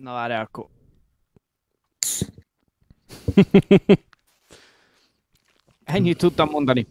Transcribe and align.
Na 0.00 0.12
várj, 0.12 0.32
akkor... 0.32 0.66
Ennyit 5.84 6.18
tudtam 6.18 6.48
mondani. 6.48 6.86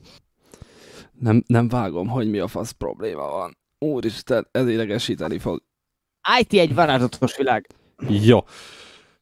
Nem, 1.19 1.43
nem 1.47 1.67
vágom, 1.67 2.07
hogy 2.07 2.29
mi 2.29 2.39
a 2.39 2.47
fasz 2.47 2.71
probléma 2.71 3.27
van. 3.29 3.57
Úristen, 3.79 4.47
ez 4.51 4.67
idegesíteni 4.67 5.39
fog. 5.39 5.63
IT 6.39 6.53
egy 6.53 6.73
varázslatos 6.73 7.37
világ. 7.37 7.67
Jó. 8.07 8.39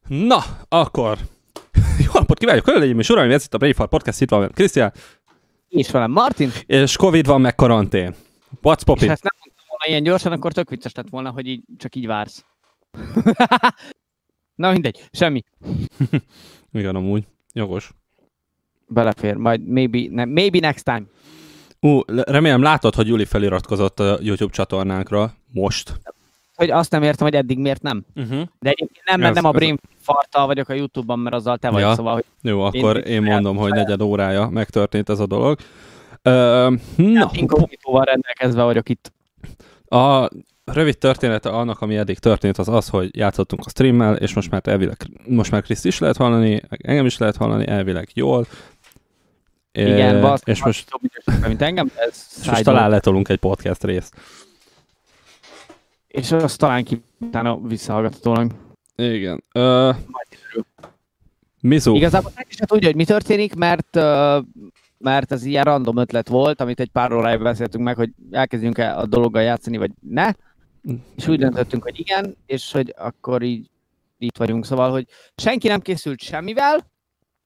Na, 0.08 0.44
akkor. 0.70 1.18
Jó 2.06 2.12
napot 2.14 2.38
kívánok, 2.40 2.66
hölgyeim 2.66 3.00
és 3.00 3.10
uraim, 3.10 3.32
ez 3.32 3.44
itt 3.46 3.54
a 3.54 3.58
Braveheart 3.58 3.90
Podcast, 3.90 4.22
itt 4.22 4.30
van 4.30 4.52
Krisztián, 4.52 4.94
És 5.68 5.92
velem 5.92 6.12
Martin. 6.12 6.50
és 6.66 6.96
Covid 6.96 7.26
van, 7.26 7.42
meg 7.42 7.56
karantén. 7.56 8.16
What's 8.64 8.78
És 8.78 8.84
poppin? 8.84 9.08
ha 9.08 9.14
ezt 9.14 9.24
nem 9.24 9.34
mondtam 9.40 9.66
volna 9.68 9.86
ilyen 9.86 10.04
gyorsan, 10.04 10.32
akkor 10.32 10.54
tök 10.54 10.70
vicces 10.70 10.94
lett 10.94 11.10
volna, 11.10 11.30
hogy 11.30 11.48
így, 11.48 11.64
csak 11.78 11.96
így 11.96 12.08
vársz. 12.08 12.46
Na 14.56 14.72
mindegy, 14.72 15.10
semmi. 15.12 15.44
Igen, 16.74 16.96
amúgy. 16.96 17.24
Jogos. 17.54 17.92
Belefér, 18.88 19.36
majd 19.36 19.68
maybe, 19.68 20.00
ne, 20.10 20.26
maybe 20.26 20.60
next 20.60 20.84
time. 20.84 21.04
Ú, 21.80 22.02
le- 22.06 22.24
remélem 22.24 22.62
látod, 22.62 22.96
hogy 22.96 23.08
Juli 23.08 23.26
feliratkozott 23.26 24.00
a 24.00 24.18
YouTube 24.22 24.54
csatornánkra. 24.54 25.34
Most. 25.52 26.00
Hogy 26.56 26.70
azt 26.70 26.92
nem 26.92 27.04
értem, 27.04 27.28
hogy 27.28 27.36
eddig 27.36 27.60
miért 27.60 27.82
nem. 27.82 28.06
Uh-huh. 28.16 28.42
De 28.60 28.70
egyébként 28.70 29.06
nem, 29.06 29.20
mert 29.20 29.36
Ez- 29.36 29.42
nem 29.44 29.46
a 29.46 29.54
ez- 29.54 29.60
Brain 29.60 29.78
farttal 30.00 30.46
vagyok 30.46 30.70
a 30.70 30.74
Youtube-ban, 30.74 31.20
mert 31.20 31.36
azzal 31.36 31.58
te 31.58 31.70
vagy, 31.70 31.82
Ja. 31.82 31.94
szóval, 31.94 32.14
hogy 32.14 32.26
Jó, 32.42 32.62
akkor 32.62 32.98
én, 32.98 33.04
Én- 33.06 33.22
mondom, 33.24 33.58
hogy 33.58 33.72
negyed 33.72 34.02
órája 34.02 34.50
megtörtént 34.50 35.10
ez 35.10 35.20
a 35.20 35.26
dolog. 35.28 35.60
Ö, 36.22 36.70
na, 36.96 37.30
inkognitóval 37.34 38.04
rendelkezve 38.04 38.64
vagyok 38.64 38.90
itt. 38.90 39.12
a 39.90 40.30
rövid 40.74 40.98
története 40.98 41.50
annak, 41.50 41.82
ami 41.82 41.98
eddig 41.98 42.20
történt, 42.20 42.58
az 42.58 42.68
az, 42.68 42.90
hogy 42.90 43.16
játszottunk 43.16 43.66
a 43.66 43.70
streammel, 43.70 44.16
és 44.16 44.34
most 44.34 44.50
már 44.50 44.62
elvileg, 44.66 44.98
most 45.28 45.52
már 45.52 45.62
Kriszt 45.62 45.86
is 45.86 46.00
lehet 46.00 46.18
hallani, 46.18 46.62
engem 46.70 47.06
is 47.06 47.18
lehet 47.18 47.36
hallani, 47.36 47.68
elvileg 47.68 48.10
jól. 48.14 48.48
Igen, 49.72 50.16
Ö, 50.16 50.22
basz, 50.22 50.42
és 50.46 50.64
most, 50.64 50.90
jobb 51.26 51.48
mint 51.48 51.62
engem, 51.62 51.92
ez 51.96 52.28
és 52.42 52.48
most 52.50 52.64
talán 52.64 52.90
letolunk 52.90 53.30
egy 53.30 53.38
podcast 53.38 53.84
részt. 53.84 54.16
És 56.08 56.32
azt 56.32 56.58
talán 56.58 56.84
ki 56.84 57.02
utána 57.20 57.60
visszahallgathatólag. 57.62 58.52
Igen. 58.96 59.44
Ö. 59.52 59.92
Mizu. 61.62 61.96
Igazából 61.96 62.32
senki 62.36 62.56
sem 62.56 62.68
tudja, 62.68 62.88
hogy 62.88 62.98
mi 62.98 63.06
történik, 63.06 63.56
mert, 63.56 63.96
mert 64.98 65.32
ez 65.32 65.44
ilyen 65.44 65.64
random 65.64 65.98
ötlet 65.98 66.28
volt, 66.28 66.62
amit 66.62 66.80
egy 66.80 66.90
pár 66.90 67.12
órája 67.12 67.38
beszéltünk 67.38 67.84
meg, 67.84 67.96
hogy 67.96 68.10
elkezdjünk-e 68.32 68.98
a 68.98 69.06
dologgal 69.06 69.42
játszani, 69.42 69.78
vagy 69.78 69.92
ne. 70.10 70.32
És 71.16 71.28
úgy 71.28 71.40
döntöttünk, 71.40 71.84
hogy 71.84 72.00
igen, 72.00 72.36
és 72.46 72.72
hogy 72.72 72.94
akkor 72.98 73.42
így 73.42 73.70
itt 74.18 74.38
vagyunk. 74.38 74.66
Szóval, 74.66 74.92
hogy 74.92 75.08
senki 75.36 75.68
nem 75.68 75.82
készült 75.82 76.20
semmivel, 76.20 76.92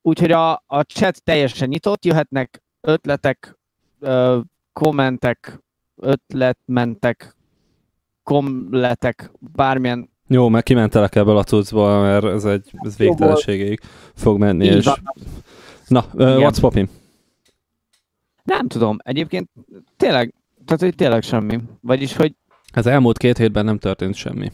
úgyhogy 0.02 0.31
a, 0.31 0.52
a 0.67 0.81
chat 0.81 1.23
teljesen 1.23 1.69
nyitott, 1.69 2.06
jöhetnek 2.06 2.64
ötletek, 2.81 3.59
ö, 4.00 4.39
kommentek, 4.73 5.59
ötletmentek, 5.95 7.36
komletek, 8.23 9.31
bármilyen 9.39 10.09
Jó, 10.28 10.50
meg 10.50 10.64
kimentelek 10.64 11.16
ebből 11.16 11.38
a 11.38 11.44
cuccból, 11.44 12.02
mert 12.02 12.25
ez 12.25 12.45
egy 12.45 12.72
ez 12.73 12.97
végtelenségig 12.97 13.80
fog 14.16 14.38
menni. 14.39 14.66
így 14.66 14.75
És... 14.75 14.86
van. 14.86 15.14
Na, 15.88 16.06
Igen. 16.14 16.39
what's 16.39 16.58
poppin? 16.59 16.89
Nem 18.44 18.67
tudom, 18.67 18.97
egyébként 19.03 19.50
tényleg, 19.97 20.34
tehát 20.66 20.81
hogy 20.81 20.95
tényleg 20.95 21.22
semmi. 21.22 21.59
Vagyis, 21.81 22.16
hogy 22.16 22.36
Az 22.74 22.86
elmúlt 22.86 23.18
két 23.18 23.38
hétben 23.38 23.66
nem 23.66 23.78
történt 23.78 24.16
semmi. 24.16 24.52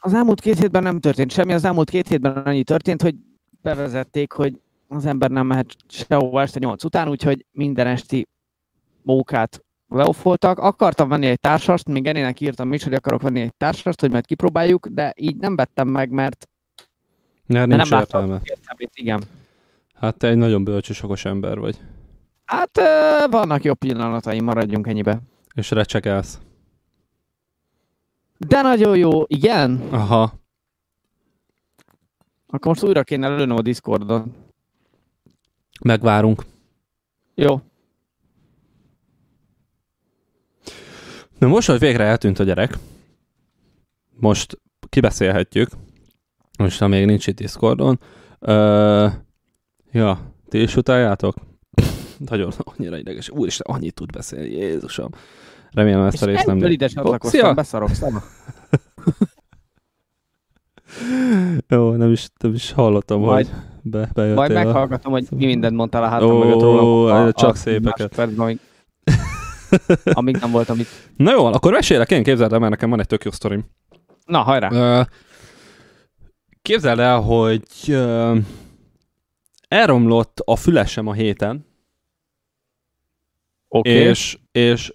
az 0.00 0.14
elmúlt 0.14 0.40
két 0.40 0.58
hétben 0.58 0.82
nem 0.82 1.00
történt 1.00 1.30
semmi, 1.32 1.52
az 1.52 1.64
elmúlt 1.64 1.90
két 1.90 2.08
hétben 2.08 2.36
annyi 2.36 2.64
történt, 2.64 3.02
hogy 3.02 3.14
bevezették, 3.62 4.32
hogy 4.32 4.60
az 4.88 5.06
ember 5.06 5.30
nem 5.30 5.46
mehet 5.46 5.76
sehova 5.88 6.40
este 6.40 6.58
nyolc 6.58 6.84
után, 6.84 7.08
úgyhogy 7.08 7.46
minden 7.52 7.86
esti 7.86 8.28
mókát 9.02 9.64
leoffoltak. 9.88 10.58
Akartam 10.58 11.08
venni 11.08 11.26
egy 11.26 11.40
társast, 11.40 11.88
még 11.88 12.06
Enének 12.06 12.40
írtam 12.40 12.72
is, 12.72 12.84
hogy 12.84 12.94
akarok 12.94 13.22
venni 13.22 13.40
egy 13.40 13.54
társast, 13.56 14.00
hogy 14.00 14.10
majd 14.10 14.26
kipróbáljuk, 14.26 14.86
de 14.86 15.12
így 15.16 15.36
nem 15.36 15.56
vettem 15.56 15.88
meg, 15.88 16.10
mert 16.10 16.48
de 17.46 17.66
nincs 17.66 17.90
nem 17.90 18.00
értelme. 18.00 18.32
láttam 18.32 18.88
igen. 18.94 19.22
Hát 19.94 20.16
te 20.16 20.28
egy 20.28 20.36
nagyon 20.36 20.64
bölcs 20.64 21.02
okos 21.02 21.24
ember 21.24 21.58
vagy. 21.58 21.78
Hát 22.44 22.80
vannak 23.30 23.64
jobb 23.64 23.78
pillanataim, 23.78 24.44
maradjunk 24.44 24.86
ennyibe. 24.86 25.20
És 25.54 25.70
recsekelsz. 25.70 26.38
De 28.46 28.62
nagyon 28.62 28.96
jó, 28.96 29.24
igen. 29.26 29.82
Aha. 29.90 30.32
Akkor 32.46 32.66
most 32.66 32.82
újra 32.82 33.02
kéne 33.02 33.28
lőnöm 33.28 33.56
a 33.56 33.62
Discordon. 33.62 34.34
Megvárunk. 35.84 36.44
Jó. 37.34 37.60
Na 41.38 41.46
most, 41.46 41.68
hogy 41.68 41.78
végre 41.78 42.04
eltűnt 42.04 42.38
a 42.38 42.44
gyerek, 42.44 42.78
most 44.10 44.60
kibeszélhetjük, 44.88 45.70
most 46.58 46.78
ha 46.78 46.86
még 46.86 47.06
nincs 47.06 47.26
itt 47.26 47.36
Discordon. 47.36 48.00
Ö, 48.38 49.06
ja, 49.92 50.34
ti 50.48 50.62
is 50.62 50.76
utáljátok? 50.76 51.34
Nagyon 52.30 52.52
annyira 52.58 52.98
ideges. 52.98 53.30
Úristen, 53.30 53.74
annyit 53.74 53.94
tud 53.94 54.12
beszélni, 54.12 54.50
Jézusom. 54.50 55.10
Remélem 55.72 56.02
ezt 56.06 56.22
a 56.22 56.26
részt 56.26 56.46
nem... 56.46 56.56
egyből 56.56 56.70
ide 56.70 56.86
csatlakoztam, 56.86 57.54
beszarok. 57.54 57.90
Jó, 61.68 61.92
nem 61.92 62.10
is, 62.12 62.28
nem 62.42 62.54
is 62.54 62.72
hallottam, 62.72 63.20
Majd- 63.20 63.46
hogy 63.48 63.56
be, 63.82 63.98
bejöttél. 64.12 64.34
Majd 64.34 64.52
meghallgatom, 64.52 65.12
hogy 65.12 65.26
mi 65.30 65.44
mindent 65.46 65.76
mondtál 65.76 66.02
a 66.02 66.08
hátam 66.08 66.30
Ó, 66.30 66.38
mögött 66.38 66.60
rólam. 66.60 67.26
a- 67.26 67.32
csak 67.32 67.50
a 67.50 67.54
szépeket. 67.54 67.98
másodpercben, 67.98 68.38
Amíg, 68.46 68.58
amíg 70.18 70.36
nem 70.36 70.50
voltam 70.50 70.78
itt. 70.78 70.88
Na 71.16 71.30
jó, 71.32 71.44
akkor 71.44 71.72
mesélek 71.72 72.10
én, 72.10 72.22
képzeld 72.22 72.52
el, 72.52 72.58
mert 72.58 72.70
nekem 72.70 72.90
van 72.90 73.00
egy 73.00 73.06
tök 73.06 73.24
jó 73.24 73.30
sztorim. 73.30 73.64
Na, 74.24 74.38
hajrá! 74.42 75.06
Képzeld 76.62 76.98
el, 76.98 77.20
hogy 77.20 77.96
elromlott 79.68 80.40
a 80.44 80.56
fülesem 80.56 81.06
a 81.06 81.12
héten, 81.12 81.66
Oké. 83.68 83.90
és, 83.90 84.38
és, 84.52 84.94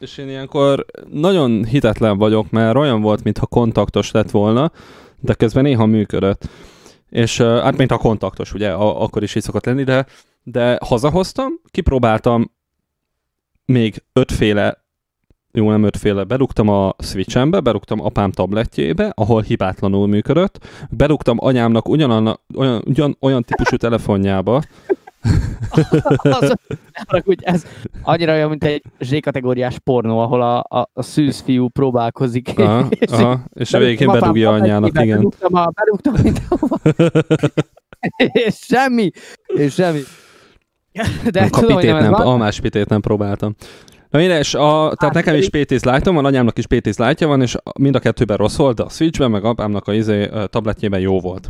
és 0.00 0.18
én 0.18 0.28
ilyenkor 0.28 0.86
nagyon 1.10 1.64
hitetlen 1.64 2.18
vagyok, 2.18 2.50
mert 2.50 2.76
olyan 2.76 3.00
volt, 3.00 3.24
mintha 3.24 3.46
kontaktos 3.46 4.10
lett 4.10 4.30
volna, 4.30 4.72
de 5.20 5.34
közben 5.34 5.62
néha 5.62 5.86
működött. 5.86 6.48
És 7.08 7.40
hát, 7.40 7.76
mint 7.76 7.90
a 7.90 7.98
kontaktos, 7.98 8.54
ugye, 8.54 8.70
a, 8.70 9.02
akkor 9.02 9.22
is 9.22 9.34
így 9.34 9.42
szokott 9.42 9.64
lenni, 9.64 9.84
de, 9.84 10.06
de 10.42 10.78
hazahoztam, 10.84 11.52
kipróbáltam 11.70 12.50
még 13.64 14.02
ötféle 14.12 14.88
jó, 15.52 15.70
nem 15.70 15.82
ötféle, 15.82 16.24
berúgtam 16.24 16.68
a 16.68 16.94
switchembe, 16.98 17.60
berúgtam 17.60 18.00
apám 18.04 18.30
tabletjébe, 18.30 19.12
ahol 19.14 19.42
hibátlanul 19.42 20.06
működött, 20.06 20.66
berúgtam 20.90 21.36
anyámnak 21.40 21.88
ugyananna, 21.88 22.40
olyan, 22.56 22.82
ugyan, 22.86 23.16
olyan 23.20 23.42
típusú 23.42 23.76
telefonjába, 23.76 24.62
Az, 26.22 26.54
haragudj, 27.06 27.44
ez 27.44 27.66
annyira 28.02 28.32
olyan, 28.32 28.48
mint 28.48 28.64
egy 28.64 28.82
Z-kategóriás 29.00 29.78
pornó, 29.78 30.18
ahol 30.18 30.42
a, 30.42 30.58
a, 30.58 30.90
a 30.92 31.02
szűz 31.02 31.40
fiú 31.40 31.68
próbálkozik. 31.68 32.58
aha, 32.58 32.86
és 32.98 33.10
aha, 33.10 33.44
és 33.54 33.72
a 33.72 33.78
végén 33.78 34.12
bedugja 34.12 34.50
tabletjébe, 34.50 34.84
igen. 34.84 35.16
Berúgtam, 35.16 35.54
a, 35.54 35.70
berúgtam 35.74 36.14
mindenhova. 36.22 36.78
és 38.46 38.56
semmi, 38.56 39.10
és 39.46 39.74
semmi. 39.74 40.00
De 41.30 41.40
a 41.40 41.48
tudom, 41.50 41.76
pitét 41.76 41.92
nem 41.92 42.10
nem, 42.10 42.14
almás 42.14 42.60
pitét 42.60 42.88
nem 42.88 43.00
próbáltam. 43.00 43.54
Na 44.10 44.20
és 44.20 44.54
a, 44.54 44.92
tehát 44.96 45.14
nekem 45.14 45.34
is 45.34 45.48
P10 45.52 45.92
Lite-om 45.92 46.14
van, 46.14 46.24
anyámnak 46.24 46.58
is 46.58 46.64
P10 46.68 47.06
Lite-ja 47.08 47.28
van, 47.28 47.42
és 47.42 47.56
mind 47.78 47.94
a 47.94 47.98
kettőben 47.98 48.36
rossz 48.36 48.56
volt, 48.56 48.76
de 48.76 48.82
a 48.82 48.88
Switchben, 48.88 49.30
meg 49.30 49.44
apámnak 49.44 49.88
a 49.88 49.92
izé, 49.92 50.28
tabletjében 50.46 51.00
jó 51.00 51.20
volt. 51.20 51.48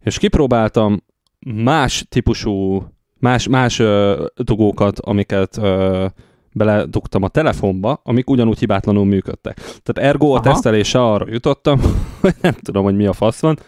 És 0.00 0.18
kipróbáltam 0.18 1.02
más 1.54 2.06
típusú, 2.08 2.84
más, 3.24 3.48
más 3.48 3.78
ö, 3.78 4.24
dugókat, 4.36 4.98
amiket 4.98 5.56
ö, 5.56 6.06
beledugtam 6.52 7.22
a 7.22 7.28
telefonba, 7.28 8.00
amik 8.04 8.30
ugyanúgy 8.30 8.58
hibátlanul 8.58 9.04
működtek. 9.04 9.56
Tehát 9.56 10.10
ergo 10.10 10.26
a 10.26 10.30
Aha. 10.30 10.40
tesztelése 10.40 11.02
arra 11.02 11.26
jutottam, 11.28 11.80
hogy 12.20 12.34
nem 12.40 12.54
tudom, 12.62 12.84
hogy 12.84 12.96
mi 12.96 13.06
a 13.06 13.12
fasz 13.12 13.40
van. 13.40 13.58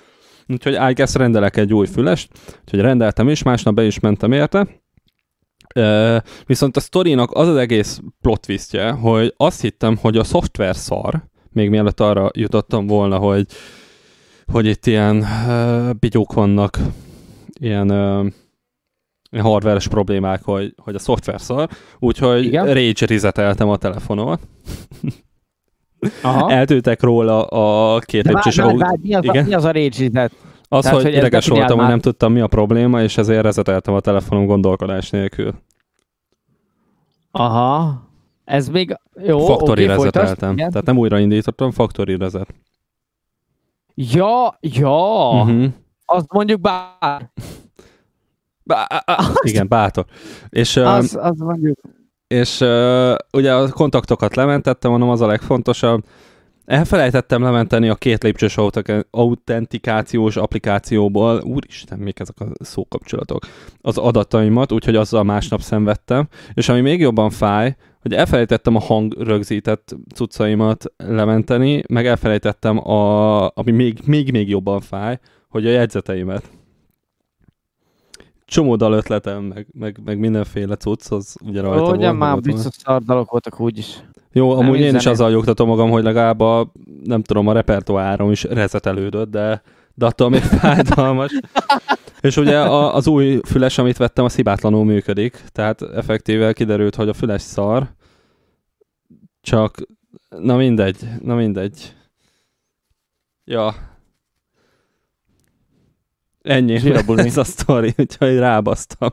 Úgyhogy 0.48 0.72
I 0.72 0.92
guess 0.92 1.14
rendelek 1.14 1.56
egy 1.56 1.74
új 1.74 1.86
fülest, 1.86 2.28
úgyhogy 2.60 2.80
rendeltem 2.80 3.28
is, 3.28 3.42
másnap 3.42 3.74
be 3.74 3.84
is 3.84 4.00
mentem 4.00 4.32
érte. 4.32 4.66
Ö, 5.74 6.16
viszont 6.46 6.76
a 6.76 6.80
sztorinak 6.80 7.30
az 7.32 7.48
az 7.48 7.56
egész 7.56 8.00
plot 8.20 8.40
twistje, 8.40 8.90
hogy 8.90 9.34
azt 9.36 9.60
hittem, 9.60 9.96
hogy 10.00 10.16
a 10.16 10.24
szoftver 10.24 10.76
szar, 10.76 11.24
még 11.52 11.70
mielőtt 11.70 12.00
arra 12.00 12.30
jutottam 12.34 12.86
volna, 12.86 13.18
hogy, 13.18 13.46
hogy 14.52 14.66
itt 14.66 14.86
ilyen 14.86 15.16
uh, 15.16 15.90
bigyók 15.98 16.32
vannak, 16.32 16.78
ilyen 17.60 17.90
uh, 17.90 18.26
hardveres 19.40 19.88
problémák, 19.88 20.42
hogy, 20.42 20.74
hogy 20.76 20.94
a 20.94 20.98
szoftver 20.98 21.40
szar, 21.40 21.68
úgyhogy 21.98 22.44
Igen. 22.44 22.66
rage 22.66 23.32
a 23.58 23.76
telefonomat. 23.76 24.40
Aha. 26.22 26.50
eltűntek 26.50 27.02
róla 27.02 27.44
a 27.44 27.98
két 27.98 28.26
lépcsős 28.26 28.58
autó. 28.58 28.98
Mi, 29.02 29.14
az 29.14 29.24
Igen? 29.24 29.44
A, 29.44 29.46
mi 29.46 29.54
az 29.54 29.64
a 29.64 29.72
rage 29.72 30.30
az, 30.68 30.82
Tehát, 30.82 30.96
hogy, 30.96 31.06
hogy 31.06 31.16
ideges 31.16 31.48
voltam, 31.48 31.78
hogy 31.78 31.88
nem 31.88 32.00
tudtam, 32.00 32.32
mi 32.32 32.40
a 32.40 32.46
probléma, 32.46 33.02
és 33.02 33.16
ezért 33.16 33.42
rezeteltem 33.42 33.94
a 33.94 34.00
telefonom 34.00 34.46
gondolkodás 34.46 35.10
nélkül. 35.10 35.54
Aha. 37.30 38.02
Ez 38.44 38.68
még 38.68 38.98
jó, 39.22 39.38
Factory 39.38 39.84
okay, 39.84 39.96
rezeteltem. 39.96 40.56
Tehát 40.56 40.84
nem 40.84 40.98
újraindítottam, 40.98 41.70
factory 41.70 42.16
rezet. 42.16 42.54
Ja, 43.94 44.58
ja. 44.60 45.30
Uh-huh. 45.30 45.66
Azt 46.04 46.32
mondjuk 46.32 46.60
bár. 46.60 47.30
Bá- 48.66 49.04
igen, 49.42 49.68
bátor. 49.68 50.04
És, 50.48 50.76
az, 50.76 51.18
az 51.20 51.38
mondjuk. 51.38 51.78
És 52.26 52.60
ugye 53.32 53.54
a 53.54 53.68
kontaktokat 53.68 54.36
lementettem, 54.36 54.90
mondom, 54.90 55.08
az 55.08 55.20
a 55.20 55.26
legfontosabb. 55.26 56.04
Elfelejtettem 56.64 57.42
lementeni 57.42 57.88
a 57.88 57.94
két 57.94 58.22
lépcsős 58.22 58.56
autentikációs 59.10 60.36
applikációból, 60.36 61.42
úristen, 61.44 61.98
még 61.98 62.14
ezek 62.16 62.40
a 62.40 62.64
szókapcsolatok, 62.64 63.46
az 63.80 63.98
adataimat, 63.98 64.72
úgyhogy 64.72 64.96
azzal 64.96 65.24
másnap 65.24 65.60
szenvedtem. 65.60 66.28
És 66.54 66.68
ami 66.68 66.80
még 66.80 67.00
jobban 67.00 67.30
fáj, 67.30 67.76
hogy 68.00 68.12
elfelejtettem 68.12 68.76
a 68.76 68.80
hangrögzített 68.80 69.96
cuccaimat 70.14 70.84
lementeni, 70.96 71.82
meg 71.88 72.06
elfelejtettem, 72.06 72.88
a, 72.88 73.42
ami 73.46 73.70
még, 73.70 73.98
még, 74.04 74.30
még 74.32 74.48
jobban 74.48 74.80
fáj, 74.80 75.18
hogy 75.48 75.66
a 75.66 75.70
jegyzeteimet. 75.70 76.50
Csomó 78.46 78.76
dal 78.76 78.92
ötletem, 78.92 79.42
meg, 79.42 79.66
meg, 79.72 80.00
meg 80.04 80.18
mindenféle 80.18 80.76
cucc, 80.76 81.10
az 81.10 81.36
ugye 81.44 81.60
rajta 81.60 81.90
Ó, 81.90 81.94
ugye 81.94 82.12
már 82.12 82.40
biztos 82.40 82.74
szardalok 82.74 83.30
voltak 83.30 83.60
úgyis. 83.60 84.02
Jó, 84.32 84.48
nem 84.54 84.58
amúgy 84.58 84.80
én 84.80 84.94
is 84.94 85.06
azzal 85.06 85.30
jogtatom 85.30 85.68
magam, 85.68 85.90
hogy 85.90 86.02
legalább 86.02 86.40
a, 86.40 86.72
nem 87.04 87.22
tudom, 87.22 87.46
a 87.46 87.52
repertoárom 87.52 88.30
is 88.30 88.42
rezetelődött, 88.42 89.30
de, 89.30 89.62
de 89.94 90.06
attól 90.06 90.28
még 90.28 90.40
fájdalmas. 90.60 91.32
És 92.20 92.36
ugye 92.36 92.60
a, 92.60 92.94
az 92.94 93.06
új 93.06 93.40
füles, 93.44 93.78
amit 93.78 93.96
vettem, 93.96 94.24
az 94.24 94.34
hibátlanul 94.34 94.84
működik, 94.84 95.44
tehát 95.52 95.82
effektíve 95.82 96.52
kiderült, 96.52 96.94
hogy 96.94 97.08
a 97.08 97.12
füles 97.12 97.42
szar, 97.42 97.88
csak 99.40 99.76
na 100.28 100.56
mindegy, 100.56 100.96
na 101.22 101.34
mindegy. 101.34 101.94
Ja. 103.44 103.74
Ennyi, 106.46 106.74
ez 107.16 107.36
a 107.36 107.44
sztori, 107.44 107.94
úgyhogy 107.98 108.38
rábasztam. 108.38 109.08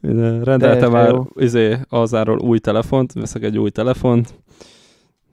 Rendeltem 0.42 0.90
már 0.90 1.14
izé, 1.34 1.78
azáról 1.88 2.38
új 2.38 2.58
telefont, 2.58 3.12
veszek 3.12 3.42
egy 3.42 3.58
új 3.58 3.70
telefont, 3.70 4.34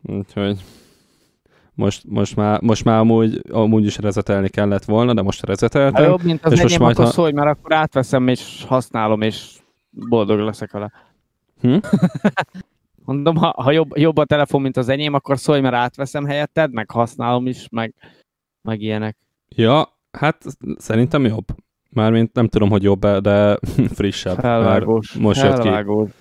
úgyhogy 0.04 0.64
most, 1.74 2.04
most, 2.08 2.36
már, 2.36 2.62
most 2.62 2.84
már 2.84 3.00
amúgy, 3.00 3.42
amúgy 3.52 3.86
is 3.86 3.98
rezetelni 3.98 4.50
kellett 4.50 4.84
volna, 4.84 5.14
de 5.14 5.22
most 5.22 5.46
rezeteltem. 5.46 6.04
Ha 6.04 6.10
jobb, 6.10 6.24
mint 6.24 6.46
az 6.46 6.52
és 6.52 6.60
enyém, 6.60 6.72
most 6.72 6.80
majd, 6.80 6.98
ha... 6.98 7.14
szólj, 7.14 7.32
mert 7.32 7.50
akkor 7.50 7.74
átveszem 7.74 8.28
és 8.28 8.64
használom, 8.68 9.22
és 9.22 9.58
boldog 9.90 10.40
leszek 10.40 10.72
vele. 10.72 10.92
Hm? 11.62 11.78
Mondom, 13.06 13.36
ha, 13.36 13.54
ha 13.58 13.72
jobb, 13.72 13.98
jobb 13.98 14.18
a 14.18 14.26
telefon, 14.26 14.62
mint 14.62 14.78
az 14.78 14.90
enyém, 14.90 15.14
akkor 15.14 15.40
szólj, 15.40 15.62
mert 15.62 15.76
átveszem 15.76 16.26
helyetted, 16.26 16.74
meg 16.74 16.92
használom 16.92 17.48
is, 17.48 17.68
meg, 17.72 17.94
meg 18.62 18.82
ilyenek. 18.82 19.18
Ja, 19.56 20.00
hát 20.12 20.44
szerintem 20.78 21.26
jobb. 21.26 21.46
Mármint 21.90 22.34
nem 22.34 22.48
tudom, 22.48 22.70
hogy 22.70 22.84
jobb 22.84 23.08
de 23.08 23.58
frissebb. 23.96 24.40
Felvágós. 24.40 25.14
Már 25.14 25.24
most 25.24 25.40
felvágós. 25.40 26.08
jött 26.08 26.14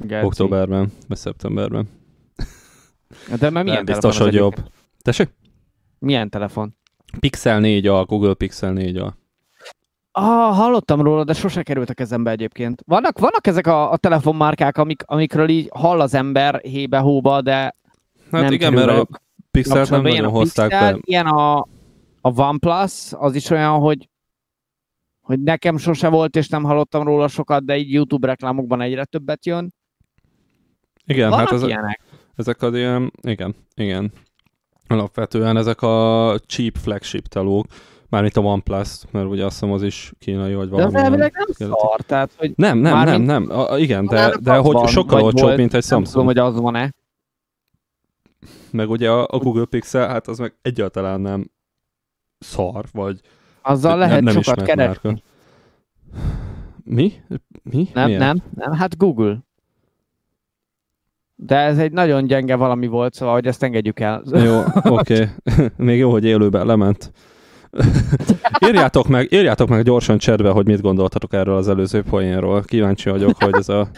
ki. 0.00 0.06
Geci. 0.06 0.26
Októberben, 0.26 0.92
vagy 1.08 1.16
szeptemberben. 1.16 1.88
De 3.40 3.50
mert 3.50 3.66
milyen 3.66 3.84
de 3.84 3.92
biztos, 3.92 4.18
hogy 4.18 4.34
jobb. 4.34 4.54
Tessék? 5.02 5.28
Milyen 5.98 6.30
telefon? 6.30 6.76
Pixel 7.18 7.60
4 7.60 7.86
a 7.86 8.04
Google 8.04 8.34
Pixel 8.34 8.72
4 8.72 8.96
a 8.96 9.16
Ah, 10.12 10.54
hallottam 10.56 11.00
róla, 11.00 11.24
de 11.24 11.32
sose 11.32 11.62
került 11.62 11.90
a 11.90 11.94
kezembe 11.94 12.30
egyébként. 12.30 12.82
Vannak, 12.86 13.18
vannak 13.18 13.46
ezek 13.46 13.66
a, 13.66 13.92
a 13.92 13.96
telefonmárkák, 13.96 14.78
amik, 14.78 15.02
amikről 15.06 15.48
így 15.48 15.68
hall 15.74 16.00
az 16.00 16.14
ember 16.14 16.60
hébe-hóba, 16.60 17.40
de 17.40 17.72
Hát 18.30 18.42
nem 18.42 18.52
igen, 18.52 18.72
mert 18.72 18.88
a 18.88 19.06
Pixel 19.50 19.86
nem 19.90 20.02
nagyon 20.02 20.30
hozták 20.30 20.68
Pixel, 20.68 20.92
be. 20.92 20.98
Ilyen 21.04 21.26
a, 21.26 21.66
a 22.20 22.40
OnePlus, 22.42 23.12
az 23.12 23.34
is 23.34 23.50
olyan, 23.50 23.78
hogy 23.78 24.08
hogy 25.28 25.42
nekem 25.42 25.76
sose 25.76 26.08
volt, 26.08 26.36
és 26.36 26.48
nem 26.48 26.64
hallottam 26.64 27.02
róla 27.02 27.28
sokat, 27.28 27.64
de 27.64 27.76
így 27.76 27.92
YouTube 27.92 28.26
reklámokban 28.26 28.80
egyre 28.80 29.04
többet 29.04 29.46
jön. 29.46 29.72
Igen, 31.04 31.30
Vannak 31.30 31.48
hát 31.48 31.62
ezek, 31.62 32.00
ezek 32.36 32.62
az 32.62 32.74
ilyen, 32.74 33.12
igen, 33.20 33.54
igen. 33.74 34.12
Alapvetően 34.86 35.56
ezek 35.56 35.82
a 35.82 36.38
cheap 36.46 36.76
flagship 36.76 37.26
telók, 37.26 37.66
mármint 38.08 38.36
a 38.36 38.40
OnePlus, 38.40 39.02
mert 39.10 39.26
ugye 39.26 39.44
azt 39.44 39.52
hiszem 39.52 39.74
az 39.74 39.82
is 39.82 40.12
kínai, 40.18 40.54
vagy 40.54 40.68
valami. 40.68 40.92
De 40.92 40.98
az 40.98 41.04
elvileg 41.04 41.32
nem 41.32 41.46
keleti. 41.56 41.76
szar, 41.80 42.00
tehát 42.00 42.34
hogy... 42.36 42.52
Nem, 42.56 42.78
nem, 42.78 43.04
nem, 43.04 43.22
nem, 43.22 43.50
a, 43.50 43.78
igen, 43.78 44.06
de, 44.06 44.36
de 44.40 44.56
hogy 44.56 44.72
van, 44.72 44.86
sokkal 44.86 45.22
olcsóbb, 45.22 45.56
mint 45.56 45.74
egy 45.74 45.84
Samsung. 45.84 46.02
Nem 46.02 46.12
tudom, 46.12 46.26
hogy 46.26 46.38
az 46.38 46.60
van-e. 46.60 46.94
Meg 48.70 48.90
ugye 48.90 49.10
a, 49.10 49.26
a 49.30 49.38
Google 49.38 49.64
Pixel, 49.64 50.08
hát 50.08 50.28
az 50.28 50.38
meg 50.38 50.54
egyáltalán 50.62 51.20
nem 51.20 51.50
szar, 52.38 52.84
vagy 52.92 53.20
azzal 53.62 53.98
lehet 53.98 54.22
nem, 54.22 54.34
nem 54.34 54.42
sokat 54.42 54.64
keresni. 54.64 55.08
Márka. 55.08 55.22
Mi? 56.84 57.12
Mi? 57.62 57.88
Nem, 57.94 58.04
Milyen? 58.04 58.20
nem, 58.20 58.42
nem, 58.54 58.72
hát 58.72 58.96
Google. 58.96 59.38
De 61.34 61.56
ez 61.56 61.78
egy 61.78 61.92
nagyon 61.92 62.26
gyenge 62.26 62.56
valami 62.56 62.86
volt, 62.86 63.14
szóval 63.14 63.34
hogy 63.34 63.46
ezt 63.46 63.62
engedjük 63.62 64.00
el. 64.00 64.22
Jó, 64.44 64.62
oké. 64.82 65.28
Okay. 65.44 65.68
Még 65.86 65.98
jó, 65.98 66.10
hogy 66.10 66.24
élőben 66.24 66.66
lement. 66.66 67.12
írjátok, 68.66 69.08
meg, 69.08 69.32
írjátok 69.32 69.68
meg 69.68 69.82
gyorsan 69.82 70.18
cserbe, 70.18 70.50
hogy 70.50 70.66
mit 70.66 70.80
gondoltatok 70.80 71.32
erről 71.32 71.56
az 71.56 71.68
előző 71.68 72.02
poénról. 72.02 72.62
Kíváncsi 72.62 73.10
vagyok, 73.10 73.42
hogy 73.42 73.54
ez 73.54 73.68
a... 73.68 73.88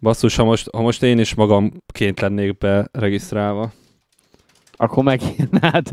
Basszus, 0.00 0.36
ha 0.36 0.44
most, 0.44 0.70
ha 0.70 0.80
most 0.80 1.02
én 1.02 1.18
is 1.18 1.34
magamként 1.34 2.20
lennék 2.20 2.58
beregisztrálva. 2.58 3.72
Akkor 4.72 5.04
megírnád. 5.04 5.88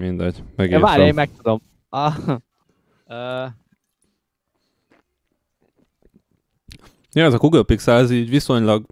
Mindegy, 0.00 0.42
megírtam. 0.56 0.80
Ja, 0.80 0.86
várj, 0.86 1.02
én 1.02 1.14
megtudom. 1.14 1.60
Ah, 1.88 2.14
uh... 2.28 2.36
Ja, 7.12 7.24
ez 7.24 7.34
a 7.34 7.38
Google 7.38 7.62
Pixel, 7.62 7.98
ez 7.98 8.10
így 8.10 8.30
viszonylag 8.30 8.86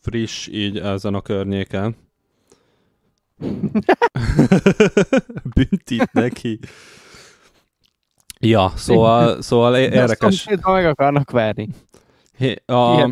friss 0.00 0.46
így 0.46 0.78
ezen 0.78 1.14
a 1.14 1.20
környéken. 1.20 1.96
Büntít 5.54 6.12
neki. 6.12 6.58
Ja, 8.40 8.72
szóval, 8.76 9.42
szóval 9.42 9.76
érdekes. 9.76 10.44
De 10.44 10.58
meg 10.62 10.86
akarnak 10.86 11.30
verni. 11.30 11.68
Hé, 12.36 12.62
a, 12.66 13.10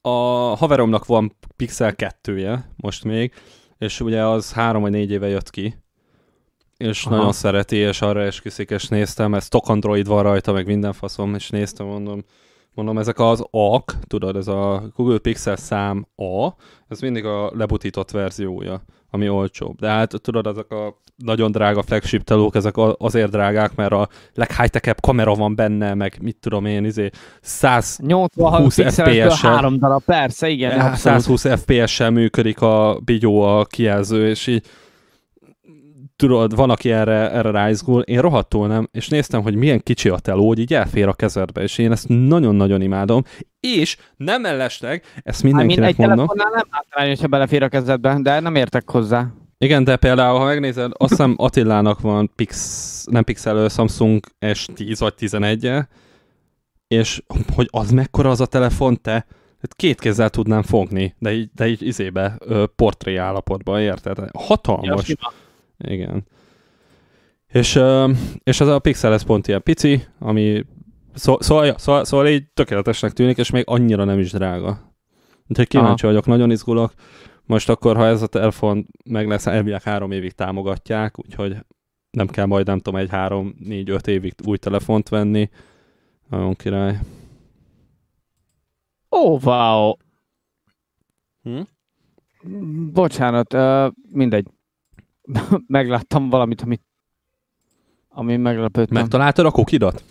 a 0.00 0.10
haveromnak 0.56 1.06
van 1.06 1.36
Pixel 1.56 1.94
2-je 1.96 2.70
most 2.76 3.04
még, 3.04 3.32
és 3.78 4.00
ugye 4.00 4.26
az 4.26 4.52
három 4.52 4.82
vagy 4.82 4.90
négy 4.90 5.10
éve 5.10 5.28
jött 5.28 5.50
ki, 5.50 5.82
és 6.82 7.04
Aha. 7.04 7.16
nagyon 7.16 7.32
szereti, 7.32 7.76
és 7.76 8.00
arra 8.00 8.22
esküszik, 8.22 8.70
és 8.70 8.88
néztem, 8.88 9.34
ez 9.34 9.44
stock 9.44 9.68
Android 9.68 10.06
van 10.06 10.22
rajta, 10.22 10.52
meg 10.52 10.66
minden 10.66 10.92
faszom, 10.92 11.34
és 11.34 11.50
néztem, 11.50 11.86
mondom, 11.86 12.24
mondom, 12.74 12.98
ezek 12.98 13.18
az 13.18 13.44
A-k, 13.50 13.94
tudod, 14.06 14.36
ez 14.36 14.48
a 14.48 14.82
Google 14.96 15.18
Pixel 15.18 15.56
szám 15.56 16.06
A, 16.16 16.48
ez 16.88 17.00
mindig 17.00 17.24
a 17.24 17.50
lebutított 17.54 18.10
verziója, 18.10 18.82
ami 19.10 19.28
olcsóbb. 19.28 19.78
De 19.78 19.88
hát 19.88 20.14
tudod, 20.22 20.46
ezek 20.46 20.70
a 20.70 21.00
nagyon 21.16 21.50
drága 21.50 21.82
flagship 21.82 22.22
telók, 22.22 22.54
ezek 22.54 22.74
azért 22.96 23.30
drágák, 23.30 23.74
mert 23.74 23.92
a 23.92 24.08
leghigh 24.34 24.90
kamera 25.00 25.34
van 25.34 25.54
benne, 25.54 25.94
meg 25.94 26.18
mit 26.22 26.36
tudom 26.40 26.64
én, 26.64 26.84
izé 26.84 27.10
120 27.40 28.74
FPS-sel. 28.74 29.52
három 29.52 29.78
darab, 29.78 30.02
persze, 30.04 30.48
igen. 30.48 30.94
120 30.94 31.46
FPS-sel 31.60 32.10
működik 32.10 32.60
a 32.60 33.00
bigyó 33.04 33.40
a 33.40 33.64
kijelző, 33.64 34.28
és 34.28 34.46
így 34.46 34.66
tudod, 36.22 36.54
van, 36.54 36.70
aki 36.70 36.92
erre, 36.92 37.30
erre 37.30 37.50
ráizgul, 37.50 38.02
én 38.02 38.20
rohadtul 38.20 38.66
nem, 38.66 38.88
és 38.92 39.08
néztem, 39.08 39.42
hogy 39.42 39.54
milyen 39.54 39.82
kicsi 39.82 40.08
a 40.08 40.18
teló, 40.18 40.46
hogy 40.46 40.58
így 40.58 40.74
elfér 40.74 41.08
a 41.08 41.12
kezedbe, 41.12 41.62
és 41.62 41.78
én 41.78 41.92
ezt 41.92 42.08
nagyon-nagyon 42.08 42.82
imádom, 42.82 43.22
és 43.60 43.96
nem 44.16 44.40
mellesleg, 44.40 45.04
ezt 45.22 45.42
mindenkinek 45.42 45.96
hát, 45.96 46.06
mondom. 46.06 46.28
Egy 46.30 46.36
nem 46.36 46.50
látni, 46.90 47.08
hogyha 47.08 47.26
belefér 47.26 47.62
a 47.62 47.68
kezedbe, 47.68 48.18
de 48.22 48.40
nem 48.40 48.54
értek 48.54 48.90
hozzá. 48.90 49.26
Igen, 49.58 49.84
de 49.84 49.96
például, 49.96 50.38
ha 50.38 50.44
megnézed, 50.44 50.92
azt 50.96 51.10
hiszem 51.10 51.34
Attilának 51.36 52.00
van 52.00 52.30
Pix, 52.36 53.04
nem 53.10 53.24
Pixel, 53.24 53.68
Samsung 53.68 54.24
S10 54.40 54.96
vagy 54.98 55.14
11 55.14 55.66
-e, 55.66 55.88
és 56.88 57.22
hogy 57.54 57.68
az 57.70 57.90
mekkora 57.90 58.30
az 58.30 58.40
a 58.40 58.46
telefon, 58.46 59.00
te 59.00 59.26
hát 59.60 59.74
két 59.76 60.00
kézzel 60.00 60.30
tudnám 60.30 60.62
fogni, 60.62 61.14
de 61.18 61.32
így, 61.32 61.50
de 61.54 61.68
így 61.68 61.86
izébe, 61.86 62.38
portré 62.76 63.16
állapotban, 63.16 63.80
érted? 63.80 64.18
Hatalmas. 64.32 65.08
Ja, 65.08 65.32
igen. 65.84 66.26
És, 67.46 67.80
és 68.42 68.60
ez 68.60 68.68
a 68.68 68.78
Pixel 68.78 69.12
ez 69.12 69.22
pont 69.22 69.48
ilyen 69.48 69.62
pici, 69.62 70.04
ami 70.18 70.64
szó, 71.14 71.40
szóval, 71.40 71.78
szóval, 71.78 72.04
szóval 72.04 72.28
így 72.28 72.44
tökéletesnek 72.54 73.12
tűnik, 73.12 73.38
és 73.38 73.50
még 73.50 73.64
annyira 73.66 74.04
nem 74.04 74.18
is 74.18 74.30
drága. 74.30 74.94
Úgyhogy 75.48 75.68
kíváncsi 75.68 76.06
vagyok, 76.06 76.26
nagyon 76.26 76.50
izgulok. 76.50 76.92
Most 77.44 77.68
akkor, 77.68 77.96
ha 77.96 78.06
ez 78.06 78.22
a 78.22 78.26
telefon 78.26 78.86
meg 79.04 79.28
lesz, 79.28 79.46
elvileg 79.46 79.82
három 79.82 80.10
évig 80.10 80.32
támogatják, 80.32 81.18
úgyhogy 81.18 81.56
nem 82.10 82.26
kell 82.26 82.46
majd 82.46 82.66
nem 82.66 82.78
tudom, 82.78 83.00
egy 83.00 83.10
három, 83.10 83.54
négy, 83.58 83.90
öt 83.90 84.06
évig 84.06 84.34
új 84.46 84.56
telefont 84.56 85.08
venni. 85.08 85.50
Nagyon 86.28 86.54
király. 86.54 86.98
Ó, 89.10 89.18
oh, 89.18 89.42
wow. 89.42 89.92
Hm? 91.42 91.60
Bocsánat, 92.92 93.52
uh, 93.52 93.92
mindegy. 94.10 94.46
Megláttam 95.66 96.30
valamit, 96.30 96.62
amit 96.62 96.82
ami 98.08 98.36
meglepődtem. 98.36 99.00
Megtaláltad 99.00 99.46
a 99.46 99.50
kukidat? 99.50 100.04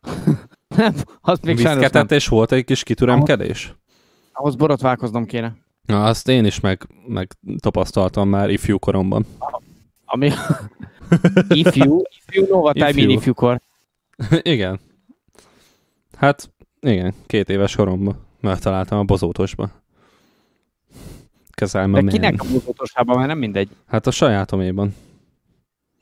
nem, 0.76 0.94
azt 1.20 1.44
még 1.44 1.58
sajnos 1.58 1.90
nem. 1.90 2.06
és 2.08 2.28
volt 2.28 2.52
egy 2.52 2.64
kis 2.64 2.82
kitüremkedés? 2.82 3.74
Ahhoz 4.32 4.54
borotválkoznom 4.54 5.24
kéne. 5.24 5.56
Na, 5.86 6.04
azt 6.04 6.28
én 6.28 6.44
is 6.44 6.60
meg, 6.60 6.86
meg 7.06 7.32
tapasztaltam 7.58 8.28
már 8.28 8.50
ifjú 8.50 8.78
koromban. 8.78 9.26
Ami... 10.04 10.26
ifjú? 11.48 12.02
Ifjú? 12.26 12.46
No, 12.48 12.58
what 12.58 12.76
ifjú. 12.76 12.88
I 12.88 12.92
mean 12.92 13.10
ifjúkor? 13.10 13.60
igen. 14.42 14.80
Hát, 16.16 16.52
igen, 16.80 17.14
két 17.26 17.48
éves 17.48 17.76
koromban 17.76 18.16
megtaláltam 18.40 18.98
a 18.98 19.04
bozótosba. 19.04 19.70
Kezelme 21.62 22.00
De 22.02 22.10
kinek 22.10 22.40
a 22.40 22.44
bozótosában, 22.52 23.16
mert 23.16 23.28
nem 23.28 23.38
mindegy. 23.38 23.68
Hát 23.86 24.06
a 24.06 24.10
sajátoméban. 24.10 24.94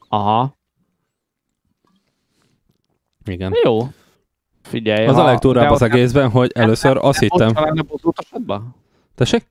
Aha. 0.08 0.58
Igen. 3.24 3.52
Jó. 3.64 3.78
Figyelj, 4.62 5.06
Az 5.06 5.14
ha, 5.14 5.22
a 5.22 5.24
legdurvább 5.24 5.70
az 5.70 5.82
egészben, 5.82 6.30
hogy 6.30 6.50
először 6.54 6.94
nem, 6.94 7.04
azt 7.04 7.20
nem 7.20 7.28
hittem... 7.28 7.64
Volt 7.64 7.78
a 7.78 7.82
bozótosodba? 7.82 8.62
Tessék? 9.14 9.46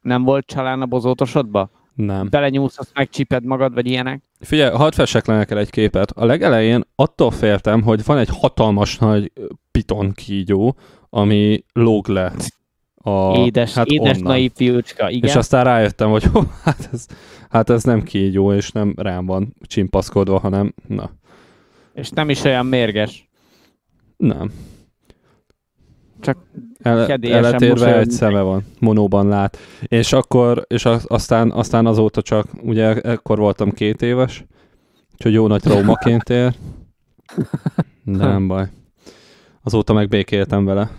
Nem 0.00 0.22
volt 0.22 0.46
csalán 0.46 0.82
a 0.82 0.86
bozótosodba? 0.86 1.70
Nem. 1.94 2.28
Belenyúlsz, 2.30 2.78
azt 2.78 2.94
megcsiped 2.94 3.44
magad, 3.44 3.74
vagy 3.74 3.86
ilyenek? 3.86 4.22
Figyelj, 4.40 4.74
hadd 4.76 4.92
fessek 4.92 5.26
le 5.26 5.36
neked 5.36 5.58
egy 5.58 5.70
képet. 5.70 6.10
A 6.10 6.24
legelején 6.24 6.82
attól 6.94 7.30
féltem, 7.30 7.82
hogy 7.82 8.04
van 8.04 8.18
egy 8.18 8.28
hatalmas 8.28 8.98
nagy 8.98 9.32
piton 9.70 10.12
kígyó, 10.12 10.76
ami 11.10 11.64
lóg 11.72 12.08
le 12.08 12.32
a, 13.06 13.36
édes, 13.36 13.74
hát 13.74 13.86
édes 13.86 14.16
onnan. 14.16 14.32
naiv 14.32 14.52
fiúcska, 14.54 15.10
igen. 15.10 15.28
És 15.28 15.36
aztán 15.36 15.64
rájöttem, 15.64 16.10
hogy 16.10 16.24
oh, 16.32 16.44
hát, 16.62 16.88
ez, 16.92 17.06
hát 17.48 17.70
ez 17.70 17.82
nem 17.82 18.02
kígyó, 18.02 18.52
és 18.52 18.70
nem 18.70 18.94
rám 18.96 19.26
van 19.26 19.54
csimpaszkodva, 19.66 20.38
hanem 20.38 20.74
na. 20.88 21.10
És 21.94 22.10
nem 22.10 22.28
is 22.30 22.44
olyan 22.44 22.66
mérges. 22.66 23.28
Nem. 24.16 24.52
Csak 26.20 26.38
El, 26.82 27.06
Eletérve 27.20 27.98
egy 27.98 28.10
szeme 28.10 28.40
van, 28.40 28.64
monóban 28.80 29.28
lát. 29.28 29.58
És 29.82 30.12
akkor, 30.12 30.64
és 30.68 30.84
aztán, 31.06 31.50
aztán 31.50 31.86
azóta 31.86 32.22
csak, 32.22 32.46
ugye 32.62 32.94
ekkor 32.94 33.38
voltam 33.38 33.70
két 33.70 34.02
éves, 34.02 34.44
úgyhogy 35.12 35.32
jó 35.32 35.46
nagy 35.46 35.60
traumaként 35.60 36.30
ér. 36.30 36.54
Nem 38.04 38.48
baj. 38.48 38.68
Azóta 39.62 39.92
meg 39.92 40.08
békéltem 40.08 40.64
vele. 40.64 40.90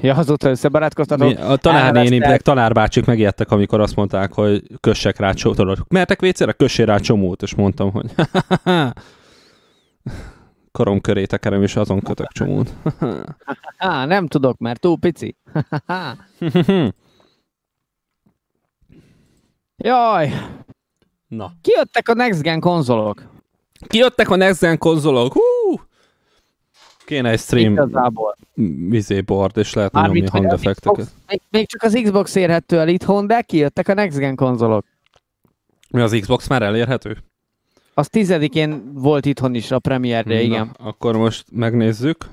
Ja, 0.00 0.14
azóta 0.14 0.48
összebarátkoztatok. 0.48 1.38
A 1.38 1.56
tanárnéni, 1.56 2.18
meg 2.18 2.40
tanárbácsik 2.40 3.04
megijedtek, 3.04 3.50
amikor 3.50 3.80
azt 3.80 3.96
mondták, 3.96 4.32
hogy 4.32 4.62
kössek 4.80 5.18
rá 5.18 5.32
csomót. 5.32 5.88
Mertek 5.88 6.20
vécére? 6.20 6.52
Kössé 6.52 6.82
rá 6.82 6.96
csomót, 6.98 7.42
és 7.42 7.54
mondtam, 7.54 7.90
hogy 7.92 8.14
karom 10.72 11.00
köré 11.00 11.24
tekerem, 11.24 11.62
és 11.62 11.76
azon 11.76 12.00
kötök 12.00 12.32
csomót. 12.32 12.72
Há, 13.76 14.06
nem 14.06 14.26
tudok, 14.26 14.58
mert 14.58 14.80
túl 14.80 14.98
pici. 14.98 15.36
Jaj! 19.76 20.32
Na. 21.26 21.52
Kijöttek 21.60 22.08
a 22.08 22.14
Next 22.14 22.42
Gen 22.42 22.60
konzolok. 22.60 23.22
Kijöttek 23.86 24.30
a 24.30 24.36
Next 24.36 24.60
Gen 24.60 24.78
konzolok. 24.78 25.32
Hú! 25.32 25.40
Kéne 27.10 27.30
egy 27.30 27.38
stream 27.38 27.72
Igazából. 27.72 28.36
board, 29.24 29.56
és 29.56 29.72
lehet 29.72 29.92
nyomni 29.92 30.26
hangeffekteket. 30.26 31.08
Még, 31.28 31.40
még 31.50 31.66
csak 31.68 31.82
az 31.82 32.00
Xbox 32.02 32.34
érhető 32.34 32.78
el 32.78 32.88
itthon, 32.88 33.26
de 33.26 33.42
kijöttek 33.42 33.88
a 33.88 33.94
Next 33.94 34.18
Gen 34.18 34.34
konzolok. 34.34 34.84
Mi 35.90 36.00
az 36.00 36.16
Xbox 36.20 36.48
már 36.48 36.62
elérhető? 36.62 37.16
Az 37.94 38.08
tizedikén 38.08 38.92
volt 38.94 39.26
itthon 39.26 39.54
is 39.54 39.70
a 39.70 39.78
premierre, 39.78 40.40
igen. 40.40 40.76
Akkor 40.78 41.16
most 41.16 41.44
megnézzük, 41.52 42.26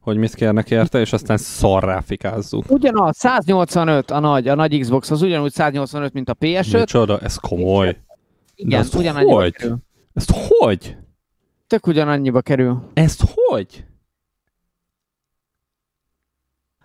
hogy 0.00 0.16
mit 0.16 0.34
kérnek 0.34 0.70
érte, 0.70 1.00
és 1.00 1.12
aztán 1.12 1.36
szarrá 1.36 2.00
fikázzuk. 2.00 2.64
Ugyanaz, 2.68 3.16
185 3.16 4.10
a 4.10 4.18
nagy, 4.18 4.48
a 4.48 4.54
nagy 4.54 4.78
Xbox, 4.78 5.10
az 5.10 5.22
ugyanúgy 5.22 5.52
185, 5.52 6.12
mint 6.12 6.28
a 6.28 6.34
PS5. 6.34 6.78
Micsoda, 6.78 7.18
ez 7.18 7.36
komoly. 7.36 7.96
Igen, 8.54 8.80
ezt 8.80 8.94
ugyanannyiba 8.94 9.50
kerül. 9.50 9.76
Ezt 10.14 10.32
hogy? 10.48 10.96
Tök 11.66 11.86
ugyanannyiba 11.86 12.40
kerül. 12.40 12.90
Ezt 12.94 13.22
hogy? 13.34 13.84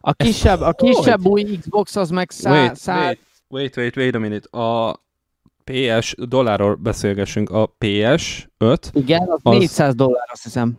A 0.01 0.13
kisebb, 0.13 0.61
a 0.61 0.73
kisebb 0.73 1.25
új 1.25 1.43
Xbox 1.43 1.95
az 1.95 2.09
meg 2.09 2.31
szá, 2.31 2.51
wait, 2.51 2.75
szá... 2.75 3.03
wait, 3.03 3.19
wait, 3.49 3.77
wait, 3.77 3.95
wait 3.97 4.15
a 4.15 4.19
minute. 4.19 4.57
A 4.59 4.95
PS, 5.63 6.15
dollárról 6.17 6.75
beszélgessünk, 6.75 7.49
a 7.49 7.75
PS5. 7.79 8.77
Igen, 8.93 9.21
az, 9.21 9.39
az 9.43 9.57
400 9.57 9.95
dollár, 9.95 10.27
azt 10.31 10.43
hiszem. 10.43 10.77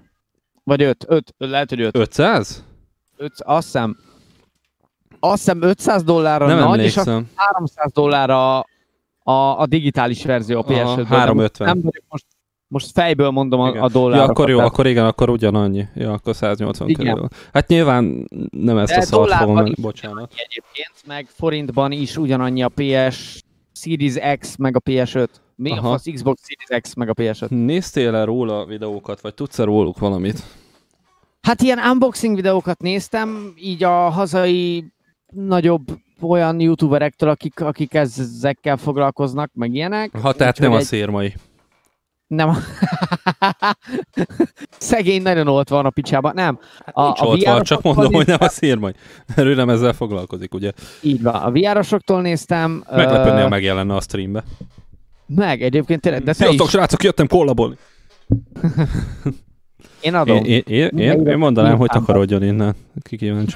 Vagy 0.64 0.82
5, 0.82 1.04
5, 1.08 1.34
lehet, 1.38 1.68
hogy 1.68 1.80
5. 1.80 1.96
500? 1.96 2.64
5, 3.16 3.32
azt 3.40 3.64
hiszem. 3.64 3.96
Azt 5.20 5.38
hiszem 5.38 5.62
500 5.62 6.02
dollárra 6.02 6.46
Nem 6.46 6.58
nagy, 6.58 6.78
emlékszem. 6.78 7.20
és 7.20 7.32
300 7.34 7.92
dollárra 7.92 8.58
a, 9.22 9.58
a 9.60 9.66
digitális 9.66 10.24
verzió 10.24 10.58
a 10.58 10.64
PS5-ből. 10.64 11.06
350. 11.08 11.66
Nem 11.66 11.80
vagyok 11.82 12.04
most 12.08 12.26
most 12.72 12.90
fejből 12.92 13.30
mondom 13.30 13.60
a, 13.60 13.66
a 13.66 13.88
dollárokat. 13.88 14.16
Ja, 14.16 14.22
akkor 14.22 14.50
jó, 14.50 14.58
akkor 14.58 14.86
igen, 14.86 15.04
akkor 15.04 15.30
ugyanannyi. 15.30 15.84
Ja, 15.94 16.12
akkor 16.12 16.34
180 16.34 16.88
igen. 16.88 17.14
körül. 17.14 17.28
Hát 17.52 17.68
nyilván 17.68 18.28
nem 18.50 18.78
ezt 18.78 18.92
De 18.92 18.98
a 18.98 19.02
szart 19.02 19.32
fogom 19.32 19.54
meg, 19.54 19.74
bocsánat. 19.80 20.32
Egyébként, 20.36 20.92
meg 21.06 21.26
forintban 21.28 21.92
is 21.92 22.16
ugyanannyi 22.16 22.62
a 22.62 22.68
PS 22.68 23.42
Series 23.72 24.38
X, 24.38 24.56
meg 24.56 24.76
a 24.76 24.80
PS5. 24.80 25.26
Mi 25.56 25.70
Aha. 25.70 25.88
a 25.88 25.90
fasz 25.90 26.12
Xbox 26.12 26.42
Series 26.46 26.82
X, 26.82 26.94
meg 26.94 27.08
a 27.08 27.14
PS5? 27.14 27.48
Néztél 27.48 28.14
el 28.14 28.24
róla 28.24 28.64
videókat, 28.64 29.20
vagy 29.20 29.34
tudsz-e 29.34 29.64
róluk 29.64 29.98
valamit? 29.98 30.42
Hát 31.40 31.62
ilyen 31.62 31.78
unboxing 31.78 32.34
videókat 32.34 32.80
néztem, 32.82 33.52
így 33.56 33.84
a 33.84 34.08
hazai 34.08 34.92
nagyobb 35.26 35.82
olyan 36.20 36.60
youtuberektől, 36.60 37.28
akik, 37.28 37.60
akik 37.60 37.94
ezekkel 37.94 38.76
foglalkoznak, 38.76 39.50
meg 39.54 39.74
ilyenek. 39.74 40.16
Ha 40.20 40.32
tehát 40.32 40.58
nem 40.58 40.72
egy... 40.72 40.80
a 40.80 40.82
szérmai. 40.82 41.34
Nem. 42.32 42.56
Szegény 44.78 45.22
nagyon 45.22 45.48
ott 45.48 45.68
van 45.68 45.86
a 45.86 45.90
picsába. 45.90 46.32
Nem. 46.32 46.58
Hát 46.84 46.96
a, 46.96 47.08
a 47.08 47.24
ott 47.24 47.44
van, 47.44 47.62
csak 47.62 47.82
mondom, 47.82 48.12
hogy 48.12 48.26
nem 48.26 48.36
a 48.40 48.48
szírmai. 48.48 48.92
Ő 49.36 49.54
nem 49.54 49.68
ezzel 49.68 49.92
foglalkozik, 49.92 50.54
ugye? 50.54 50.72
Így 51.00 51.22
van. 51.22 51.34
A 51.34 51.50
VR-osoktól 51.50 52.22
néztem. 52.22 52.84
Meglepődni, 52.90 53.36
uh... 53.36 53.42
ha 53.42 53.48
megjelenne 53.48 53.94
a 53.94 54.00
streambe. 54.00 54.44
Meg, 55.26 55.62
egyébként 55.62 56.00
tényleg. 56.00 56.22
De 56.22 56.32
Sziasztok, 56.32 56.66
is... 56.66 56.72
srácok, 56.72 57.02
jöttem 57.02 57.26
kollabolni. 57.26 57.76
én 60.00 60.14
adom. 60.14 60.36
Én, 60.36 60.44
én, 60.44 60.62
én, 60.66 60.98
én, 60.98 61.26
én 61.26 61.38
mondanám, 61.38 61.76
hogy 61.76 61.88
takarodjon 61.88 62.42
innen. 62.42 62.74
Ki 63.02 63.16
kíváncsi. 63.16 63.54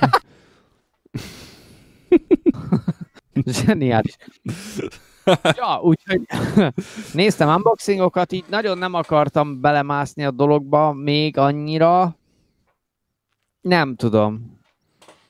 Zseniális. 3.64 4.16
ja, 5.60 5.80
úgyhogy 5.82 6.20
néztem 7.12 7.48
unboxingokat, 7.48 8.32
így 8.32 8.44
nagyon 8.48 8.78
nem 8.78 8.94
akartam 8.94 9.60
belemászni 9.60 10.24
a 10.24 10.30
dologba 10.30 10.92
még 10.92 11.38
annyira. 11.38 12.16
Nem 13.60 13.96
tudom. 13.96 14.60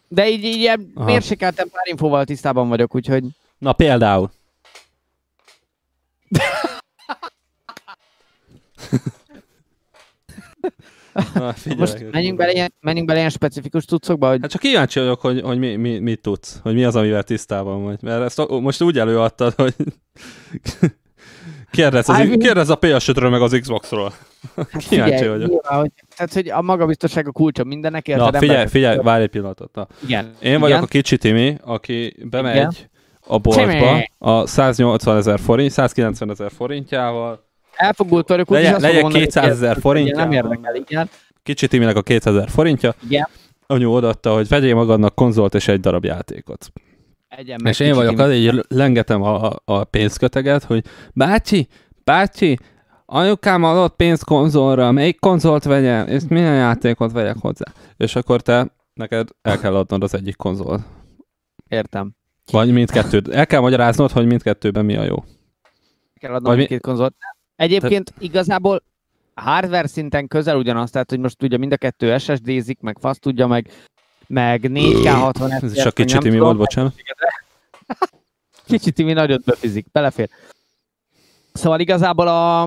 De 0.08 0.28
így, 0.28 0.44
így 0.44 0.56
ilyen 0.56 0.92
mérsékeltem 0.94 1.68
pár 1.68 1.86
infóval 1.86 2.24
tisztában 2.24 2.68
vagyok, 2.68 2.94
úgyhogy... 2.94 3.24
Na 3.58 3.72
például. 3.72 4.30
Na, 11.34 11.54
Most 11.76 12.06
menjünk 12.10 12.36
bele, 12.36 12.52
ilyen, 12.52 12.74
menjünk 12.80 13.06
bele 13.06 13.18
ilyen 13.18 13.30
specifikus 13.30 13.84
cuccokba, 13.84 14.28
hogy... 14.28 14.38
Hát 14.40 14.50
csak 14.50 14.60
kíváncsi 14.60 14.98
vagyok, 14.98 15.20
hogy, 15.20 15.40
hogy 15.40 15.58
mi, 15.58 15.76
mi, 15.76 15.98
mit 15.98 16.20
tudsz, 16.20 16.60
hogy 16.62 16.74
mi 16.74 16.84
az, 16.84 16.96
amivel 16.96 17.22
tisztában 17.22 17.84
vagy. 17.84 17.98
Mert 18.02 18.22
ezt 18.22 18.48
most 18.48 18.82
úgy 18.82 18.98
előadtad, 18.98 19.54
hogy 19.54 19.74
kérdez, 21.70 22.08
az, 22.08 22.36
kérdez 22.38 22.68
a 22.68 22.78
PS5-ről 22.78 23.30
meg 23.30 23.42
az 23.42 23.58
Xbox-ról. 23.60 24.12
Hát 24.56 24.76
kíváncsi 24.88 25.14
figyelj, 25.14 25.28
vagyok. 25.28 25.48
Nyilván, 25.48 25.80
hogy, 25.80 25.90
tehát, 26.16 26.32
hogy 26.32 26.48
a 26.48 26.62
magabiztosság 26.62 27.28
a 27.28 27.32
kulcsa 27.32 27.64
mindennek, 27.64 28.08
érted? 28.08 28.32
Na, 28.32 28.38
figyelj, 28.38 28.66
figyelj, 28.66 28.98
várj 29.02 29.22
egy 29.22 29.28
pillanatot. 29.28 29.74
Na. 29.74 29.86
Igen. 30.04 30.34
Én 30.40 30.60
vagyok 30.60 30.68
Igen. 30.68 30.82
a 30.82 30.86
kicsi 30.86 31.18
Timi, 31.18 31.56
aki 31.62 32.16
bemegy 32.30 32.56
Igen. 32.56 32.72
a 33.20 33.38
boltba 33.38 34.06
a 34.18 34.46
180 34.46 35.16
ezer 35.16 35.40
forint, 35.40 35.70
190 35.70 36.30
ezer 36.30 36.50
forintjával, 36.50 37.45
elfogult 37.76 38.28
vagyok, 38.28 38.50
úgyis 38.50 38.64
legyen, 38.64 38.80
legyen 38.80 39.08
200 39.08 39.50
ezer 39.50 39.80
forintja. 39.80 40.16
Nem 40.16 40.32
érdekel, 40.32 40.74
igen. 40.74 41.08
Kicsit 41.42 41.70
Timinek 41.70 41.96
a 41.96 42.02
200 42.02 42.34
ezer 42.34 42.48
forintja. 42.48 42.94
Igen. 43.04 43.28
anyu 43.66 43.90
odaadta, 43.90 44.34
hogy 44.34 44.48
vegyél 44.48 44.74
magadnak 44.74 45.14
konzolt 45.14 45.54
és 45.54 45.68
egy 45.68 45.80
darab 45.80 46.04
játékot. 46.04 46.72
Egyen 47.28 47.60
meg 47.62 47.72
És 47.72 47.80
én 47.80 47.94
vagyok 47.94 48.18
az, 48.18 48.32
így 48.32 48.64
lengetem 48.68 49.22
a, 49.22 49.52
a 49.64 49.84
pénzköteget, 49.84 50.64
hogy 50.64 50.84
bácsi, 51.14 51.68
bácsi, 52.04 52.58
anyukám 53.06 53.64
adott 53.64 53.96
pénzt 53.96 54.24
konzolra, 54.24 54.92
melyik 54.92 55.20
konzolt 55.20 55.64
vegyem, 55.64 56.06
és 56.06 56.22
milyen 56.28 56.54
játékot 56.54 57.12
vegyek 57.12 57.36
hozzá. 57.40 57.64
És 57.96 58.16
akkor 58.16 58.40
te, 58.40 58.66
neked 58.94 59.28
el 59.42 59.58
kell 59.58 59.76
adnod 59.76 60.02
az 60.02 60.14
egyik 60.14 60.36
konzol. 60.36 60.84
Értem. 61.68 62.12
Vagy 62.50 62.72
mindkettőt. 62.72 63.28
El 63.28 63.46
kell 63.46 63.60
magyaráznod, 63.60 64.10
hogy 64.10 64.26
mindkettőben 64.26 64.84
mi 64.84 64.96
a 64.96 65.02
jó. 65.02 65.24
Kell 66.20 66.32
adnom 66.34 66.50
Vagy 66.52 66.56
mi- 66.56 66.66
két 66.66 66.80
konzolt. 66.80 67.14
Egyébként 67.56 68.12
igazából 68.18 68.82
hardware 69.34 69.86
szinten 69.86 70.28
közel 70.28 70.56
ugyanaz, 70.56 70.90
tehát 70.90 71.10
hogy 71.10 71.18
most 71.18 71.42
ugye 71.42 71.56
mind 71.56 71.72
a 71.72 71.76
kettő 71.76 72.18
SSD-zik, 72.18 72.80
meg 72.80 72.96
fasz 73.00 73.18
tudja, 73.18 73.46
meg, 73.46 73.70
meg 74.26 74.60
4K 74.68 75.14
60 75.18 75.50
Ez 75.50 75.76
is 75.76 75.84
a 75.84 75.90
kicsit 75.90 76.22
mi 76.22 76.38
volt, 76.38 76.56
bocsánat. 76.56 76.94
Kicsit 78.66 78.94
Timi 78.94 79.12
nagyot 79.12 79.44
befizik, 79.44 79.86
belefér. 79.92 80.28
Szóval 81.52 81.80
igazából 81.80 82.28
a, 82.28 82.62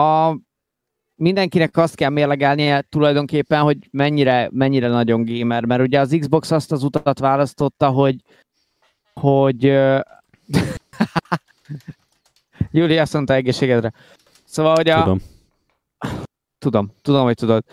a 0.00 0.38
mindenkinek 1.14 1.76
azt 1.76 1.94
kell 1.94 2.10
mérlegelnie 2.10 2.80
tulajdonképpen, 2.80 3.62
hogy 3.62 3.88
mennyire, 3.90 4.48
mennyire 4.52 4.88
nagyon 4.88 5.24
gamer, 5.24 5.64
mert 5.64 5.82
ugye 5.82 6.00
az 6.00 6.16
Xbox 6.20 6.50
azt 6.50 6.72
az 6.72 6.82
utat 6.82 7.18
választotta, 7.18 7.88
hogy 7.88 8.16
hogy 9.12 9.64
Júli 12.76 12.98
azt 12.98 13.12
mondta 13.12 13.34
egészségedre. 13.34 13.92
Szóval, 14.44 14.74
hogy 14.74 14.88
a, 14.88 14.98
Tudom. 14.98 15.20
Tudom, 16.58 16.92
tudom, 17.02 17.24
hogy 17.24 17.34
tudod. 17.34 17.64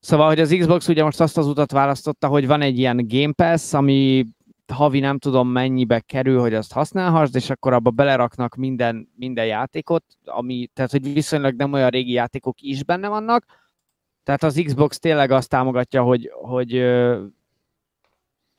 Szóval, 0.00 0.26
hogy 0.26 0.40
az 0.40 0.56
Xbox 0.58 0.88
ugye 0.88 1.04
most 1.04 1.20
azt 1.20 1.38
az 1.38 1.46
utat 1.46 1.72
választotta, 1.72 2.28
hogy 2.28 2.46
van 2.46 2.62
egy 2.62 2.78
ilyen 2.78 3.06
Game 3.08 3.32
Pass, 3.32 3.72
ami 3.72 4.26
havi 4.72 5.00
nem 5.00 5.18
tudom 5.18 5.48
mennyibe 5.48 6.00
kerül, 6.00 6.40
hogy 6.40 6.54
azt 6.54 6.72
használhassd, 6.72 7.34
és 7.34 7.50
akkor 7.50 7.72
abba 7.72 7.90
beleraknak 7.90 8.54
minden, 8.54 9.08
minden 9.16 9.46
játékot, 9.46 10.04
ami, 10.24 10.68
tehát 10.72 10.90
hogy 10.90 11.12
viszonylag 11.12 11.54
nem 11.54 11.72
olyan 11.72 11.90
régi 11.90 12.12
játékok 12.12 12.60
is 12.60 12.84
benne 12.84 13.08
vannak. 13.08 13.44
Tehát 14.22 14.42
az 14.42 14.62
Xbox 14.64 14.98
tényleg 14.98 15.30
azt 15.30 15.48
támogatja, 15.48 16.02
hogy, 16.02 16.30
hogy 16.32 16.72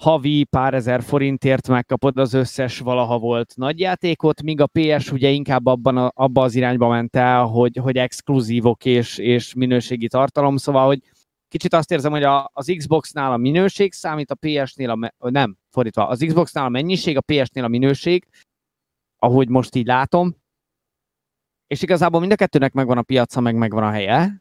havi 0.01 0.43
pár 0.43 0.73
ezer 0.73 1.03
forintért 1.03 1.67
megkapod 1.67 2.17
az 2.17 2.33
összes 2.33 2.79
valaha 2.79 3.19
volt 3.19 3.53
nagyjátékot, 3.55 4.41
míg 4.41 4.61
a 4.61 4.67
PS 4.67 5.11
ugye 5.11 5.29
inkább 5.29 5.65
abban 5.65 5.97
a, 5.97 6.11
abba 6.15 6.41
az 6.41 6.55
irányba 6.55 6.87
ment 6.87 7.15
el, 7.15 7.45
hogy, 7.45 7.77
hogy 7.77 7.97
exkluzívok 7.97 8.85
és, 8.85 9.17
és 9.17 9.53
minőségi 9.53 10.07
tartalom, 10.07 10.57
szóval, 10.57 10.85
hogy 10.85 11.01
kicsit 11.47 11.73
azt 11.73 11.91
érzem, 11.91 12.11
hogy 12.11 12.23
a, 12.23 12.49
az 12.53 12.73
Xbox-nál 12.77 13.31
a 13.31 13.37
minőség 13.37 13.93
számít, 13.93 14.31
a 14.31 14.35
PS-nél 14.35 14.89
a, 14.89 14.95
me- 14.95 15.15
nem, 15.17 15.57
fordítva, 15.69 16.07
az 16.07 16.23
Xbox-nál 16.27 16.65
a 16.65 16.69
mennyiség, 16.69 17.17
a 17.17 17.21
PS-nél 17.21 17.63
a 17.63 17.67
minőség, 17.67 18.27
ahogy 19.17 19.49
most 19.49 19.75
így 19.75 19.85
látom, 19.85 20.35
és 21.67 21.81
igazából 21.81 22.19
mind 22.19 22.31
a 22.31 22.35
kettőnek 22.35 22.73
megvan 22.73 22.97
a 22.97 23.01
piaca, 23.01 23.39
meg 23.39 23.55
megvan 23.55 23.83
a 23.83 23.91
helye, 23.91 24.40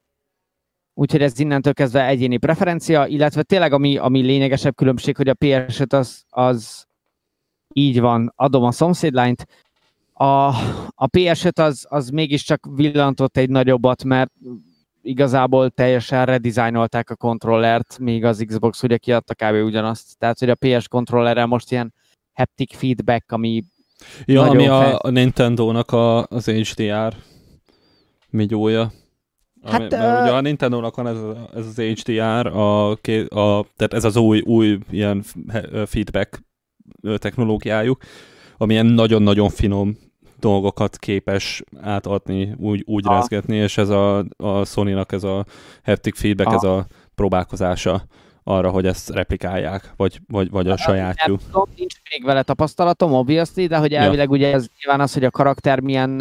úgyhogy 0.94 1.22
ez 1.22 1.38
innentől 1.38 1.72
kezdve 1.72 2.06
egyéni 2.06 2.36
preferencia, 2.36 3.06
illetve 3.06 3.42
tényleg 3.42 3.72
ami, 3.72 3.96
ami 3.96 4.20
lényegesebb 4.20 4.74
különbség, 4.74 5.16
hogy 5.16 5.28
a 5.28 5.34
ps 5.34 5.80
az, 5.88 6.24
az 6.28 6.86
így 7.72 8.00
van, 8.00 8.32
adom 8.36 8.64
a 8.64 8.72
szomszédlányt, 8.72 9.46
a, 10.12 10.46
a 10.94 11.06
ps 11.06 11.44
az, 11.54 11.86
az 11.88 12.08
mégiscsak 12.08 12.66
villantott 12.74 13.36
egy 13.36 13.50
nagyobbat, 13.50 14.04
mert 14.04 14.32
igazából 15.02 15.70
teljesen 15.70 16.26
redesignolták 16.26 17.10
a 17.10 17.16
kontrollert, 17.16 17.98
míg 17.98 18.24
az 18.24 18.44
Xbox 18.46 18.82
ugye 18.82 18.96
kiadta 18.96 19.34
kb. 19.34 19.64
ugyanazt. 19.64 20.18
Tehát, 20.18 20.38
hogy 20.38 20.50
a 20.50 20.54
PS 20.54 20.88
kontrollerrel 20.88 21.46
most 21.46 21.70
ilyen 21.70 21.94
haptic 22.32 22.76
feedback, 22.76 23.32
ami 23.32 23.64
Ja, 24.24 24.42
ami 24.42 24.66
fel- 24.66 24.94
a, 24.94 25.08
a 25.08 25.10
Nintendo-nak 25.10 25.92
a, 25.92 26.26
az 26.26 26.44
HDR 26.44 27.16
migyója. 28.30 28.92
Hát, 29.62 29.72
Hát, 29.72 29.80
mert 29.90 29.92
ö- 29.92 30.22
ugye 30.22 30.32
a 30.32 30.40
Nintendo-nak 30.40 30.96
van 30.96 31.06
ez, 31.06 31.16
ez 31.54 31.66
az 31.66 31.76
HDR, 31.76 32.46
a, 32.46 32.90
a, 32.90 32.96
tehát 33.76 33.92
ez 33.94 34.04
az 34.04 34.16
új, 34.16 34.40
új 34.40 34.78
ilyen 34.90 35.24
feedback 35.86 36.42
technológiájuk, 37.16 38.02
ami 38.56 38.72
ilyen 38.72 38.86
nagyon-nagyon 38.86 39.48
finom 39.48 39.96
dolgokat 40.38 40.96
képes 40.98 41.62
átadni, 41.80 42.54
úgy, 42.58 42.82
úgy 42.86 43.06
Ah. 43.06 43.14
rezgetni, 43.14 43.56
és 43.56 43.78
ez 43.78 43.88
a, 43.88 44.24
a 44.36 44.64
Sony-nak 44.64 45.12
ez 45.12 45.24
a 45.24 45.44
haptic 45.84 46.18
feedback, 46.20 46.48
Ah. 46.48 46.54
ez 46.54 46.62
a 46.62 46.86
próbálkozása 47.14 48.04
arra, 48.42 48.70
hogy 48.70 48.86
ezt 48.86 49.10
replikálják, 49.10 49.92
vagy, 49.96 50.20
vagy, 50.28 50.50
vagy 50.50 50.68
a 50.68 50.76
sajátjuk. 50.76 51.38
Nem 51.40 51.50
tudom, 51.50 51.68
nincs 51.76 51.94
még 52.10 52.24
vele 52.24 52.42
tapasztalatom, 52.42 53.12
obviously, 53.12 53.66
de 53.66 53.76
hogy 53.76 53.92
elvileg 53.92 54.30
ugye 54.30 54.52
ez 54.52 54.66
nyilván 54.82 55.00
az, 55.00 55.12
hogy 55.12 55.24
a 55.24 55.30
karakter 55.30 55.80
milyen 55.80 56.20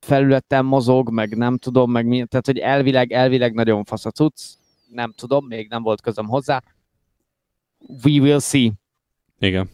felületen 0.00 0.64
mozog, 0.64 1.10
meg 1.10 1.36
nem 1.36 1.58
tudom, 1.58 1.90
meg 1.90 2.06
mi, 2.06 2.24
tehát 2.24 2.46
hogy 2.46 2.58
elvileg, 2.58 3.12
elvileg 3.12 3.54
nagyon 3.54 3.84
fasz 3.84 4.04
a 4.04 4.10
cucc, 4.10 4.42
nem 4.92 5.12
tudom, 5.16 5.46
még 5.46 5.68
nem 5.68 5.82
volt 5.82 6.00
közöm 6.00 6.26
hozzá. 6.26 6.62
We 8.04 8.20
will 8.20 8.38
see. 8.40 8.70
Igen. 9.38 9.68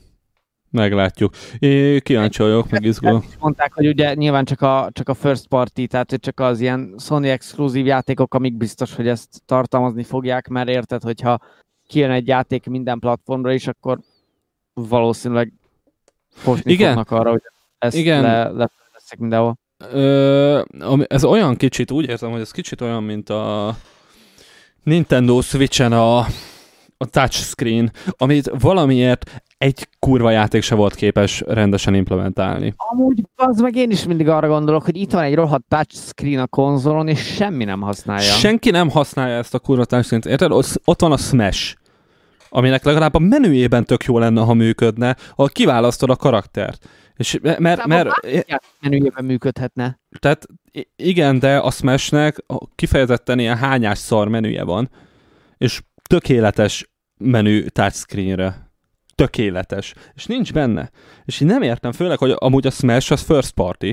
Meglátjuk. 0.70 1.34
É, 1.58 2.00
kíváncsi 2.00 2.42
vagyok, 2.42 2.70
meg 2.70 2.84
izgulok. 2.84 3.24
Mondták, 3.38 3.72
hogy 3.72 3.86
ugye 3.86 4.14
nyilván 4.14 4.44
csak 4.44 4.60
a, 4.60 4.88
csak 4.92 5.08
a 5.08 5.14
first 5.14 5.46
party, 5.46 5.86
tehát 5.86 6.10
hogy 6.10 6.20
csak 6.20 6.40
az 6.40 6.60
ilyen 6.60 6.94
Sony 6.98 7.28
exkluzív 7.28 7.86
játékok, 7.86 8.34
amik 8.34 8.56
biztos, 8.56 8.94
hogy 8.94 9.08
ezt 9.08 9.42
tartalmazni 9.44 10.02
fogják, 10.02 10.48
mert 10.48 10.68
érted, 10.68 11.02
hogyha 11.02 11.38
kijön 11.86 12.10
egy 12.10 12.26
játék 12.26 12.66
minden 12.66 12.98
platformra 12.98 13.52
is, 13.52 13.66
akkor 13.66 13.98
valószínűleg 14.74 15.52
fosni 16.28 16.72
Igen. 16.72 16.86
fognak 16.86 17.10
arra, 17.10 17.30
hogy 17.30 17.42
ezt 17.78 17.96
Igen. 17.96 18.22
le, 18.22 18.42
lefejlesztek 18.42 19.18
mindenhol. 19.18 19.58
Ö, 19.92 20.62
ez 21.06 21.24
olyan 21.24 21.56
kicsit, 21.56 21.90
úgy 21.90 22.08
érzem, 22.08 22.30
hogy 22.30 22.40
ez 22.40 22.50
kicsit 22.50 22.80
olyan, 22.80 23.02
mint 23.02 23.30
a 23.30 23.76
Nintendo 24.82 25.40
Switch-en 25.40 25.92
a, 25.92 26.18
a 26.96 27.06
touchscreen, 27.10 27.92
amit 28.16 28.50
valamiért 28.60 29.42
egy 29.58 29.88
kurva 29.98 30.30
játék 30.30 30.62
se 30.62 30.74
volt 30.74 30.94
képes 30.94 31.42
rendesen 31.46 31.94
implementálni. 31.94 32.74
Amúgy 32.76 33.22
az 33.34 33.60
meg 33.60 33.76
én 33.76 33.90
is 33.90 34.04
mindig 34.06 34.28
arra 34.28 34.48
gondolok, 34.48 34.84
hogy 34.84 34.96
itt 34.96 35.12
van 35.12 35.22
egy 35.22 35.34
rohadt 35.34 35.64
touchscreen 35.68 36.38
a 36.38 36.46
konzolon, 36.46 37.08
és 37.08 37.20
semmi 37.20 37.64
nem 37.64 37.80
használja. 37.80 38.32
Senki 38.32 38.70
nem 38.70 38.90
használja 38.90 39.36
ezt 39.36 39.54
a 39.54 39.58
kurva 39.58 39.84
touchscreen-t, 39.84 40.26
érted? 40.26 40.52
Ott, 40.84 41.00
van 41.00 41.12
a 41.12 41.16
Smash, 41.16 41.76
aminek 42.48 42.84
legalább 42.84 43.14
a 43.14 43.18
menüjében 43.18 43.84
tök 43.84 44.04
jó 44.04 44.18
lenne, 44.18 44.40
ha 44.40 44.54
működne, 44.54 45.16
ahol 45.30 45.48
kiválasztod 45.48 46.10
a 46.10 46.16
karaktert. 46.16 46.88
És 47.16 47.38
mert, 47.42 47.58
mert, 47.58 47.86
mert 47.86 48.08
Játék 48.22 48.70
menüjében 48.80 49.24
működhetne. 49.24 50.00
Tehát 50.18 50.46
igen, 50.96 51.38
de 51.38 51.58
a 51.58 51.70
Smashnek 51.70 52.44
kifejezetten 52.74 53.38
ilyen 53.38 53.56
hányás 53.56 53.98
szar 53.98 54.28
menüje 54.28 54.62
van, 54.62 54.90
és 55.58 55.82
tökéletes 56.02 56.90
menü 57.16 57.68
touchscreenre. 57.68 58.70
Tökéletes. 59.14 59.94
És 60.14 60.26
nincs 60.26 60.52
benne. 60.52 60.90
És 61.24 61.40
én 61.40 61.48
nem 61.48 61.62
értem, 61.62 61.92
főleg, 61.92 62.18
hogy 62.18 62.34
amúgy 62.38 62.66
a 62.66 62.70
Smash 62.70 63.12
az 63.12 63.22
first 63.22 63.52
party. 63.52 63.90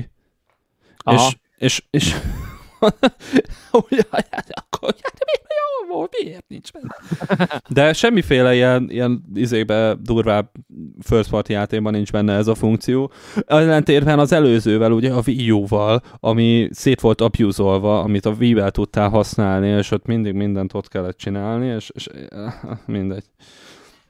Aha. 0.96 1.26
És, 1.26 1.36
és, 1.56 1.82
és 1.90 2.14
Ugye, 3.90 4.02
hát 4.10 4.50
akkor 4.54 4.94
hát 5.02 5.18
mi, 5.24 5.42
jó 5.88 5.94
volt, 5.94 6.16
miért 6.22 6.44
nincs 6.48 6.70
benne? 6.72 7.62
De 7.68 7.92
semmiféle 7.92 8.54
ilyen, 8.54 8.86
ilyen 8.90 9.24
izébe 9.34 9.96
durvább 10.02 10.50
first 11.00 11.30
party 11.30 11.50
játékban 11.50 11.92
nincs 11.92 12.12
benne 12.12 12.32
ez 12.32 12.46
a 12.46 12.54
funkció. 12.54 13.10
Ellentétben 13.46 14.18
az 14.18 14.32
előzővel, 14.32 14.92
ugye 14.92 15.12
a 15.12 15.22
Wii 15.26 15.50
U-val, 15.50 16.02
ami 16.20 16.68
szét 16.72 17.00
volt 17.00 17.20
abuzolva, 17.20 18.00
amit 18.00 18.26
a 18.26 18.34
Wii-vel 18.38 18.70
tudtál 18.70 19.08
használni, 19.08 19.68
és 19.68 19.90
ott 19.90 20.06
mindig 20.06 20.32
mindent 20.34 20.74
ott 20.74 20.88
kellett 20.88 21.16
csinálni, 21.16 21.66
és, 21.66 21.90
és 21.94 22.06
eh, 22.06 22.52
mindegy. 22.86 23.24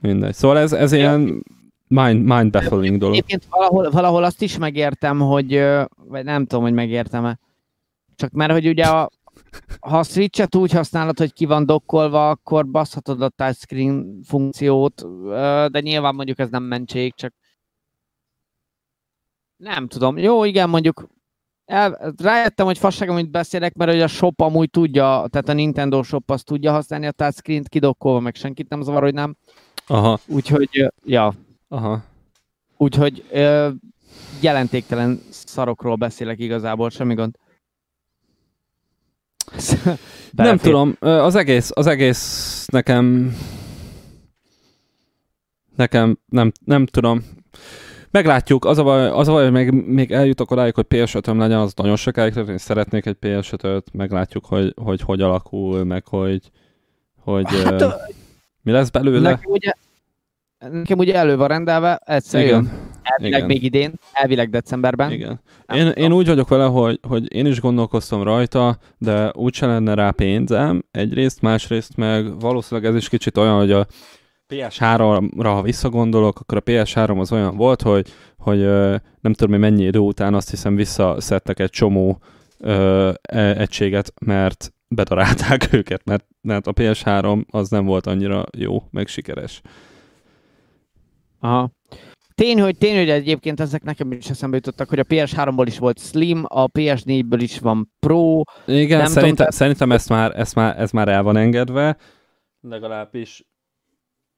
Mindegy. 0.01 0.35
Szóval 0.35 0.59
ez, 0.59 0.73
ez 0.73 0.93
ilyen 0.93 1.45
mind, 1.89 2.25
mind 2.25 2.51
baffling 2.51 2.99
dolog. 2.99 3.15
Egyébként 3.15 3.45
valahol, 3.51 3.91
valahol 3.91 4.25
azt 4.25 4.43
is 4.43 4.59
megértem, 4.59 5.19
hogy, 5.19 5.65
vagy 6.09 6.25
nem 6.25 6.47
tudom, 6.47 6.65
hogy 6.65 6.73
megértem-e. 6.73 7.39
Csak 8.16 8.31
mert, 8.33 8.53
hogy 8.53 8.68
ugye 8.68 8.85
a, 8.85 9.11
ha 9.81 9.98
a 9.98 10.03
Switch-et 10.03 10.55
úgy 10.55 10.72
használod, 10.72 11.18
hogy 11.18 11.33
ki 11.33 11.44
van 11.44 11.66
dokkolva, 11.66 12.31
akkor 12.31 12.66
baszhatod 12.66 13.22
a 13.22 13.29
touchscreen 13.29 14.20
funkciót, 14.27 15.05
de 15.70 15.81
nyilván 15.81 16.14
mondjuk 16.14 16.38
ez 16.38 16.50
nem 16.50 16.62
mentség, 16.62 17.14
csak 17.14 17.35
nem 19.57 19.88
tudom. 19.88 20.18
Jó, 20.18 20.44
igen, 20.44 20.68
mondjuk 20.68 21.09
el, 21.64 22.14
rájöttem, 22.16 22.66
hogy 22.66 22.79
fasság, 22.79 23.09
amit 23.09 23.31
beszélek, 23.31 23.74
mert 23.74 23.90
hogy 23.90 24.00
a 24.00 24.07
shop 24.07 24.40
amúgy 24.40 24.70
tudja, 24.70 25.27
tehát 25.31 25.48
a 25.48 25.53
Nintendo 25.53 26.03
shop 26.03 26.31
azt 26.31 26.44
tudja 26.44 26.72
használni 26.72 27.07
a 27.07 27.11
touchscreen-t 27.11 27.68
kidokkolva, 27.68 28.20
meg 28.20 28.35
senkit 28.35 28.68
nem 28.68 28.83
zavar, 28.83 29.03
hogy 29.03 29.14
nem. 29.14 29.37
Aha, 29.87 30.18
Úgyhogy, 30.27 30.92
ja, 31.05 31.35
aha. 31.68 32.03
Úgyhogy 32.77 33.24
ö, 33.31 33.70
jelentéktelen 34.40 35.20
szarokról 35.31 35.94
beszélek 35.94 36.38
igazából, 36.38 36.90
semmi 36.90 37.14
gond. 37.14 37.37
Nem 40.31 40.57
tudom, 40.57 40.97
az 41.01 41.35
egész, 41.35 41.71
az 41.75 41.87
egész 41.87 42.67
nekem 42.73 43.37
nekem 45.77 46.19
nem, 46.29 46.53
nem 46.65 46.87
tudom. 46.87 47.25
Meglátjuk, 48.11 48.65
az 48.65 48.79
a 48.79 48.83
baj, 48.83 49.09
az 49.09 49.29
a 49.29 49.33
baj 49.33 49.43
hogy 49.43 49.53
még, 49.53 49.71
még 49.71 50.13
eljutok 50.13 50.51
odáig, 50.51 50.75
hogy 50.75 50.85
ps 50.85 51.15
legyen, 51.25 51.59
az 51.59 51.73
nagyon 51.75 51.97
sokáig, 51.97 52.37
én 52.37 52.59
szeretnék 52.59 53.07
egy 53.07 53.15
ps 53.15 53.53
meglátjuk, 53.93 54.45
hogy, 54.45 54.75
hogy 54.77 55.01
hogy 55.01 55.21
alakul, 55.21 55.85
meg 55.85 56.07
hogy, 56.07 56.51
hogy 57.21 57.45
hát, 57.65 57.83
uh, 57.83 57.93
mi 58.63 58.73
lesz 58.73 58.91
belőle. 58.91 59.31
Nekem 59.31 59.51
ugye, 59.51 59.73
nekem 60.59 60.99
ugye 60.99 61.15
elő 61.15 61.37
van 61.37 61.49
rendelve, 61.49 62.01
egyszer 62.05 62.41
Igen. 62.41 62.55
jön. 62.55 62.94
Elvileg 63.05 63.38
Igen. 63.38 63.47
még 63.47 63.62
idén, 63.62 63.93
elvileg 64.12 64.51
decemberben. 64.51 65.12
Igen. 65.12 65.40
én, 65.75 65.88
én 65.88 66.12
úgy 66.12 66.27
vagyok 66.27 66.49
vele, 66.49 66.64
hogy, 66.64 67.01
hogy 67.09 67.35
én 67.35 67.47
is 67.47 67.61
gondolkoztam 67.61 68.23
rajta, 68.23 68.79
de 68.99 69.31
úgyse 69.35 69.67
lenne 69.67 69.95
rá 69.95 70.11
pénzem 70.11 70.85
egyrészt, 70.90 71.40
másrészt 71.40 71.97
meg 71.97 72.40
valószínűleg 72.40 72.90
ez 72.90 72.97
is 72.97 73.09
kicsit 73.09 73.37
olyan, 73.37 73.57
hogy 73.57 73.73
a 73.73 73.87
PS3-ra, 74.49 75.43
ha 75.43 75.62
visszagondolok, 75.62 76.40
akkor 76.40 76.59
a 76.59 76.62
PS3 76.62 77.19
az 77.19 77.33
olyan 77.33 77.57
volt, 77.57 77.83
hogy, 77.83 78.12
hogy 78.38 78.59
nem 79.21 79.33
tudom, 79.33 79.51
hogy 79.51 79.59
mennyi 79.59 79.85
idő 79.85 79.99
után 79.99 80.35
azt 80.35 80.51
hiszem 80.51 80.75
visszaszedtek 80.75 81.59
egy 81.59 81.71
csomó 81.71 82.19
ö, 82.59 83.11
e, 83.23 83.59
egységet, 83.59 84.12
mert 84.25 84.73
bedarálták 84.88 85.69
őket, 85.73 86.05
mert, 86.05 86.27
mert 86.40 86.67
a 86.67 86.73
PS3 86.73 87.47
az 87.51 87.69
nem 87.69 87.85
volt 87.85 88.07
annyira 88.07 88.45
jó, 88.57 88.83
meg 88.90 89.07
sikeres. 89.07 89.61
Aha. 91.40 91.71
Tény, 92.35 92.61
hogy, 92.61 92.79
tény, 92.79 92.97
hogy 92.97 93.11
egyébként 93.11 93.61
ezek 93.61 93.83
nekem 93.83 94.12
is 94.12 94.31
eszembe 94.31 94.57
jutottak, 94.57 94.88
hogy 94.88 94.99
a 94.99 95.05
PS3-ból 95.05 95.64
is 95.66 95.79
volt 95.79 95.99
Slim, 96.01 96.44
a 96.49 96.68
PS4-ből 96.68 97.38
is 97.38 97.59
van 97.59 97.92
Pro. 97.99 98.40
Igen, 98.66 98.99
nem 98.99 99.07
szerintem, 99.07 99.35
tudom, 99.35 99.51
szerintem 99.51 99.92
ezt 99.92 100.09
már, 100.09 100.38
ezt 100.38 100.55
már, 100.55 100.81
ez 100.81 100.90
már 100.90 101.09
el 101.09 101.23
van 101.23 101.37
engedve, 101.37 101.97
legalábbis 102.61 103.44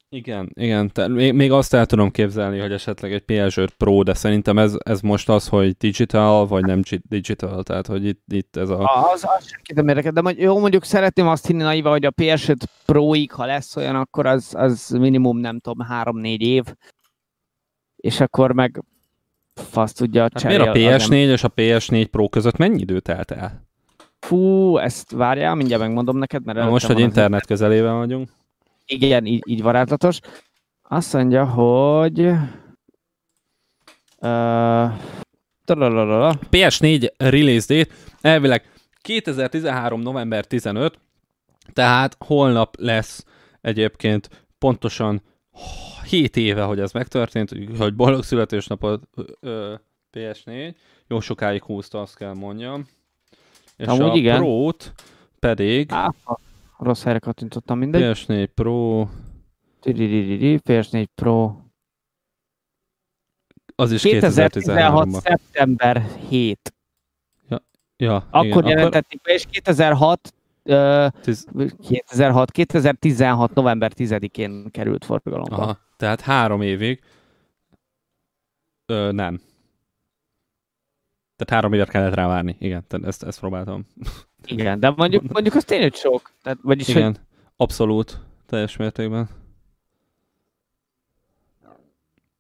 igen, 0.09 0.51
igen. 0.55 0.93
Te, 0.93 1.09
még, 1.09 1.33
még 1.33 1.53
azt 1.53 1.75
el 1.75 1.87
tudom 1.87 2.11
képzelni, 2.11 2.59
hogy 2.59 2.73
esetleg 2.73 3.13
egy 3.13 3.23
PS5 3.27 3.69
Pro, 3.77 4.03
de 4.03 4.15
szerintem 4.15 4.59
ez, 4.59 4.75
ez 4.85 5.01
most 5.01 5.29
az, 5.29 5.49
hogy 5.49 5.77
digital, 5.77 6.47
vagy 6.47 6.65
nem 6.65 6.83
digital, 7.09 7.63
tehát 7.63 7.87
hogy 7.87 8.07
itt, 8.07 8.23
itt 8.27 8.57
ez 8.57 8.69
a... 8.69 8.79
Az, 9.13 9.25
az 9.39 9.47
senkit 9.49 9.77
nem 9.77 9.89
érdekel, 9.89 10.13
de 10.13 10.21
mondjuk, 10.21 10.45
jó, 10.45 10.59
mondjuk 10.59 10.85
szeretném 10.85 11.29
azt 11.29 11.47
hinni 11.47 11.63
naiva, 11.63 11.91
hogy 11.91 12.05
a 12.05 12.13
PS5 12.23 12.57
Pro-ig, 12.85 13.33
ha 13.33 13.47
lesz 13.47 13.77
olyan, 13.77 13.97
akkor 13.97 14.27
az, 14.27 14.55
az 14.57 14.89
minimum, 14.89 15.39
nem 15.39 15.61
tudom, 15.61 15.87
3-4 15.91 16.39
év, 16.39 16.65
és 18.07 18.21
akkor 18.21 18.53
meg 18.53 18.83
fasz 19.55 19.93
tudja 19.93 20.23
hát 20.23 20.33
cserél. 20.33 20.73
Miért 20.73 21.03
a 21.03 21.05
PS4 21.05 21.09
nem... 21.09 21.19
és 21.19 21.45
a 21.45 21.53
PS4 21.57 22.07
Pro 22.11 22.29
között 22.29 22.57
mennyi 22.57 22.81
idő 22.81 23.01
telt 23.01 23.31
el? 23.31 23.65
Fú, 24.19 24.77
ezt 24.77 25.11
várjál, 25.11 25.55
mindjárt 25.55 25.83
megmondom 25.83 26.17
neked, 26.17 26.45
mert... 26.45 26.59
Na 26.59 26.69
most, 26.69 26.87
hogy 26.87 26.99
internet 27.01 27.41
az... 27.41 27.47
közelében 27.47 27.97
vagyunk. 27.97 28.29
Igen, 28.87 29.27
így, 29.27 29.43
így 29.47 29.63
varázslatos. 29.63 30.19
Azt 30.83 31.13
mondja, 31.13 31.45
hogy... 31.45 32.21
Uh, 34.21 34.93
PS4 36.51 37.11
release 37.17 37.75
date, 37.75 37.95
elvileg 38.21 38.71
2013. 39.03 40.01
november 40.01 40.45
15, 40.45 40.99
tehát 41.73 42.17
holnap 42.19 42.75
lesz 42.79 43.25
egyébként 43.61 44.47
pontosan 44.59 45.23
7 46.05 46.37
éve, 46.37 46.63
hogy 46.63 46.81
ez 46.81 46.93
megtörtént, 46.93 47.53
hogy 47.79 47.95
boldog 47.95 48.23
születésnapot 48.23 49.09
PS4. 50.13 50.75
Jó 51.07 51.21
sokáig 51.21 51.63
húzta, 51.63 52.01
azt 52.01 52.17
kell 52.17 52.35
mondjam. 52.35 52.87
És 53.77 53.87
Amúgy 53.87 54.11
a 54.11 54.15
igen. 54.15 54.37
Pro-t 54.37 54.93
pedig... 55.39 55.93
Á, 55.93 56.15
rossz 56.79 57.03
helyre 57.03 57.19
kattintottam 57.19 57.79
mindegy. 57.79 58.03
PS4 58.03 58.49
Pro... 58.55 59.07
PS4 59.83 61.07
Pro... 61.15 61.57
Az 63.75 63.93
is 63.93 64.03
2016 64.03 65.11
szeptember 65.11 66.07
7. 66.29 66.75
Ja, 67.49 67.63
ja 67.97 68.27
Akkor 68.31 68.65
igen, 68.65 68.77
jelentették 68.77 69.21
be, 69.21 69.33
és 69.33 69.45
2006 69.51 70.19
Uh, 70.21 70.36
2006, 70.67 72.51
2016. 72.51 73.55
november 73.55 73.93
10-én 73.97 74.71
került 74.71 75.05
forgalomba. 75.05 75.57
Aha, 75.57 75.79
tehát 75.97 76.21
három 76.21 76.63
évig 76.63 77.03
ö, 78.87 79.13
nem. 79.13 79.41
Tehát 81.37 81.51
három 81.51 81.73
évet 81.73 81.89
kellett 81.89 82.15
rá 82.15 82.27
várni. 82.27 82.57
Igen, 82.59 82.85
ezt, 83.03 83.23
ezt 83.23 83.41
próbáltam. 83.41 83.87
Igen, 84.45 84.81
de 84.81 84.91
mondjuk, 84.91 85.33
mondjuk 85.33 85.55
az 85.55 85.65
tényleg 85.65 85.95
sok. 85.95 86.31
Tehát, 86.43 86.59
vagyis, 86.63 86.89
Igen, 86.89 87.05
hogy... 87.05 87.21
abszolút, 87.57 88.21
teljes 88.47 88.77
mértékben. 88.77 89.29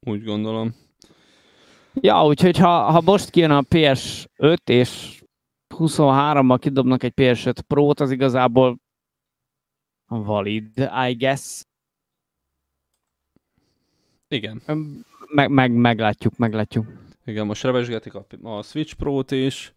Úgy 0.00 0.24
gondolom. 0.24 0.74
Ja, 1.94 2.26
úgyhogy 2.26 2.58
ha, 2.58 2.90
ha 2.90 3.00
most 3.00 3.30
kijön 3.30 3.50
a 3.50 3.62
PS5 3.62 4.56
és 4.64 5.22
23-mal 5.78 6.56
kidobnak 6.60 7.02
egy 7.02 7.12
PS5 7.16 7.58
Pro-t, 7.66 8.00
az 8.00 8.10
igazából 8.10 8.78
valid, 10.06 10.90
I 11.08 11.12
guess. 11.12 11.64
Igen. 14.28 14.62
Meg, 15.28 15.50
meg, 15.50 15.72
meglátjuk, 15.72 16.36
meglátjuk. 16.36 16.86
Igen, 17.24 17.46
most 17.46 17.62
revesgetik 17.62 18.14
a, 18.14 18.26
a 18.42 18.62
Switch 18.62 18.94
Pro-t 18.94 19.30
is. 19.30 19.74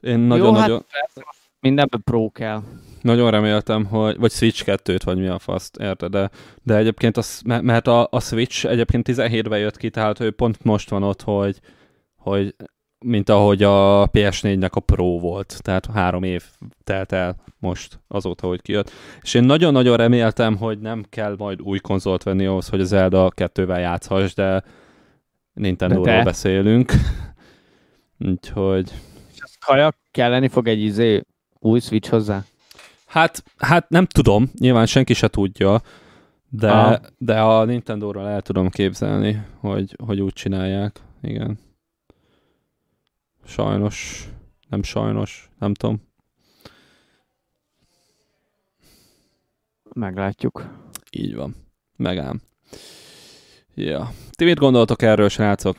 Én 0.00 0.18
nagyon-nagyon... 0.18 0.84
Hát 0.88 1.24
mindenben 1.60 2.02
Pro 2.04 2.30
kell. 2.30 2.62
Nagyon 3.00 3.30
reméltem, 3.30 3.84
hogy, 3.84 4.16
vagy 4.18 4.30
Switch 4.30 4.62
2-t, 4.66 5.00
vagy 5.04 5.18
mi 5.18 5.26
a 5.26 5.38
faszt, 5.38 5.76
érted, 5.76 6.10
de, 6.10 6.30
de 6.62 6.76
egyébként, 6.76 7.16
az, 7.16 7.42
mert 7.44 7.86
a, 7.86 8.08
a 8.10 8.20
Switch 8.20 8.66
egyébként 8.66 9.08
17-ben 9.10 9.58
jött 9.58 9.76
ki, 9.76 9.90
tehát 9.90 10.20
ő 10.20 10.30
pont 10.30 10.64
most 10.64 10.90
van 10.90 11.02
ott, 11.02 11.22
hogy, 11.22 11.60
hogy 12.16 12.54
mint 13.02 13.28
ahogy 13.28 13.62
a 13.62 14.08
PS4-nek 14.08 14.70
a 14.70 14.80
Pro 14.80 15.18
volt, 15.18 15.58
tehát 15.62 15.86
három 15.86 16.22
év 16.22 16.44
telt 16.84 17.12
el 17.12 17.36
most 17.58 18.00
azóta, 18.08 18.46
hogy 18.46 18.62
kijött. 18.62 18.90
És 19.22 19.34
én 19.34 19.44
nagyon-nagyon 19.44 19.96
reméltem, 19.96 20.56
hogy 20.56 20.78
nem 20.78 21.04
kell 21.08 21.34
majd 21.38 21.60
új 21.60 21.78
konzolt 21.78 22.22
venni 22.22 22.46
ahhoz, 22.46 22.68
hogy 22.68 22.80
az 22.80 22.88
Zelda 22.88 23.32
2-vel 23.36 23.78
játszhass, 23.78 24.34
de 24.34 24.62
Nintendo-ról 25.52 26.22
beszélünk. 26.22 26.92
Úgyhogy... 28.30 28.92
Kaja 29.66 29.92
kelleni 30.10 30.48
fog 30.48 30.68
egy 30.68 30.80
izé 30.80 31.22
új 31.58 31.80
Switch 31.80 32.10
hozzá? 32.10 32.44
Hát, 33.06 33.44
hát 33.56 33.88
nem 33.88 34.06
tudom, 34.06 34.50
nyilván 34.58 34.86
senki 34.86 35.14
se 35.14 35.28
tudja, 35.28 35.80
de, 36.48 37.00
de 37.18 37.40
a 37.40 37.64
Nintendo-ról 37.64 38.28
el 38.28 38.42
tudom 38.42 38.68
képzelni, 38.68 39.42
hogy, 39.60 39.96
hogy 40.04 40.20
úgy 40.20 40.32
csinálják. 40.32 41.00
Igen. 41.22 41.58
Sajnos, 43.44 44.28
nem 44.68 44.82
sajnos, 44.82 45.50
nem 45.58 45.74
tudom. 45.74 46.10
Meglátjuk. 49.94 50.80
Így 51.10 51.34
van. 51.34 51.54
Megám. 51.96 52.40
Ja. 53.74 54.10
Ti 54.30 54.44
mit 54.44 54.58
gondoltok 54.58 55.02
erről, 55.02 55.28
srácok? 55.28 55.76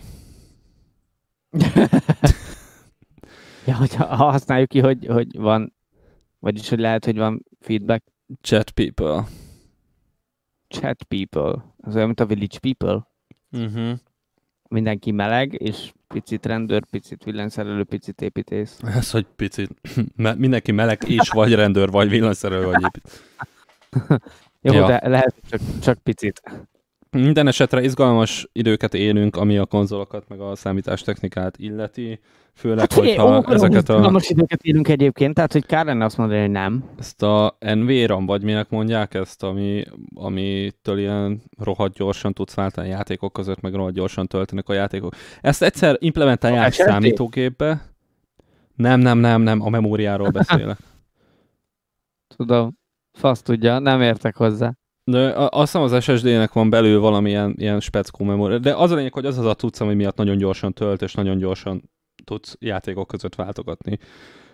ja, 3.67 3.75
ha 3.97 4.15
használjuk 4.15 4.69
ki, 4.69 4.79
hogy, 4.79 5.05
hogy 5.05 5.37
van, 5.37 5.73
vagyis 6.39 6.69
hogy 6.69 6.79
lehet, 6.79 7.05
hogy 7.05 7.17
van 7.17 7.45
feedback. 7.59 8.03
Chat 8.41 8.71
people. 8.71 9.27
Chat 10.67 11.03
people. 11.03 11.75
Az 11.77 11.95
olyan, 11.95 12.07
mint 12.07 12.19
a 12.19 12.25
village 12.25 12.59
people. 12.59 13.07
Uh-huh. 13.51 13.99
Mindenki 14.73 15.11
meleg, 15.11 15.61
és 15.61 15.91
picit 16.07 16.45
rendőr, 16.45 16.85
picit 16.85 17.23
villanyszerelő, 17.23 17.83
picit 17.83 18.21
építész. 18.21 18.79
Ez, 18.83 19.11
hogy 19.11 19.25
picit. 19.35 19.69
Mindenki 20.15 20.71
meleg 20.71 21.03
és 21.07 21.29
vagy 21.29 21.53
rendőr, 21.53 21.89
vagy 21.89 22.09
villanyszerelő, 22.09 22.65
vagy 22.65 22.81
építész. 22.81 23.23
Jó, 24.61 24.73
ja. 24.73 24.87
de 24.87 25.07
lehet 25.07 25.35
csak, 25.49 25.59
csak 25.81 25.97
picit. 25.97 26.41
Minden 27.13 27.47
esetre 27.47 27.83
izgalmas 27.83 28.49
időket 28.51 28.93
élünk, 28.93 29.35
ami 29.35 29.57
a 29.57 29.65
konzolokat, 29.65 30.27
meg 30.27 30.39
a 30.39 30.55
számítástechnikát 30.55 31.57
illeti. 31.57 32.19
Főleg, 32.55 32.79
hát, 32.79 32.93
hogyha 32.93 33.37
ó, 33.37 33.51
ezeket 33.51 33.89
a... 33.89 33.95
Izgalmas 33.95 34.29
időket 34.29 34.63
élünk 34.63 34.87
egyébként, 34.87 35.33
tehát 35.33 35.51
hogy 35.51 35.65
kár 35.65 35.85
lenne 35.85 36.05
azt 36.05 36.17
mondani, 36.17 36.39
hogy 36.39 36.51
nem. 36.51 36.83
Ezt 36.99 37.23
a 37.23 37.57
NVRAM, 37.59 38.25
vagy 38.25 38.43
minek 38.43 38.69
mondják 38.69 39.13
ezt, 39.13 39.43
ami, 39.43 39.83
amitől 40.15 40.97
ilyen 40.97 41.41
rohadt 41.57 41.93
gyorsan 41.93 42.33
tudsz 42.33 42.53
váltani 42.53 42.89
játékok 42.89 43.33
között, 43.33 43.61
meg 43.61 43.73
rohadt 43.73 43.95
gyorsan 43.95 44.27
töltenek 44.27 44.69
a 44.69 44.73
játékok. 44.73 45.13
Ezt 45.41 45.63
egyszer 45.63 45.95
implementálják 45.99 46.67
a 46.67 46.71
számítógépbe. 46.71 47.85
Nem, 48.75 48.99
nem, 48.99 49.17
nem, 49.17 49.41
nem, 49.41 49.61
a 49.61 49.69
memóriáról 49.69 50.29
beszélek. 50.29 50.77
Tudom, 52.35 52.77
fasz 53.11 53.41
tudja, 53.41 53.79
nem 53.79 54.01
értek 54.01 54.35
hozzá. 54.35 54.73
De 55.03 55.33
azt 55.35 55.71
hiszem 55.71 55.81
az 55.81 56.03
SSD-nek 56.03 56.53
van 56.53 56.69
belül 56.69 56.99
valamilyen 56.99 57.53
ilyen 57.57 57.79
speckó 57.79 58.25
memória. 58.25 58.57
De 58.57 58.75
az 58.75 58.91
a 58.91 58.95
lényeg, 58.95 59.13
hogy 59.13 59.25
az 59.25 59.37
az 59.37 59.45
a 59.45 59.53
tudsz, 59.53 59.79
ami 59.79 59.93
miatt 59.93 60.15
nagyon 60.15 60.37
gyorsan 60.37 60.73
tölt, 60.73 61.01
és 61.01 61.13
nagyon 61.13 61.37
gyorsan 61.37 61.89
tudsz 62.23 62.55
játékok 62.59 63.07
között 63.07 63.35
váltogatni. 63.35 63.99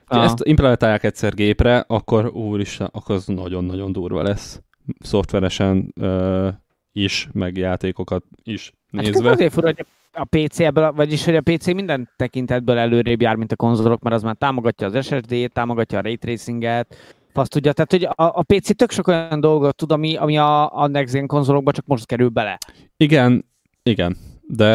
Ha 0.06 0.24
ezt 0.24 0.40
implementálják 0.44 1.04
egyszer 1.04 1.34
gépre, 1.34 1.84
akkor 1.88 2.26
úristen, 2.26 2.90
akkor 2.92 3.16
az 3.16 3.26
nagyon-nagyon 3.26 3.92
durva 3.92 4.22
lesz. 4.22 4.62
Szoftveresen 5.00 5.94
uh, 6.02 6.48
is, 6.92 7.28
meg 7.34 7.58
játékokat 7.58 8.24
is 8.44 8.74
nézve. 8.90 9.24
Hát 9.24 9.34
azért 9.34 9.54
fura, 9.54 9.68
hogy 9.68 9.86
a 10.12 10.26
PC 10.26 10.60
ebből, 10.60 10.92
vagyis 10.92 11.26
hogy 11.26 11.36
a 11.36 11.42
PC 11.42 11.66
minden 11.66 12.10
tekintetből 12.16 12.78
előrébb 12.78 13.22
jár, 13.22 13.36
mint 13.36 13.52
a 13.52 13.56
konzolok, 13.56 14.02
mert 14.02 14.16
az 14.16 14.24
már 14.24 14.36
támogatja 14.36 14.88
az 14.88 15.06
SSD-t, 15.06 15.54
támogatja 15.54 15.98
a 15.98 16.02
ray 16.02 16.18
tracing-et, 16.18 16.96
azt 17.34 17.50
tudja, 17.50 17.74
tehát 17.74 17.92
hogy 17.92 18.04
a, 18.04 18.40
a 18.40 18.44
PC 18.44 18.76
tök 18.76 18.92
sok 18.92 19.08
olyan 19.08 19.40
dolgot 19.40 19.76
tud, 19.76 19.92
ami, 19.92 20.16
ami 20.16 20.38
a, 20.38 20.82
a 20.82 20.88
Next 20.88 21.14
Gen 21.14 21.28
konzolokba 21.28 21.72
csak 21.72 21.86
most 21.86 22.06
kerül 22.06 22.30
bele. 22.30 22.58
Igen, 22.98 23.46
igen, 23.84 24.18
de... 24.42 24.66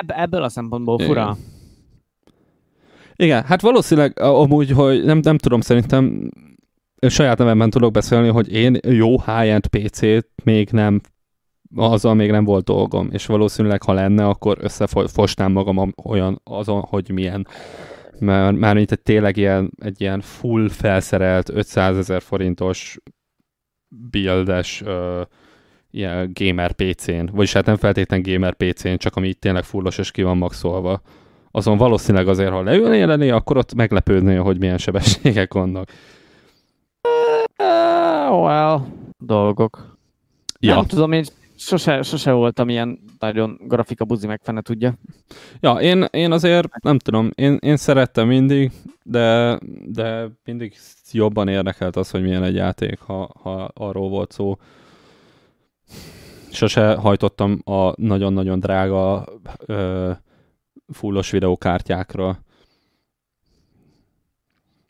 Ebb, 0.00 0.10
ebből 0.14 0.42
a 0.42 0.48
szempontból 0.48 0.98
fura. 0.98 1.22
Igen. 1.22 1.50
Igen, 3.16 3.44
hát 3.44 3.60
valószínűleg 3.60 4.20
amúgy, 4.20 4.70
hogy 4.70 5.04
nem, 5.04 5.18
nem 5.18 5.38
tudom, 5.38 5.60
szerintem 5.60 6.30
saját 7.08 7.38
nevemben 7.38 7.70
tudok 7.70 7.92
beszélni, 7.92 8.28
hogy 8.28 8.52
én 8.52 8.78
jó 8.88 9.20
high-end 9.20 9.66
PC-t 9.66 10.28
még 10.44 10.70
nem 10.70 11.00
azzal 11.76 12.14
még 12.14 12.30
nem 12.30 12.44
volt 12.44 12.64
dolgom, 12.64 13.08
és 13.12 13.26
valószínűleg, 13.26 13.82
ha 13.82 13.92
lenne, 13.92 14.26
akkor 14.26 14.58
összefostnám 14.60 15.52
magam 15.52 15.94
olyan 16.04 16.40
azon, 16.44 16.80
hogy 16.80 17.10
milyen 17.10 17.46
mert 18.22 18.56
már 18.56 18.74
mint 18.74 18.92
egy 18.92 19.00
tényleg 19.00 19.36
ilyen, 19.36 19.70
egy 19.80 20.00
ilyen 20.00 20.20
full 20.20 20.68
felszerelt 20.68 21.48
500 21.48 21.96
ezer 21.96 22.22
forintos 22.22 22.98
buildes 24.10 24.80
uh, 24.80 25.20
ilyen 25.90 26.30
gamer 26.34 26.72
PC-n, 26.72 27.28
vagyis 27.32 27.52
hát 27.52 27.66
nem 27.66 27.76
feltétlen 27.76 28.22
gamer 28.22 28.54
PC-n, 28.54 28.96
csak 28.96 29.16
ami 29.16 29.28
itt 29.28 29.40
tényleg 29.40 29.64
fullos 29.64 29.98
és 29.98 30.10
ki 30.10 30.22
van 30.22 30.36
maxolva. 30.36 31.02
Azon 31.50 31.76
valószínűleg 31.76 32.28
azért, 32.28 32.50
ha 32.50 32.62
leülnél 32.62 33.06
lenni, 33.06 33.30
akkor 33.30 33.56
ott 33.56 33.74
meglepődnél, 33.74 34.42
hogy 34.42 34.58
milyen 34.58 34.78
sebességek 34.78 35.52
vannak. 35.52 35.90
Uh, 37.58 38.42
well, 38.42 38.86
dolgok. 39.18 39.96
Ja. 40.58 40.74
Nem 40.74 40.86
tudom, 40.86 41.12
én 41.12 41.24
sose, 41.64 42.02
sose 42.02 42.32
voltam 42.32 42.68
ilyen 42.68 42.98
nagyon 43.18 43.58
grafika 43.60 44.04
buzi 44.04 44.26
meg 44.26 44.40
fene 44.42 44.60
tudja. 44.60 44.94
Ja, 45.60 45.72
én, 45.72 46.04
én 46.10 46.32
azért 46.32 46.82
nem 46.82 46.98
tudom, 46.98 47.30
én, 47.34 47.56
én 47.60 47.76
szerettem 47.76 48.26
mindig, 48.26 48.72
de, 49.02 49.58
de 49.86 50.28
mindig 50.44 50.76
jobban 51.12 51.48
érdekelt 51.48 51.96
az, 51.96 52.10
hogy 52.10 52.22
milyen 52.22 52.42
egy 52.42 52.54
játék, 52.54 52.98
ha, 52.98 53.30
ha 53.42 53.70
arról 53.74 54.08
volt 54.08 54.32
szó. 54.32 54.56
Sose 56.50 56.94
hajtottam 56.94 57.58
a 57.64 58.02
nagyon-nagyon 58.02 58.60
drága 58.60 59.26
ö, 59.66 60.10
fullos 60.92 61.30
videókártyákra. 61.30 62.38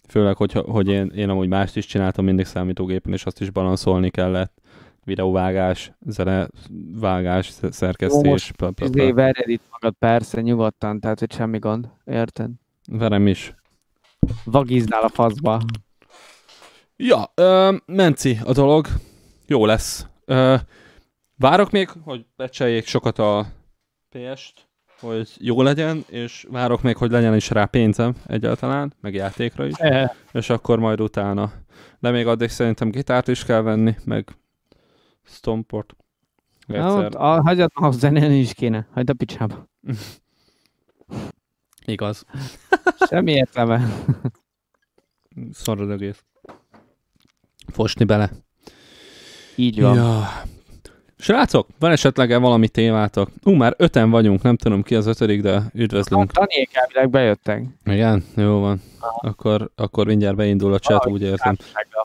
Főleg, 0.09 0.37
hogy, 0.37 0.53
hogy 0.53 0.89
én, 0.89 1.07
én 1.07 1.29
amúgy 1.29 1.49
mást 1.49 1.77
is 1.77 1.87
csináltam 1.87 2.25
mindig 2.25 2.45
számítógépen, 2.45 3.13
és 3.13 3.25
azt 3.25 3.41
is 3.41 3.51
balanszolni 3.51 4.11
kellett 4.11 4.62
videóvágás, 5.05 5.93
zenevágás, 6.07 7.53
szerkesztés. 7.71 8.23
Jó, 8.25 8.31
most 8.31 8.81
izé, 8.81 9.11
vered 9.11 9.49
itt 9.49 9.63
magad 9.71 9.95
persze, 9.99 10.41
nyugodtan, 10.41 11.01
tehát 11.01 11.19
hogy 11.19 11.33
semmi 11.33 11.59
gond, 11.59 11.89
érted? 12.05 12.51
Verem 12.87 13.27
is. 13.27 13.55
Vagíznál 14.45 15.03
a 15.03 15.09
faszba. 15.09 15.61
Ja, 16.97 17.33
ö, 17.35 17.77
menci 17.87 18.39
a 18.45 18.53
dolog. 18.53 18.87
Jó 19.47 19.67
lesz. 19.67 20.07
Ö, 20.25 20.57
várok 21.37 21.71
még, 21.71 21.89
hogy 22.05 22.27
becseljék 22.37 22.87
sokat 22.87 23.19
a 23.19 23.47
PS-t, 24.09 24.69
hogy 25.01 25.29
jó 25.39 25.63
legyen, 25.63 26.05
és 26.09 26.47
várok 26.51 26.83
még, 26.83 26.97
hogy 26.97 27.11
legyen 27.11 27.35
is 27.35 27.51
rá 27.51 27.65
pénzem 27.65 28.15
egyáltalán, 28.27 28.93
meg 29.01 29.15
játékra 29.15 29.67
is, 29.67 29.75
e. 29.79 30.15
és 30.33 30.51
akkor 30.51 30.79
majd 30.79 31.01
utána. 31.01 31.53
De 31.99 32.11
még 32.11 32.27
addig 32.27 32.49
szerintem 32.49 32.91
gitárt 32.91 33.29
is 33.29 33.45
kell 33.45 33.61
venni, 33.61 33.95
meg 34.05 34.29
Stomport. 35.25 35.97
Egyszer. 36.67 37.15
A, 37.17 37.43
hagyjad, 37.43 37.71
a 37.75 37.91
zenélni 37.91 38.39
is 38.39 38.53
kéne. 38.53 38.87
Hagyd 38.93 39.11
a 39.11 39.15
picsába. 39.15 39.69
Igaz. 41.85 42.25
Semmi 43.09 43.33
értelme. 43.33 44.05
Szarod 45.53 45.91
egész. 45.91 46.25
Fosni 47.67 48.05
bele. 48.05 48.31
Így 49.57 49.81
van. 49.81 49.95
Ja. 49.97 50.29
Srácok, 51.23 51.69
van 51.79 51.91
esetleg 51.91 52.31
-e 52.31 52.39
valami 52.39 52.69
témátok? 52.69 53.31
Ú, 53.45 53.51
már 53.51 53.75
öten 53.77 54.11
vagyunk, 54.11 54.43
nem 54.43 54.57
tudom 54.57 54.83
ki 54.83 54.95
az 54.95 55.07
ötödik, 55.07 55.43
de 55.43 55.63
üdvözlünk. 55.75 56.33
Daniék 56.33 56.71
elvileg 56.73 57.11
bejöttek. 57.11 57.65
Igen? 57.85 58.25
Jó 58.37 58.61
van. 58.61 58.81
Akkor, 59.21 59.71
akkor 59.75 60.07
mindjárt 60.07 60.37
beindul 60.37 60.73
a 60.73 60.79
chat, 60.79 61.07
úgy 61.07 61.23
érzem. 61.23 61.57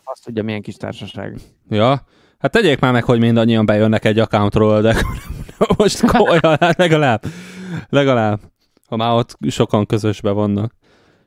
Azt 0.03 0.23
tudja, 0.23 0.43
milyen 0.43 0.61
kis 0.61 0.75
társaság. 0.75 1.35
Ja, 1.69 2.01
Hát 2.39 2.51
tegyék 2.51 2.79
már 2.79 2.91
meg, 2.91 3.03
hogy 3.03 3.19
mindannyian 3.19 3.65
bejönnek 3.65 4.05
egy 4.05 4.19
accountról, 4.19 4.81
de 4.81 4.95
most 5.77 6.05
komolyan, 6.05 6.57
legalább, 6.59 7.23
legalább, 7.89 8.39
ha 8.87 8.95
már 8.95 9.13
ott 9.13 9.37
sokan 9.47 9.85
közösbe 9.85 10.31
vannak. 10.31 10.73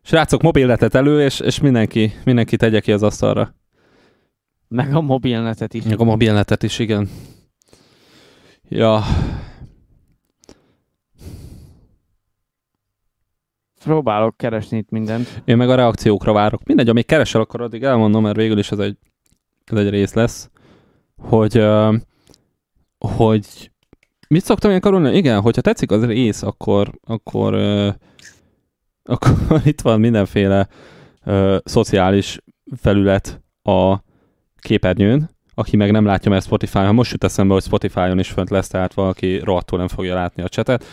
Srácok, 0.03 0.43
mobilnetet 0.43 0.95
elő, 0.95 1.25
és, 1.25 1.41
és 1.41 1.61
mindenki, 1.61 2.13
mindenki 2.25 2.57
tegye 2.57 2.81
ki 2.81 2.93
az 2.93 3.03
asztalra. 3.03 3.55
Meg 4.69 4.95
a 4.95 5.01
mobilnetet 5.01 5.75
is. 5.75 5.85
Meg 5.85 6.01
a 6.01 6.05
mobilnetet 6.05 6.63
is, 6.63 6.79
igen. 6.79 7.09
Ja. 8.69 9.03
Próbálok 13.85 14.37
keresni 14.37 14.77
itt 14.77 14.91
mindent. 14.91 15.43
Én 15.45 15.57
meg 15.57 15.71
a 15.71 15.75
reakciókra 15.75 16.33
várok. 16.33 16.65
Mindegy, 16.65 16.89
amíg 16.89 17.07
keresel, 17.07 17.41
akkor 17.41 17.61
addig 17.61 17.83
elmondom, 17.83 18.23
mert 18.23 18.37
végül 18.37 18.59
is 18.59 18.71
ez 18.71 18.79
egy, 18.79 18.97
ez 19.65 19.79
egy 19.79 19.91
rész 19.91 20.15
lesz 20.15 20.51
hogy, 21.21 21.67
hogy 22.99 23.71
mit 24.29 24.45
szoktam 24.45 24.71
ilyen 24.71 24.83
karolni? 24.83 25.17
Igen, 25.17 25.41
hogyha 25.41 25.61
tetszik 25.61 25.91
az 25.91 26.05
rész, 26.05 26.43
akkor, 26.43 26.91
akkor, 27.05 27.55
akkor 29.15 29.61
itt 29.65 29.81
van 29.81 30.01
mindenféle 30.01 30.69
szociális 31.65 32.39
felület 32.77 33.43
a 33.63 33.97
képernyőn, 34.59 35.31
aki 35.55 35.77
meg 35.77 35.91
nem 35.91 36.05
látja, 36.05 36.31
mert 36.31 36.45
Spotify-on, 36.45 36.95
most 36.95 37.13
jut 37.13 37.25
eszembe, 37.25 37.53
hogy 37.53 37.63
Spotify-on 37.63 38.19
is 38.19 38.31
fönt 38.31 38.51
lesz, 38.51 38.69
tehát 38.69 38.95
valaki 38.95 39.39
rohadtul 39.39 39.79
nem 39.79 39.89
fogja 39.89 40.15
látni 40.15 40.43
a 40.43 40.49
csetet. 40.49 40.85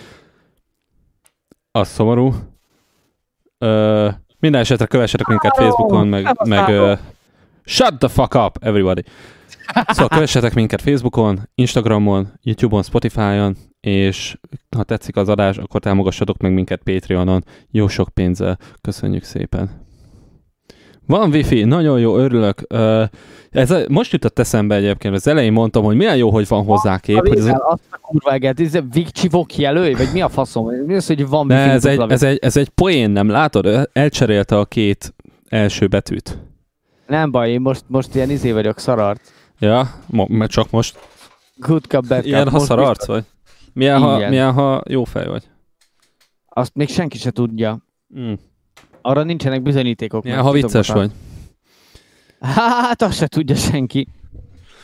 Az 1.72 1.88
szomorú. 1.88 2.34
Ö, 3.58 4.10
minden 4.40 4.62
esetre 4.62 4.86
kövessetek 4.86 5.28
minket 5.28 5.56
Facebookon, 5.56 6.08
meg, 6.08 6.48
meg 6.48 6.70
ö, 6.70 6.94
shut 7.64 8.00
the 8.00 8.08
fuck 8.08 8.36
up, 8.36 8.58
everybody. 8.60 9.04
Szóval 9.88 10.08
kövessetek 10.08 10.54
minket 10.54 10.82
Facebookon, 10.82 11.40
Instagramon, 11.56 12.28
YouTube-on, 12.42 12.84
Spotify-on, 12.84 13.56
és 13.80 14.38
ha 14.76 14.84
tetszik 14.84 15.16
az 15.16 15.30
adás, 15.30 15.58
akkor 15.58 15.80
támogassatok 15.80 16.38
meg 16.38 16.54
minket 16.54 16.82
Patreonon. 16.84 17.44
Jó 17.72 17.88
sok 17.88 18.10
pénzzel. 18.10 18.58
Köszönjük 18.82 19.24
szépen. 19.24 19.86
Van 21.06 21.30
wifi, 21.30 21.64
nagyon 21.64 22.00
jó, 22.00 22.18
örülök. 22.18 22.62
Ez 23.50 23.72
a, 23.72 23.80
most 23.88 24.12
jutott 24.12 24.40
eszembe 24.40 24.76
egyébként, 24.76 25.14
az 25.14 25.28
elején 25.28 25.52
mondtam, 25.52 25.84
hogy 25.84 25.96
milyen 25.96 26.18
jó, 26.18 26.30
hogy 26.30 26.48
van 26.48 26.66
hozzá 26.66 27.00
kép. 27.00 27.18
A, 27.18 27.28
hogy 27.28 27.38
ez... 27.38 27.46
Azt 27.46 27.88
a 27.90 27.98
kurva 27.98 28.32
eget, 28.32 28.60
ez 28.60 28.78
Vikcsivok 28.92 29.56
jelölj, 29.56 29.94
vagy 29.94 30.10
mi 30.14 30.22
a 30.22 30.30
faszom? 30.30 30.68
Mi 30.86 30.96
az, 30.96 31.08
hogy 31.08 31.28
van 31.28 31.46
wifi? 31.46 31.70
Ez 31.70 31.86
egy, 31.86 32.00
ez, 32.10 32.24
egy, 32.24 32.38
ez 32.42 32.58
egy 32.58 32.70
poén, 32.70 33.10
nem 33.10 33.30
látod? 33.30 33.90
Elcserélte 33.94 34.58
a 34.58 34.66
két 34.66 35.14
első 35.50 35.88
betűt. 35.88 36.38
Nem 37.08 37.32
baj, 37.32 37.52
én 37.52 37.62
most, 37.62 37.84
most 37.88 38.16
ilyen 38.16 38.30
izé 38.30 38.52
vagyok, 38.52 38.80
szarart. 38.80 39.32
Ja, 39.60 39.90
mo- 40.06 40.28
mert 40.30 40.52
csak 40.52 40.70
most. 40.70 41.00
Good 41.56 41.84
cup, 41.84 42.08
bad 42.08 42.18
cup. 42.18 42.26
Ilyen, 42.26 42.50
ha 42.50 42.60
szar 42.60 42.80
arc 42.80 43.06
vagy? 43.06 43.24
Milyen 43.74 44.02
ha, 44.02 44.30
milyen, 44.30 44.54
ha 44.54 44.82
jó 44.88 45.04
fej 45.04 45.28
vagy? 45.28 45.44
Azt 46.46 46.76
még 46.76 46.90
senki 46.90 47.18
se 47.18 47.32
tudja. 47.32 47.80
Mm. 48.20 48.34
Arra 49.02 49.24
nincsenek 49.24 49.62
bizonyítékok. 49.62 50.24
Milyen, 50.24 50.42
ha 50.42 50.52
vicces 50.52 50.90
vagy? 50.90 51.12
Hát, 52.40 53.02
azt 53.02 53.18
se 53.18 53.28
tudja 53.28 53.56
senki. 53.56 54.08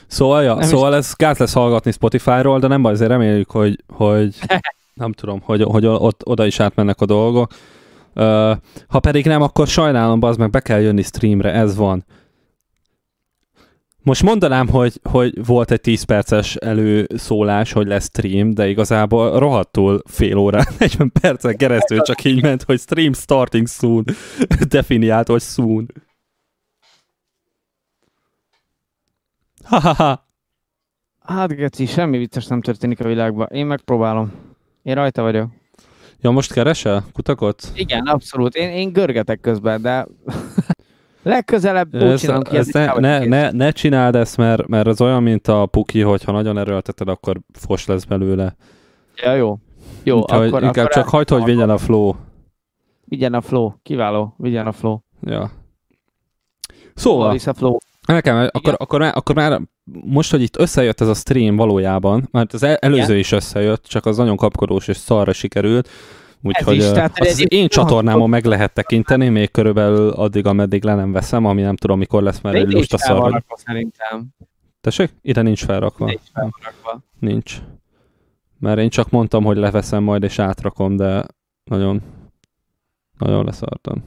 Szóval, 0.08 0.44
ja, 0.44 0.54
nem 0.54 0.68
szóval 0.68 0.92
is... 0.92 0.98
ez 0.98 1.14
gáz 1.16 1.38
lesz 1.38 1.54
hallgatni 1.54 1.92
Spotify-ról, 1.92 2.60
de 2.60 2.68
nem 2.68 2.82
baj, 2.82 2.92
azért 2.92 3.10
reméljük, 3.10 3.52
hogy, 3.52 3.84
hogy 3.88 4.36
nem 4.94 5.12
tudom, 5.12 5.42
hogy, 5.42 5.62
hogy 5.62 5.86
ott, 5.86 6.22
oda 6.26 6.46
is 6.46 6.60
átmennek 6.60 7.02
a 7.02 7.06
dolgok. 7.06 7.52
Uh, 8.16 8.58
ha 8.88 9.00
pedig 9.00 9.26
nem, 9.26 9.42
akkor 9.42 9.68
sajnálom, 9.68 10.24
az 10.24 10.38
meg 10.38 10.50
be 10.50 10.60
kell 10.60 10.80
jönni 10.80 11.02
streamre, 11.02 11.52
ez 11.52 11.76
van. 11.76 12.06
Most 14.04 14.24
mondanám, 14.24 14.68
hogy, 14.68 15.00
hogy 15.04 15.46
volt 15.46 15.72
egy 15.72 15.82
10 15.82 16.04
perces 16.04 16.56
előszólás, 16.56 17.72
hogy 17.72 17.88
lesz 17.88 18.06
stream, 18.06 18.54
de 18.54 18.70
igazából 18.70 19.39
rohadtul 19.39 20.02
fél 20.06 20.38
órán, 20.38 20.66
40 20.80 21.12
percen 21.22 21.58
keresztül 21.58 22.02
csak 22.02 22.24
így 22.24 22.42
ment, 22.42 22.63
hogy 22.63 22.80
stream 22.80 23.13
starting 23.13 23.68
soon. 23.68 24.04
Definiált, 24.70 25.28
hogy 25.28 25.42
soon. 25.42 25.88
Ha-ha-ha. 29.63 30.26
Hát 31.20 31.56
Geci, 31.56 31.86
semmi 31.86 32.18
vicces 32.18 32.48
nem 32.48 32.62
történik 32.62 33.00
a 33.00 33.08
világban. 33.08 33.48
Én 33.52 33.66
megpróbálom. 33.66 34.32
Én 34.82 34.96
rajta 34.96 35.22
vagyok. 35.22 35.52
Ja, 36.22 36.32
most 36.32 36.54
keresel 36.54 37.06
kutakot? 37.13 37.72
Igen, 37.76 38.06
abszolút. 38.08 38.56
Én, 38.56 38.70
én 38.70 38.94
görgetek 38.94 39.39
közben, 39.39 39.82
de 39.82 40.08
legközelebb 41.24 41.96
úgy 41.96 42.02
Ez, 42.02 42.20
csinálunk 42.20 42.48
ki, 42.48 42.58
ez 42.58 42.68
ez 42.68 42.74
ne, 42.74 43.00
ne, 43.00 43.26
ne, 43.26 43.52
ne 43.52 43.72
csináld 43.72 44.16
ezt, 44.16 44.38
mert, 44.38 44.68
mert 44.68 44.88
az 44.88 45.02
olyan, 45.02 45.24
mint 45.24 45.48
a 45.48 45.66
puki, 45.66 46.02
hogy 46.02 46.24
ha 46.24 46.32
nagyon 46.32 46.58
erőlteted, 46.58 47.08
akkor 47.08 47.40
fos 47.54 47.86
lesz 47.86 48.04
belőle. 48.04 48.56
Ja, 49.16 49.34
jó. 49.34 49.58
Jó, 50.04 50.18
Úgyhogy 50.18 50.48
akkor, 50.48 50.64
inkább 50.64 50.86
akkor 50.86 50.96
csak 50.96 51.10
hagyd, 51.10 51.30
hogy 51.30 51.44
vigyen 51.44 51.70
a 51.70 51.78
flow. 51.78 52.14
Vigyen 53.06 53.34
a 53.34 53.42
flow. 53.42 53.72
Kiváló. 53.84 54.34
Vigyen 54.38 54.68
a 54.68 54.72
flow. 54.72 54.98
Ja. 55.22 55.52
Szóval, 56.94 57.38
flow. 57.38 57.78
nekem, 58.08 58.50
akkor, 58.52 58.76
akkor, 58.78 59.00
már, 59.00 59.12
akkor 59.16 59.36
már 59.36 59.62
most, 60.04 60.32
hogy 60.32 60.42
itt 60.42 60.58
összejött 60.58 61.02
ez 61.02 61.08
a 61.08 61.14
stream 61.14 61.56
valójában, 61.56 62.28
mert 62.32 62.54
az 62.54 62.64
el- 62.64 62.76
előző 62.76 63.04
Igen. 63.04 63.18
is 63.18 63.32
összejött, 63.32 63.84
csak 63.84 64.06
az 64.06 64.18
nagyon 64.18 64.38
kapkodós 64.38 64.88
és 64.88 64.98
szarra 64.98 65.34
sikerült, 65.34 65.90
úgyhogy 66.44 66.76
is, 66.76 66.84
ö, 66.84 66.92
tehát 66.92 67.20
az 67.20 67.40
egy- 67.40 67.52
én 67.54 67.68
csatornámon 67.68 68.30
meg 68.30 68.46
lehet 68.46 68.74
tekinteni, 68.74 69.30
még 69.30 69.52
körülbelül 69.52 70.10
addig, 70.10 70.46
ameddig 70.46 70.84
le 70.84 70.96
nem 70.96 71.12
veszem, 71.12 71.46
ami 71.46 71.62
nem 71.62 71.76
tudom, 71.76 71.98
mikor 71.98 72.24
lesz, 72.24 72.42
mert 72.42 72.56
De 72.56 72.62
egy 72.62 72.68
is 72.68 72.74
lusta 72.74 72.98
szar 72.98 73.32
vagy. 73.32 73.44
szerintem. 73.56 74.28
Tessék? 74.82 75.14
Ide 75.22 75.42
nincs 75.42 75.66
felrakva. 75.66 76.06
Ide 76.06 76.20
is 76.24 76.30
fel 76.34 76.44
van 76.44 76.60
rakva. 76.64 77.04
Nincs. 77.20 77.58
Mert 78.60 78.80
én 78.80 78.90
csak 78.90 79.10
mondtam, 79.10 79.44
hogy 79.44 79.58
leveszem 79.58 80.04
majd 80.04 80.24
és 80.24 80.40
átrakom, 80.40 80.96
de 80.96 81.26
nagyon, 81.64 82.02
nagyon 83.18 83.46
leszartam. 83.46 84.04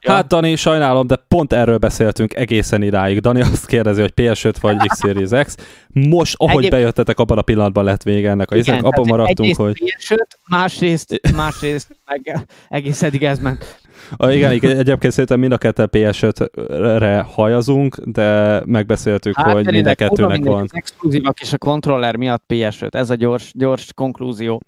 Ja. 0.00 0.12
Hát 0.12 0.26
Dani, 0.26 0.56
sajnálom, 0.56 1.06
de 1.06 1.16
pont 1.28 1.52
erről 1.52 1.78
beszéltünk 1.78 2.34
egészen 2.34 2.82
idáig. 2.82 3.20
Dani 3.20 3.40
azt 3.40 3.66
kérdezi, 3.66 4.00
hogy 4.00 4.12
PS5 4.16 4.54
vagy 4.60 4.76
X 4.88 4.98
Series 5.00 5.44
X. 5.44 5.54
Most, 5.88 6.34
ahogy 6.38 6.56
Egyéb- 6.56 6.72
bejöttetek, 6.72 7.18
abban 7.18 7.38
a 7.38 7.42
pillanatban 7.42 7.84
lett 7.84 8.02
vége 8.02 8.30
ennek 8.30 8.50
a 8.50 8.56
izének, 8.56 8.84
abban 8.84 9.06
maradtunk, 9.06 9.56
hogy... 9.56 9.82
PS5, 9.84 10.16
másrészt, 10.48 11.20
másrészt 11.36 12.00
meg 12.06 12.46
egész 12.68 13.02
eddig 13.02 13.24
ez 13.24 13.38
ment. 13.38 13.80
Ah, 14.16 14.36
igen, 14.36 14.52
igen, 14.52 14.78
egyébként 14.78 15.12
szerintem 15.12 15.40
mind 15.40 15.52
a 15.52 15.58
ketten 15.58 15.88
PS5-re 15.92 17.20
hajazunk, 17.20 17.96
de 18.04 18.60
megbeszéltük, 18.64 19.36
hogy 19.36 19.70
mind 19.70 19.86
a 19.86 19.94
kettőnek 19.94 20.44
van. 20.44 20.68
Exkluzívak 20.72 21.40
és 21.40 21.52
a 21.52 21.58
kontroller 21.58 22.16
miatt 22.16 22.44
PS5. 22.48 22.94
Ez 22.94 23.10
a 23.10 23.14
gyors, 23.14 23.52
gyors 23.54 23.92
konklúzió. 23.94 24.60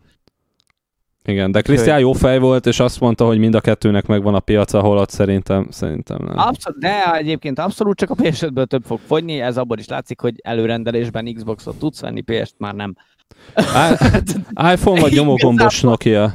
Igen, 1.24 1.52
de 1.52 1.60
Krisztián 1.60 1.98
jó 1.98 2.12
fej 2.12 2.38
volt, 2.38 2.66
és 2.66 2.80
azt 2.80 3.00
mondta, 3.00 3.26
hogy 3.26 3.38
mind 3.38 3.54
a 3.54 3.60
kettőnek 3.60 4.06
megvan 4.06 4.34
a 4.34 4.40
piaca, 4.40 4.80
holott 4.80 5.10
szerintem, 5.10 5.66
szerintem 5.70 6.18
nem. 6.20 6.38
Abszolút, 6.38 6.78
de 6.80 7.12
egyébként 7.14 7.58
abszolút 7.58 7.96
csak 7.96 8.10
a 8.10 8.14
PS5-ből 8.14 8.66
több 8.66 8.82
fog 8.86 8.98
fogyni, 9.06 9.40
ez 9.40 9.56
abból 9.56 9.78
is 9.78 9.88
látszik, 9.88 10.20
hogy 10.20 10.34
előrendelésben 10.42 11.34
Xboxot 11.34 11.78
tudsz 11.78 12.00
venni, 12.00 12.20
PS-t 12.20 12.54
már 12.58 12.74
nem. 12.74 12.96
I- 13.56 14.72
iPhone 14.72 15.00
vagy 15.00 15.12
nyomógombos 15.12 15.80
Nokia? 15.80 16.34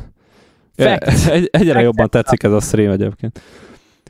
Fact. 0.75 1.29
Egy, 1.29 1.47
egyre 1.51 1.71
Fact. 1.71 1.83
jobban 1.83 2.09
tetszik 2.09 2.43
ez 2.43 2.51
a 2.51 2.59
stream 2.59 2.91
egyébként. 2.91 3.41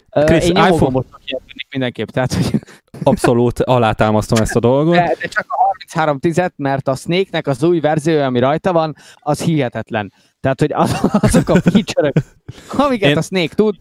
Krisz, 0.10 0.44
Én 0.44 0.50
iPhone- 0.50 0.70
nyomógombosnak 0.70 1.22
hihetek 1.26 1.47
mindenképp, 1.78 2.08
tehát 2.10 2.34
hogy 2.34 2.60
Abszolút 3.04 3.60
alátámasztom 3.60 4.42
ezt 4.42 4.56
a 4.56 4.60
dolgot. 4.60 4.94
de, 4.94 5.16
de 5.22 5.28
csak 5.28 5.46
a 5.48 6.00
3310-et, 6.00 6.52
mert 6.56 6.88
a 6.88 6.96
Snake-nek 6.96 7.48
az 7.48 7.64
új 7.64 7.80
verziója, 7.80 8.26
ami 8.26 8.40
rajta 8.40 8.74
van, 8.74 8.96
az 9.16 9.42
hihetetlen. 9.42 10.14
Tehát, 10.40 10.60
hogy 10.60 10.72
az, 10.74 11.00
azok 11.22 11.50
a 11.50 11.62
feature 11.62 12.12
amiket 12.78 13.10
Én- 13.10 13.18
a 13.18 13.22
Snake 13.22 13.56
tud, 13.56 13.76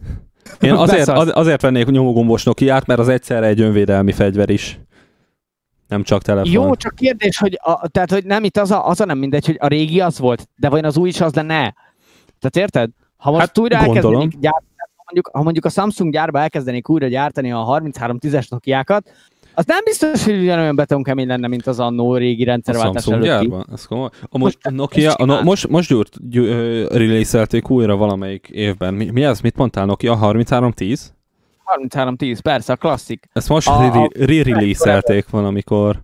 Én 0.61 0.73
azért, 0.85 1.07
az, 1.07 1.31
azért 1.33 1.61
vennék 1.61 1.85
nyomógombos 1.85 2.43
Nokiát, 2.43 2.85
mert 2.85 2.99
az 2.99 3.07
egyszerre 3.09 3.45
egy 3.45 3.61
önvédelmi 3.61 4.11
fegyver 4.11 4.49
is. 4.49 4.79
Nem 5.87 6.03
csak 6.03 6.21
telefon. 6.21 6.51
Jó, 6.51 6.75
csak 6.75 6.95
kérdés, 6.95 7.37
hogy, 7.37 7.59
a, 7.63 7.87
tehát, 7.87 8.11
hogy 8.11 8.25
nem 8.25 8.43
itt 8.43 8.57
az 8.57 8.71
a, 8.71 8.87
az 8.87 9.01
a 9.01 9.05
nem 9.05 9.17
mindegy, 9.17 9.45
hogy 9.45 9.57
a 9.59 9.67
régi 9.67 9.99
az 10.01 10.19
volt, 10.19 10.47
de 10.55 10.69
vajon 10.69 10.85
az 10.85 10.97
új 10.97 11.09
is 11.09 11.21
az 11.21 11.33
lenne? 11.33 11.73
Tehát 12.39 12.55
érted? 12.57 12.89
Ha 13.17 13.29
most 13.31 13.41
Hát, 13.45 13.57
újra 13.57 13.77
gondolom. 13.77 14.13
elkezdenék 14.13 14.39
gyártani, 14.41 14.67
mondjuk, 15.11 15.29
ha 15.33 15.43
mondjuk 15.43 15.65
a 15.65 15.69
Samsung 15.69 16.11
gyárba 16.11 16.39
elkezdenék 16.39 16.89
újra 16.89 17.07
gyártani 17.07 17.51
a 17.51 17.79
3310-es 17.81 18.49
Nokiákat, 18.49 19.09
az 19.53 19.65
nem 19.65 19.79
biztos, 19.83 20.23
hogy 20.23 20.39
ugyanolyan 20.39 20.75
betonkemény 20.75 21.27
lenne, 21.27 21.47
mint 21.47 21.67
az 21.67 21.79
annó 21.79 22.15
régi 22.15 22.43
a 22.43 22.45
rendszerváltás 22.45 23.03
Samsung 23.03 23.25
előtti. 23.25 23.47
gyárban? 23.47 23.67
Ez 23.73 23.85
komoly. 23.85 24.09
Amúgy 24.21 24.41
Most 24.43 24.57
a 24.65 24.69
Nokia, 24.69 25.13
a 25.13 25.25
no, 25.25 25.41
most, 25.43 25.67
most 25.67 25.89
gyúrt, 25.89 26.29
gyú, 26.29 26.43
release-elték 26.87 27.69
újra 27.69 27.95
valamelyik 27.95 28.47
évben. 28.49 28.93
Mi, 28.93 29.09
mi 29.09 29.23
ez? 29.23 29.39
Mit 29.39 29.55
mondtál? 29.57 29.85
Nokia 29.85 30.15
3310? 30.15 31.13
3310, 31.65 32.39
persze, 32.39 32.73
a 32.73 32.75
klasszik. 32.75 33.25
Ezt 33.33 33.49
most 33.49 33.67
A- 33.67 33.71
a- 33.71 34.09
re- 34.15 34.25
re-release-elték 34.25 35.29
valamikor. 35.29 36.01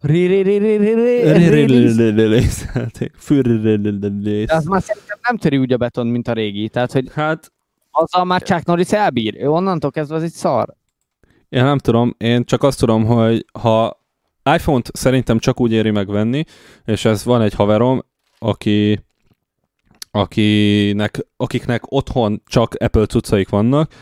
Ri- 0.00 0.42
azzal 7.96 8.24
már 8.24 8.42
Chuck 8.42 8.64
Norris 8.64 8.92
elbír. 8.92 9.34
Ő 9.38 9.48
onnantól 9.48 9.90
kezdve 9.90 10.16
az 10.16 10.22
egy 10.22 10.32
szar. 10.32 10.74
én 11.48 11.64
nem 11.64 11.78
tudom, 11.78 12.14
én 12.18 12.44
csak 12.44 12.62
azt 12.62 12.78
tudom, 12.78 13.04
hogy 13.04 13.44
ha 13.60 14.04
iPhone-t 14.54 14.90
szerintem 14.92 15.38
csak 15.38 15.60
úgy 15.60 15.72
éri 15.72 15.90
megvenni, 15.90 16.44
és 16.84 17.04
ez 17.04 17.24
van 17.24 17.42
egy 17.42 17.54
haverom, 17.54 18.02
aki 18.38 19.04
akinek, 20.10 21.26
akiknek 21.36 21.92
otthon 21.92 22.42
csak 22.46 22.74
Apple 22.74 23.06
cuccaik 23.06 23.48
vannak, 23.48 23.92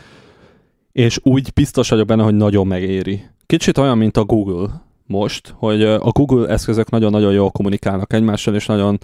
és 0.91 1.19
úgy 1.23 1.53
biztos 1.53 1.89
vagyok 1.89 2.07
benne, 2.07 2.23
hogy 2.23 2.35
nagyon 2.35 2.67
megéri. 2.67 3.25
Kicsit 3.45 3.77
olyan, 3.77 3.97
mint 3.97 4.17
a 4.17 4.23
Google 4.23 4.83
most, 5.05 5.53
hogy 5.57 5.83
a 5.83 6.09
Google 6.11 6.47
eszközök 6.47 6.89
nagyon-nagyon 6.89 7.33
jól 7.33 7.51
kommunikálnak 7.51 8.13
egymással, 8.13 8.55
és 8.55 8.65
nagyon 8.65 8.97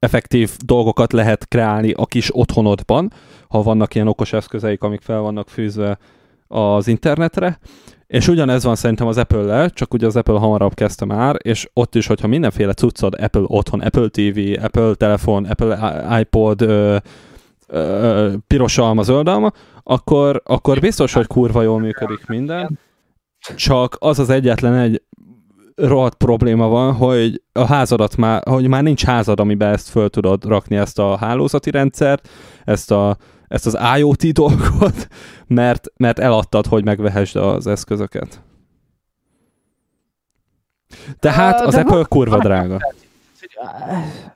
effektív 0.00 0.56
dolgokat 0.64 1.12
lehet 1.12 1.48
kreálni 1.48 1.92
a 1.92 2.06
kis 2.06 2.36
otthonodban, 2.36 3.12
ha 3.48 3.62
vannak 3.62 3.94
ilyen 3.94 4.08
okos 4.08 4.32
eszközeik, 4.32 4.82
amik 4.82 5.00
fel 5.00 5.20
vannak 5.20 5.48
fűzve 5.48 5.98
az 6.48 6.86
internetre, 6.86 7.58
és 8.06 8.28
ugyanez 8.28 8.64
van 8.64 8.76
szerintem 8.76 9.06
az 9.06 9.16
Apple-lel, 9.16 9.70
csak 9.70 9.94
ugye 9.94 10.06
az 10.06 10.16
Apple 10.16 10.38
hamarabb 10.38 10.74
kezdte 10.74 11.04
már, 11.04 11.36
és 11.42 11.68
ott 11.72 11.94
is, 11.94 12.06
hogyha 12.06 12.26
mindenféle 12.26 12.72
cuccod 12.72 13.14
Apple 13.20 13.44
otthon, 13.46 13.80
Apple 13.80 14.08
TV, 14.08 14.64
Apple 14.64 14.94
telefon, 14.94 15.44
Apple 15.44 16.20
iPod, 16.20 16.60
ö, 16.60 16.96
ö, 17.66 18.32
piros 18.46 18.78
alma, 18.78 19.02
zöld 19.02 19.28
alma, 19.28 19.52
akkor, 19.82 20.42
akkor 20.44 20.80
biztos, 20.80 21.12
hogy 21.12 21.26
kurva 21.26 21.62
jól 21.62 21.80
működik 21.80 22.26
minden, 22.26 22.78
csak 23.56 23.96
az 23.98 24.18
az 24.18 24.30
egyetlen 24.30 24.74
egy 24.74 25.02
rohadt 25.80 26.14
probléma 26.14 26.68
van, 26.68 26.92
hogy 26.94 27.42
a 27.52 27.64
házadat 27.64 28.16
már, 28.16 28.42
hogy 28.48 28.68
már 28.68 28.82
nincs 28.82 29.04
házad, 29.04 29.40
amiben 29.40 29.72
ezt 29.72 29.88
föl 29.88 30.08
tudod 30.08 30.44
rakni, 30.44 30.76
ezt 30.76 30.98
a 30.98 31.16
hálózati 31.16 31.70
rendszert, 31.70 32.28
ezt, 32.64 32.90
a, 32.90 33.16
ezt 33.48 33.66
az 33.66 33.78
IoT 33.98 34.32
dolgot, 34.42 35.08
mert, 35.46 35.86
mert 35.96 36.18
eladtad, 36.18 36.66
hogy 36.66 36.84
megvehesd 36.84 37.36
az 37.36 37.66
eszközöket. 37.66 38.42
Tehát 41.18 41.60
az 41.60 41.74
de 41.74 41.80
Apple 41.80 41.94
van- 41.94 42.06
kurva 42.08 42.36
van- 42.36 42.44
drága. 42.44 42.78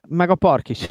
Meg 0.08 0.30
a 0.30 0.34
park 0.34 0.68
is. 0.68 0.86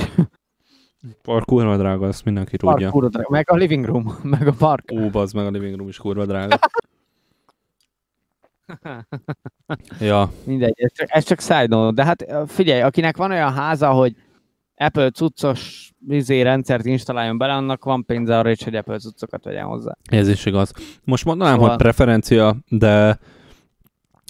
Park 1.21 1.45
kurva 1.45 1.77
drága, 1.77 2.07
ezt 2.07 2.25
mindenki 2.25 2.57
Park 2.57 2.73
tudja. 2.75 2.91
kurva 2.91 3.09
drága. 3.09 3.27
Meg 3.29 3.51
a 3.51 3.55
living 3.55 3.85
room. 3.85 4.15
Meg 4.23 4.47
a 4.47 4.53
park. 4.57 4.91
Ó, 4.93 5.09
bazd 5.09 5.35
meg, 5.35 5.45
a 5.45 5.49
living 5.49 5.75
room 5.75 5.87
is 5.87 5.97
kurva 5.97 6.25
drága. 6.25 6.59
Ja, 9.99 10.31
Mindegy, 10.43 10.73
ez 10.75 10.91
csak, 10.93 11.07
ez 11.11 11.23
csak 11.23 11.39
side. 11.41 11.91
De 11.91 12.05
hát 12.05 12.25
figyelj, 12.47 12.81
akinek 12.81 13.17
van 13.17 13.31
olyan 13.31 13.53
háza, 13.53 13.89
hogy 13.89 14.15
Apple 14.75 15.09
cuccos 15.09 15.91
vizé 16.07 16.41
rendszert 16.41 16.85
installáljon 16.85 17.37
bele, 17.37 17.53
annak 17.53 17.83
van 17.83 18.05
pénze 18.05 18.37
arra 18.37 18.49
is, 18.49 18.63
hogy 18.63 18.75
Apple 18.75 18.97
cuccokat 18.97 19.43
vegyen 19.43 19.65
hozzá. 19.65 19.97
ez 20.09 20.27
is 20.27 20.45
igaz. 20.45 20.71
Most 21.03 21.25
mondanám, 21.25 21.53
Szóval- 21.53 21.69
hogy 21.69 21.77
preferencia, 21.77 22.55
de 22.67 23.19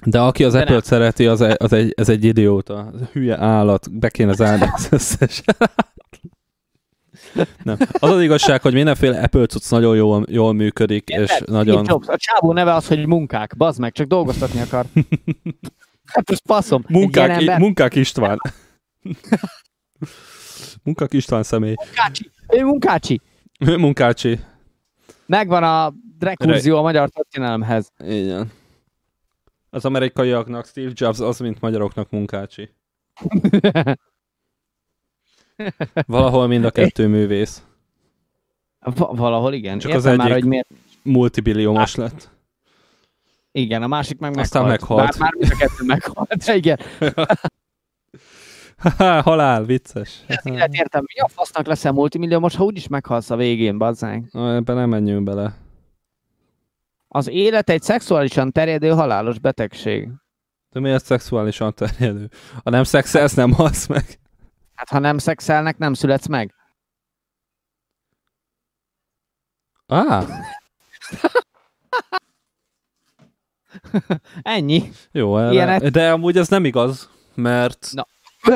de 0.05 0.19
aki 0.19 0.43
az 0.43 0.53
De 0.53 0.59
Apple-t 0.59 0.89
nem. 0.89 0.99
szereti, 0.99 1.25
az, 1.27 1.41
egy, 1.41 1.55
az, 1.59 1.73
egy, 1.73 1.93
ez 1.97 2.09
egy 2.09 2.23
idióta. 2.23 2.91
Hülye 3.11 3.37
állat, 3.39 3.99
be 3.99 4.09
kéne 4.09 4.33
zárni 4.33 4.65
az 4.73 4.87
összes. 4.91 5.43
Nem. 7.63 7.77
Az 7.99 8.09
az 8.09 8.21
igazság, 8.21 8.61
hogy 8.61 8.73
mindenféle 8.73 9.21
Apple 9.21 9.45
cucc 9.45 9.69
nagyon 9.71 9.95
jól, 9.95 10.25
jól 10.29 10.53
működik, 10.53 11.09
és 11.09 11.17
Érted? 11.17 11.49
nagyon... 11.49 11.85
Jobs. 11.87 12.07
A 12.07 12.17
csávó 12.17 12.53
neve 12.53 12.73
az, 12.73 12.87
hogy 12.87 13.05
munkák. 13.05 13.57
Bazd 13.57 13.79
meg, 13.79 13.91
csak 13.91 14.07
dolgoztatni 14.07 14.61
akar. 14.61 14.85
hát 16.13 16.29
most 16.29 16.45
passzom. 16.45 16.83
Munkák, 16.87 17.29
ember, 17.29 17.59
munkák 17.59 17.95
István. 17.95 18.37
munkák 20.83 21.13
István 21.13 21.43
személy. 21.43 21.73
munkácsi. 21.85 22.31
Ő 22.49 22.63
munkácsi. 22.63 23.21
Munkácsi. 23.59 24.39
Megvan 25.25 25.63
a 25.63 25.93
rekurzió 26.19 26.77
a 26.77 26.81
magyar 26.81 27.09
történelemhez. 27.09 27.91
Igen. 27.97 28.51
Az 29.69 29.85
amerikaiaknak 29.85 30.65
Steve 30.65 30.91
Jobs 30.93 31.19
az, 31.19 31.39
mint 31.39 31.61
magyaroknak 31.61 32.09
munkácsi. 32.09 32.69
Valahol 36.07 36.47
mind 36.47 36.65
a 36.65 36.71
kettő 36.71 37.07
művész. 37.07 37.63
Va- 38.79 39.17
valahol 39.17 39.53
igen. 39.53 39.79
Csak 39.79 39.89
Csak 39.91 39.99
az 39.99 40.05
Értem 40.05 40.17
már, 40.17 40.27
egyik- 40.27 40.41
hogy 40.41 40.49
miért. 40.51 40.67
Multibilliómos 41.01 41.95
lett. 41.95 42.29
Igen, 43.51 43.83
a 43.83 43.87
másik 43.87 44.19
meg 44.19 44.37
Aztán 44.37 44.65
meghalt. 44.65 44.99
meghalt. 44.99 45.17
Bár 45.17 45.19
már 45.19 45.33
mind 45.37 45.51
a 45.51 45.55
kettő 45.55 45.85
meghalt, 45.85 46.47
igen. 46.55 46.77
Halál, 49.23 49.63
vicces. 49.63 50.23
Ez 50.27 50.45
élet 50.45 50.73
értem, 50.73 51.03
mi 51.13 51.19
a 51.21 51.27
fasznak 51.27 51.65
leszel 51.67 51.91
multimilliómos, 51.91 52.55
ha 52.55 52.63
úgyis 52.63 52.87
meghalsz 52.87 53.29
a 53.29 53.35
végén, 53.35 53.77
bazzánk. 53.77 54.31
Na, 54.31 54.53
ebben 54.55 54.75
nem 54.75 54.89
menjünk 54.89 55.23
bele. 55.23 55.53
Az 57.07 57.29
élet 57.29 57.69
egy 57.69 57.81
szexuálisan 57.81 58.51
terjedő 58.51 58.89
halálos 58.89 59.39
betegség. 59.39 60.09
De 60.69 60.79
miért 60.79 61.05
szexuálisan 61.05 61.73
terjedő? 61.73 62.29
Ha 62.63 62.69
nem 62.69 62.83
szexelsz, 62.83 63.33
nem 63.33 63.51
halsz 63.51 63.87
meg. 63.87 64.19
Hát 64.75 64.89
ha 64.89 64.99
nem 64.99 65.17
szexelnek, 65.17 65.77
nem 65.77 65.93
születsz 65.93 66.27
meg. 66.27 66.53
Á, 69.87 70.23
Ennyi. 74.41 74.91
jó, 75.11 75.37
erre. 75.37 75.89
De 75.89 76.11
amúgy 76.11 76.37
ez 76.37 76.47
nem 76.47 76.65
igaz, 76.65 77.09
mert, 77.33 77.89
Na. 77.91 78.07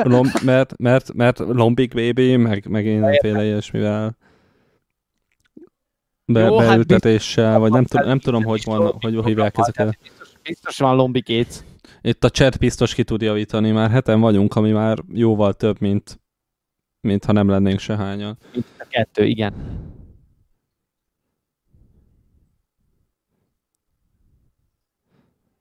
lom, 0.02 0.30
mert, 0.42 0.76
mert, 0.78 1.12
mert 1.12 1.38
lombik 1.38 1.94
baby, 1.94 2.36
meg, 2.36 2.66
meg 2.66 2.84
mindenféle 2.84 3.44
ilyesmivel 3.44 4.16
be, 6.32 6.40
Jó, 6.40 6.58
hát 6.58 6.68
beültetéssel, 6.68 7.58
vagy 7.58 7.70
nem, 7.70 7.84
tudom, 7.84 8.06
nem 8.06 8.18
tudom, 8.18 8.44
hogy 8.44 8.62
van, 8.64 8.96
hogy 9.00 9.24
hívják 9.24 9.54
ezeket. 9.58 9.98
Biztos 10.42 10.78
van 10.78 10.96
lombikéc. 10.96 11.64
Itt 12.00 12.24
a 12.24 12.30
chat 12.30 12.58
biztos 12.58 12.94
ki 12.94 13.04
tud 13.04 13.22
javítani, 13.22 13.70
már 13.70 13.90
heten 13.90 14.20
vagyunk, 14.20 14.54
ami 14.54 14.70
már 14.70 14.98
jóval 15.12 15.54
több, 15.54 15.80
mint, 15.80 16.20
mint 17.00 17.24
ha 17.24 17.32
nem 17.32 17.48
lennénk 17.48 17.78
se 17.78 17.96
hányan. 17.96 18.38
Mint 18.52 18.66
a 18.78 18.84
kettő, 18.88 19.24
igen. 19.24 19.54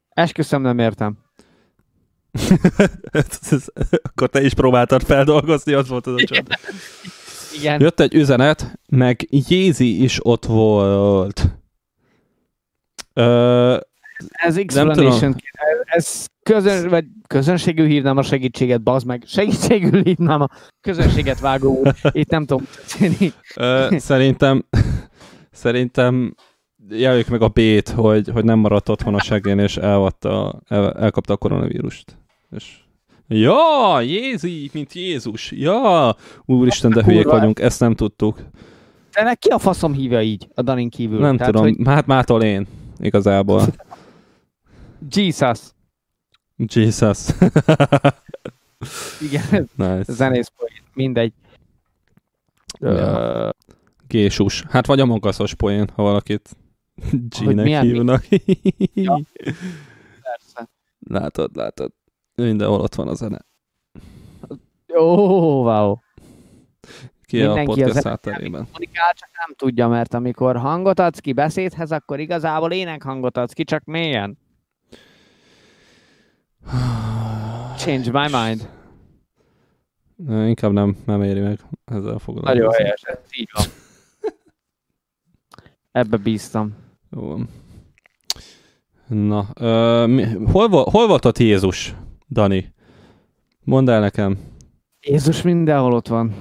Esküszöm, 0.09 0.61
nem 0.61 0.79
értem. 0.79 1.17
Akkor 4.03 4.29
te 4.29 4.41
is 4.41 4.53
próbáltad 4.53 5.03
feldolgozni, 5.03 5.73
az 5.73 5.87
volt 5.87 6.07
az 6.07 6.13
a 6.13 6.25
chat. 6.25 6.59
Igen. 7.57 7.81
Jött 7.81 7.99
egy 7.99 8.13
üzenet, 8.13 8.79
meg 8.89 9.27
Jézi 9.29 10.03
is 10.03 10.19
ott 10.21 10.45
volt. 10.45 11.57
Ö, 13.13 13.77
Ez 14.31 14.57
explanation. 14.57 15.35
Ez 15.83 16.25
közön, 16.43 16.89
vagy 16.89 17.05
közönségül 17.27 17.85
hívnám 17.85 18.17
a 18.17 18.21
segítséget, 18.21 18.81
bazd 18.81 19.05
meg. 19.05 19.23
Segítségül 19.25 20.03
hívnám 20.03 20.41
a 20.41 20.47
közönséget 20.81 21.39
vágó 21.39 21.79
úr. 21.79 21.93
Itt 22.11 22.29
nem 22.29 22.45
tudom, 22.45 22.67
szerintem, 23.97 24.65
szerintem 25.51 26.35
jelöljük 26.89 27.27
meg 27.27 27.41
a 27.41 27.47
B-t, 27.47 27.89
hogy, 27.89 28.29
hogy 28.29 28.43
nem 28.43 28.59
maradt 28.59 28.89
otthon 28.89 29.13
a 29.15 29.21
segén, 29.21 29.59
és 29.59 29.77
elvatta, 29.77 30.61
el, 30.67 30.93
elkapta 30.93 31.33
a 31.33 31.37
koronavírust. 31.37 32.17
És 32.51 32.77
Ja, 33.29 34.01
Jézi, 34.01 34.69
mint 34.73 34.93
Jézus. 34.93 35.51
Ja, 35.51 36.15
úristen, 36.45 36.91
de 36.91 37.03
hülyék 37.03 37.21
Kurva. 37.23 37.37
vagyunk, 37.37 37.59
ezt 37.59 37.79
nem 37.79 37.95
tudtuk. 37.95 38.39
De 39.13 39.23
nek 39.23 39.39
ki 39.39 39.49
a 39.49 39.57
faszom 39.57 39.93
hívja 39.93 40.21
így 40.21 40.47
a 40.55 40.61
Danin 40.61 40.89
kívül? 40.89 41.19
Nem 41.19 41.37
Tehát, 41.37 41.53
tudom, 41.53 41.67
Hogy 41.67 41.87
hát 41.87 42.05
mától 42.05 42.43
én, 42.43 42.67
igazából. 42.99 43.61
Jesus. 45.09 45.73
Jesus. 46.57 47.29
Igen, 49.21 49.69
nice. 49.75 50.13
zenész 50.13 50.51
poén. 50.57 50.81
Mindegy. 50.93 51.33
Ja. 52.79 52.89
Ö, 52.89 53.49
Gésus. 54.07 54.63
Hát 54.69 54.85
vagy 54.85 54.99
a 54.99 55.05
magaszos 55.05 55.53
poén, 55.53 55.89
ha 55.95 56.03
valakit 56.03 56.49
G-nek 57.11 57.81
hívnak. 57.81 58.23
Ja. 58.93 59.19
persze. 60.21 60.69
látod, 61.19 61.55
látod. 61.55 61.91
Mindenhol 62.35 62.79
ott 62.79 62.95
van 62.95 63.07
a 63.07 63.13
zene. 63.13 63.45
Ó, 64.97 65.05
wow. 65.63 65.95
Ki 67.25 67.41
a 67.41 67.45
Mindenki 67.47 67.65
podcast 67.81 67.97
az- 67.97 68.03
hátterében. 68.03 68.63
Kommunikál, 68.65 69.13
csak 69.13 69.29
nem 69.45 69.55
tudja, 69.55 69.87
mert 69.87 70.13
amikor 70.13 70.57
hangot 70.57 70.99
adsz 70.99 71.19
ki 71.19 71.33
beszédhez, 71.33 71.91
akkor 71.91 72.19
igazából 72.19 72.71
énekhangot 72.71 73.37
adsz 73.37 73.53
ki, 73.53 73.63
csak 73.63 73.83
mélyen. 73.83 74.37
Change 77.77 78.11
my 78.11 78.27
mind. 78.31 78.69
Na, 80.15 80.47
Inkább 80.47 80.71
nem, 80.71 80.97
nem 81.05 81.23
éri 81.23 81.39
meg 81.39 81.59
ezzel 81.85 82.17
foglalkozni. 82.19 82.59
Nagyon 82.59 82.73
helyes, 82.73 83.01
ez 83.01 83.19
így 83.37 83.49
van. 83.53 83.65
Ebbe 86.01 86.17
bíztam. 86.17 86.75
Jó 87.11 87.27
van. 87.27 87.49
Na, 89.07 89.47
ö, 89.59 90.05
mi, 90.05 90.23
hol, 90.23 90.67
hol 90.69 91.07
volt 91.07 91.25
ott 91.25 91.37
Jézus, 91.37 91.95
Dani? 92.29 92.73
Mondd 93.63 93.89
el 93.89 93.99
nekem. 93.99 94.39
Jézus 95.01 95.41
mindenhol 95.41 95.93
ott 95.93 96.07
van. 96.07 96.35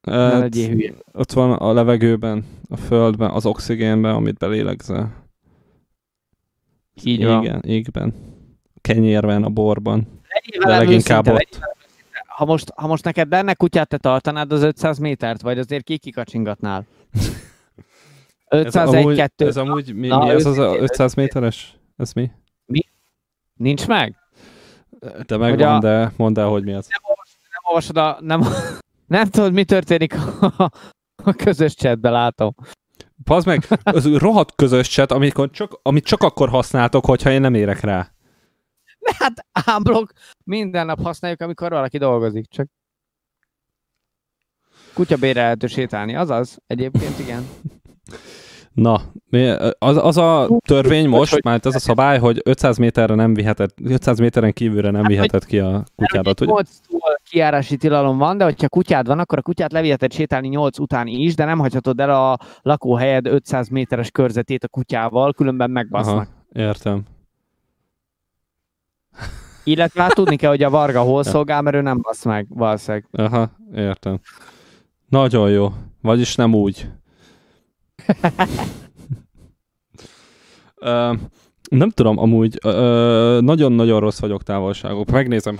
Ne 0.00 0.38
legyél 0.38 0.68
hülye. 0.68 0.92
ott 1.12 1.32
van 1.32 1.52
a 1.52 1.72
levegőben, 1.72 2.44
a 2.68 2.76
földben, 2.76 3.30
az 3.30 3.46
oxigénben, 3.46 4.14
amit 4.14 4.38
belélegzel. 4.38 5.24
Így 7.02 7.24
van. 7.24 7.42
Igen, 7.42 7.60
égben. 7.60 8.14
A 8.86 8.92
kenyérben, 8.92 9.42
a 9.44 9.48
borban. 9.48 10.20
Legyél 10.28 10.60
De 10.60 10.78
leginkább 10.78 11.26
őszinte, 11.26 11.32
ott. 11.32 11.74
Ha 12.26 12.44
most, 12.44 12.72
ha 12.76 12.86
most 12.86 13.04
neked 13.04 13.30
lenne 13.30 13.54
kutyát, 13.54 13.88
te 13.88 13.96
tartanád 13.96 14.52
az 14.52 14.62
500 14.62 14.98
métert, 14.98 15.42
vagy 15.42 15.58
azért 15.58 15.84
ki 15.84 15.98
kikacsingatnál? 15.98 16.86
Ez 18.48 18.64
501, 18.64 19.02
amúgy, 19.04 19.16
2, 19.16 19.46
ez 19.46 19.56
amúgy 19.56 19.94
mi, 19.94 20.06
Na, 20.06 20.24
mi 20.24 20.30
ez 20.30 20.46
az 20.46 20.58
a 20.58 20.62
őszintén, 20.62 20.82
500 20.82 21.14
méteres? 21.14 21.78
Ez 21.96 22.12
mi? 22.12 22.30
nincs 23.56 23.86
meg? 23.86 24.16
De 25.26 25.36
megvan, 25.36 25.74
a- 25.74 25.78
de 25.78 26.12
mondd 26.16 26.38
el, 26.38 26.46
hogy 26.46 26.64
mi 26.64 26.72
az. 26.72 26.88
Nem 26.88 27.62
olvasod 27.62 27.96
a... 27.96 28.18
Nem, 28.20 28.42
nem 29.06 29.24
tudod, 29.24 29.52
mi 29.52 29.64
történik 29.64 30.14
a, 30.14 30.70
a 31.24 31.32
közös 31.32 31.74
chatben, 31.74 32.12
látom. 32.12 32.54
Pazd 33.24 33.46
meg, 33.46 33.66
az 33.82 34.16
rohadt 34.16 34.54
közös 34.54 34.88
chat, 34.88 35.12
amikor 35.12 35.50
csak, 35.50 35.78
amit 35.82 36.04
csak 36.04 36.22
akkor 36.22 36.48
használtok, 36.48 37.04
hogyha 37.06 37.30
én 37.30 37.40
nem 37.40 37.54
érek 37.54 37.80
rá. 37.80 38.10
De 39.06 39.14
hát 39.18 39.46
ámblok 39.52 40.12
minden 40.44 40.86
nap 40.86 41.02
használjuk, 41.02 41.40
amikor 41.40 41.70
valaki 41.70 41.98
dolgozik, 41.98 42.46
csak 42.48 42.68
kutya 44.94 45.16
bérelhető 45.16 45.66
sétálni, 45.66 46.14
azaz, 46.16 46.58
egyébként 46.66 47.18
igen. 47.18 47.46
Na, 48.72 49.00
az, 49.78 49.96
az 49.96 50.16
a 50.16 50.48
törvény 50.66 51.08
most, 51.08 51.32
hogy- 51.32 51.44
már 51.44 51.60
ez 51.64 51.74
a 51.74 51.78
szabály, 51.78 52.18
hogy 52.18 52.40
500 52.44 52.76
méterre 52.76 53.14
nem 53.14 53.34
viheted, 53.34 53.70
500 53.84 54.18
méteren 54.18 54.52
kívülre 54.52 54.90
nem 54.90 55.00
Hát, 55.00 55.10
viheted 55.10 55.44
ki 55.44 55.58
a 55.58 55.84
kutyádat, 55.94 56.40
ugye? 56.40 56.50
8 56.50 56.70
kiárási 57.30 57.76
tilalom 57.76 58.18
van, 58.18 58.38
de 58.38 58.44
hogyha 58.44 58.68
kutyád 58.68 59.06
van, 59.06 59.18
akkor 59.18 59.38
a 59.38 59.42
kutyát 59.42 59.72
leviheted 59.72 60.12
sétálni 60.12 60.48
8 60.48 60.78
után 60.78 61.06
is, 61.06 61.34
de 61.34 61.44
nem 61.44 61.58
hagyhatod 61.58 62.00
el 62.00 62.10
a 62.10 62.38
lakóhelyed 62.62 63.26
500 63.26 63.68
méteres 63.68 64.10
körzetét 64.10 64.64
a 64.64 64.68
kutyával, 64.68 65.32
különben 65.32 65.70
megbasznak. 65.70 66.14
Aha, 66.14 66.26
értem. 66.52 67.02
Illetve 69.64 70.02
hát 70.02 70.14
tudni 70.14 70.36
kell, 70.36 70.50
hogy 70.50 70.62
a 70.62 70.70
Varga 70.70 71.00
hol 71.00 71.22
szolgál, 71.22 71.62
mert 71.62 71.76
ő 71.76 71.80
nem 71.80 72.00
basz 72.00 72.24
meg, 72.24 72.46
valószínűleg. 72.48 73.06
Aha, 73.12 73.50
értem. 73.74 74.20
Nagyon 75.08 75.50
jó. 75.50 75.72
Vagyis 76.02 76.34
nem 76.34 76.54
úgy. 76.54 76.88
Ö, 80.76 81.12
nem 81.70 81.90
tudom, 81.90 82.18
amúgy 82.18 82.58
ö, 82.64 83.38
nagyon-nagyon 83.42 84.00
rossz 84.00 84.20
vagyok 84.20 84.42
távolságok. 84.42 85.10
Megnézem 85.10 85.58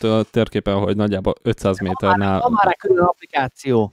a 0.00 0.22
térképen, 0.30 0.78
hogy 0.78 0.96
nagyjából 0.96 1.34
500 1.42 1.80
méternál. 1.80 2.40
Van 2.40 2.52
már 2.52 2.76
külön 2.76 3.04
applikáció. 3.04 3.92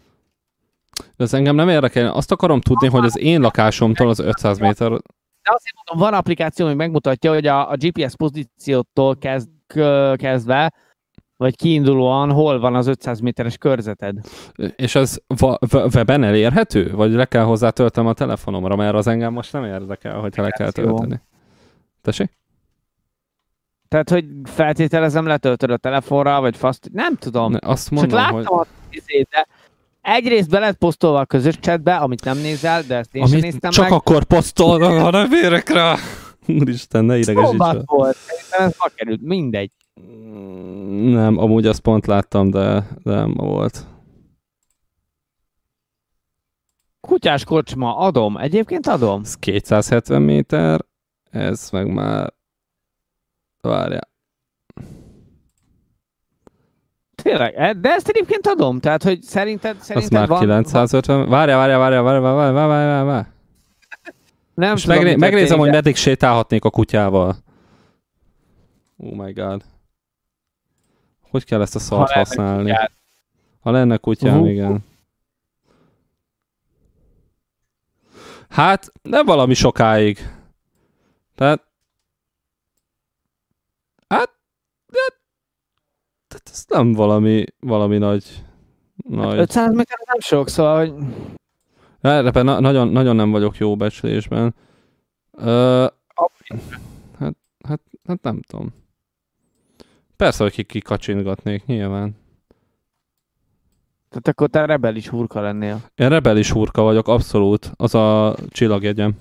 De 1.17 1.23
ez 1.23 1.33
engem 1.33 1.55
nem 1.55 1.69
érdekel. 1.69 2.11
Azt 2.11 2.31
akarom 2.31 2.61
tudni, 2.61 2.87
hogy 2.87 3.05
az 3.05 3.17
én 3.17 3.41
lakásomtól 3.41 4.09
az 4.09 4.19
500 4.19 4.59
méter... 4.59 4.91
De 5.43 5.51
azért 5.55 5.75
mondom, 5.75 6.09
van 6.09 6.19
applikáció, 6.19 6.65
ami 6.65 6.75
megmutatja, 6.75 7.33
hogy 7.33 7.47
a, 7.47 7.69
a 7.71 7.75
GPS 7.75 8.15
pozíciótól 8.15 9.17
kezd, 9.17 9.49
kezdve, 10.15 10.73
vagy 11.37 11.55
kiindulóan 11.55 12.31
hol 12.31 12.59
van 12.59 12.75
az 12.75 12.87
500 12.87 13.19
méteres 13.19 13.57
körzeted. 13.57 14.17
És 14.75 14.95
ez 14.95 15.17
weben 15.93 16.23
elérhető? 16.23 16.91
Vagy 16.91 17.11
le 17.11 17.25
kell 17.25 17.43
hozzá 17.43 17.69
töltem 17.69 18.07
a 18.07 18.13
telefonomra, 18.13 18.75
mert 18.75 18.95
az 18.95 19.07
engem 19.07 19.33
most 19.33 19.53
nem 19.53 19.63
érdekel, 19.63 20.19
hogyha 20.19 20.41
le 20.41 20.49
kell 20.49 20.71
tölteni. 20.71 21.21
Tessék? 22.01 22.37
Tehát, 23.87 24.09
hogy 24.09 24.25
feltételezem, 24.43 25.25
letöltöd 25.25 25.69
a 25.69 25.77
telefonra, 25.77 26.41
vagy 26.41 26.57
faszt, 26.57 26.89
nem 26.91 27.15
tudom. 27.15 27.51
Ne, 27.51 27.57
azt 27.61 27.89
Csak 27.89 27.97
mondom, 27.97 28.17
láttam 28.17 28.35
hogy... 28.35 28.45
hogy... 28.45 28.67
a 28.67 28.89
izét, 28.89 29.27
de 29.29 29.47
egyrészt 30.15 30.49
be 30.49 30.59
lett 30.59 30.77
posztolva 30.77 31.19
a 31.19 31.25
közös 31.25 31.59
chatbe, 31.59 31.95
amit 31.95 32.23
nem 32.23 32.37
nézel, 32.37 32.81
de 32.81 32.95
ezt 32.95 33.15
én 33.15 33.21
sem 33.25 33.31
Amit 33.31 33.43
néztem 33.43 33.71
csak 33.71 33.83
meg. 33.83 33.93
akkor 33.93 34.23
posztolnak, 34.23 34.99
ha 34.99 35.09
nem 35.09 35.31
érek 35.31 35.69
rá. 35.69 35.95
Úristen, 36.47 37.05
ne 37.05 37.17
idegesíts 37.17 37.61
el. 37.61 37.83
volt, 37.85 38.15
szerintem 38.15 38.67
ez 38.67 38.75
ma 38.77 38.85
került, 38.95 39.21
mindegy. 39.21 39.71
Mm, 40.01 41.11
Nem, 41.13 41.37
amúgy 41.37 41.65
azt 41.65 41.79
pont 41.79 42.05
láttam, 42.05 42.49
de, 42.49 42.87
de 43.03 43.13
nem 43.15 43.33
volt. 43.33 43.85
Kutyás 47.01 47.43
kocsma, 47.43 47.97
adom, 47.97 48.37
egyébként 48.37 48.87
adom. 48.87 49.21
Ez 49.23 49.35
270 49.35 50.21
méter, 50.21 50.85
ez 51.31 51.69
meg 51.71 51.93
már... 51.93 52.33
Várjál. 53.61 54.09
Tényleg, 57.21 57.53
e- 57.55 57.73
de 57.73 57.89
ezt 57.89 58.07
egyébként 58.07 58.47
adom, 58.47 58.79
tehát 58.79 59.03
hogy 59.03 59.21
szerinted, 59.21 59.81
szerinted 59.81 60.11
már 60.11 60.27
van, 60.27 60.39
950. 60.39 61.29
Várjál, 61.29 61.57
várjál, 61.57 61.79
várjál, 61.79 62.01
várjál, 62.01 62.21
várjál, 62.21 62.53
várjál, 62.53 62.67
várjál, 62.67 63.03
várjál. 63.03 63.33
Nem 64.53 64.75
És 64.75 64.83
tudom, 64.83 65.03
mi 65.03 65.15
megnézem, 65.15 65.59
hogy 65.59 65.69
meddig 65.69 65.95
sétálhatnék 65.95 66.63
a 66.63 66.69
kutyával. 66.69 67.35
Oh 68.97 69.13
my 69.13 69.31
god. 69.31 69.63
Hogy 71.29 71.45
kell 71.45 71.61
ezt 71.61 71.75
a 71.75 71.79
szart 71.79 72.11
ha 72.11 72.19
használni? 72.19 72.69
kutyád. 72.69 72.91
Ha 73.59 73.71
lenne 73.71 73.97
kutyám, 73.97 74.37
Hú. 74.37 74.45
igen. 74.45 74.85
Hát, 78.49 78.91
nem 79.01 79.25
valami 79.25 79.53
sokáig. 79.53 80.29
Tehát... 81.35 81.67
Hát... 84.07 84.29
hát 84.91 86.28
tehát 86.43 86.49
ez 86.59 86.65
nem 86.67 86.93
valami, 86.93 87.43
valami 87.59 87.97
nagy... 87.97 88.43
nagy. 88.95 89.37
500 89.37 89.73
méter 89.73 89.97
az 89.99 90.07
nem 90.07 90.19
sok, 90.19 90.49
szóval, 90.49 90.77
hogy 90.77 90.93
Erre 92.01 92.41
na- 92.41 92.59
nagyon, 92.59 92.87
nagyon 92.87 93.15
nem 93.15 93.31
vagyok 93.31 93.57
jó 93.57 93.75
becslésben. 93.75 94.55
Ö, 95.31 95.87
hát, 97.19 97.35
hát, 97.67 97.81
hát 98.07 98.21
nem 98.21 98.41
tudom. 98.41 98.73
Persze, 100.15 100.43
hogy 100.43 100.51
ki- 100.51 100.63
kikacsintgatnék, 100.63 101.65
nyilván. 101.65 102.15
tehát 104.09 104.27
akkor 104.27 104.49
te 104.49 104.65
rebelis 104.65 105.07
hurka 105.07 105.41
lennél. 105.41 105.81
Én 105.95 106.09
rebelis 106.09 106.51
hurka 106.51 106.81
vagyok, 106.81 107.07
abszolút. 107.07 107.71
Az 107.75 107.95
a 107.95 108.35
csillagjegyem. 108.49 109.17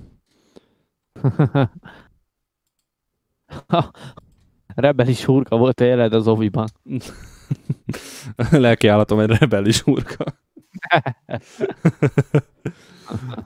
rebelis 4.81 5.24
hurka 5.24 5.57
volt 5.57 5.81
a 5.81 5.85
jeled 5.85 6.12
az 6.12 6.29
oviban. 6.29 6.68
Lelkiállatom 8.51 9.18
egy 9.18 9.31
rebelis 9.39 9.81
hurka. 9.81 10.24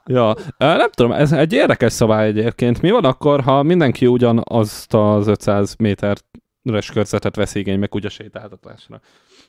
ja, 0.07 0.35
nem 0.59 0.91
tudom, 0.91 1.13
ez 1.13 1.33
egy 1.33 1.53
érdekes 1.53 1.93
szabály 1.93 2.27
egyébként. 2.27 2.81
Mi 2.83 2.91
van 2.91 3.05
akkor, 3.05 3.41
ha 3.41 3.63
mindenki 3.63 4.07
ugyanazt 4.07 4.95
az 4.95 5.27
500 5.27 5.75
méteres 5.77 6.91
körzetet 6.93 7.37
vesz 7.37 7.55
igénybe 7.55 7.87
kutya 7.87 8.09
sétáltatásra? 8.09 9.01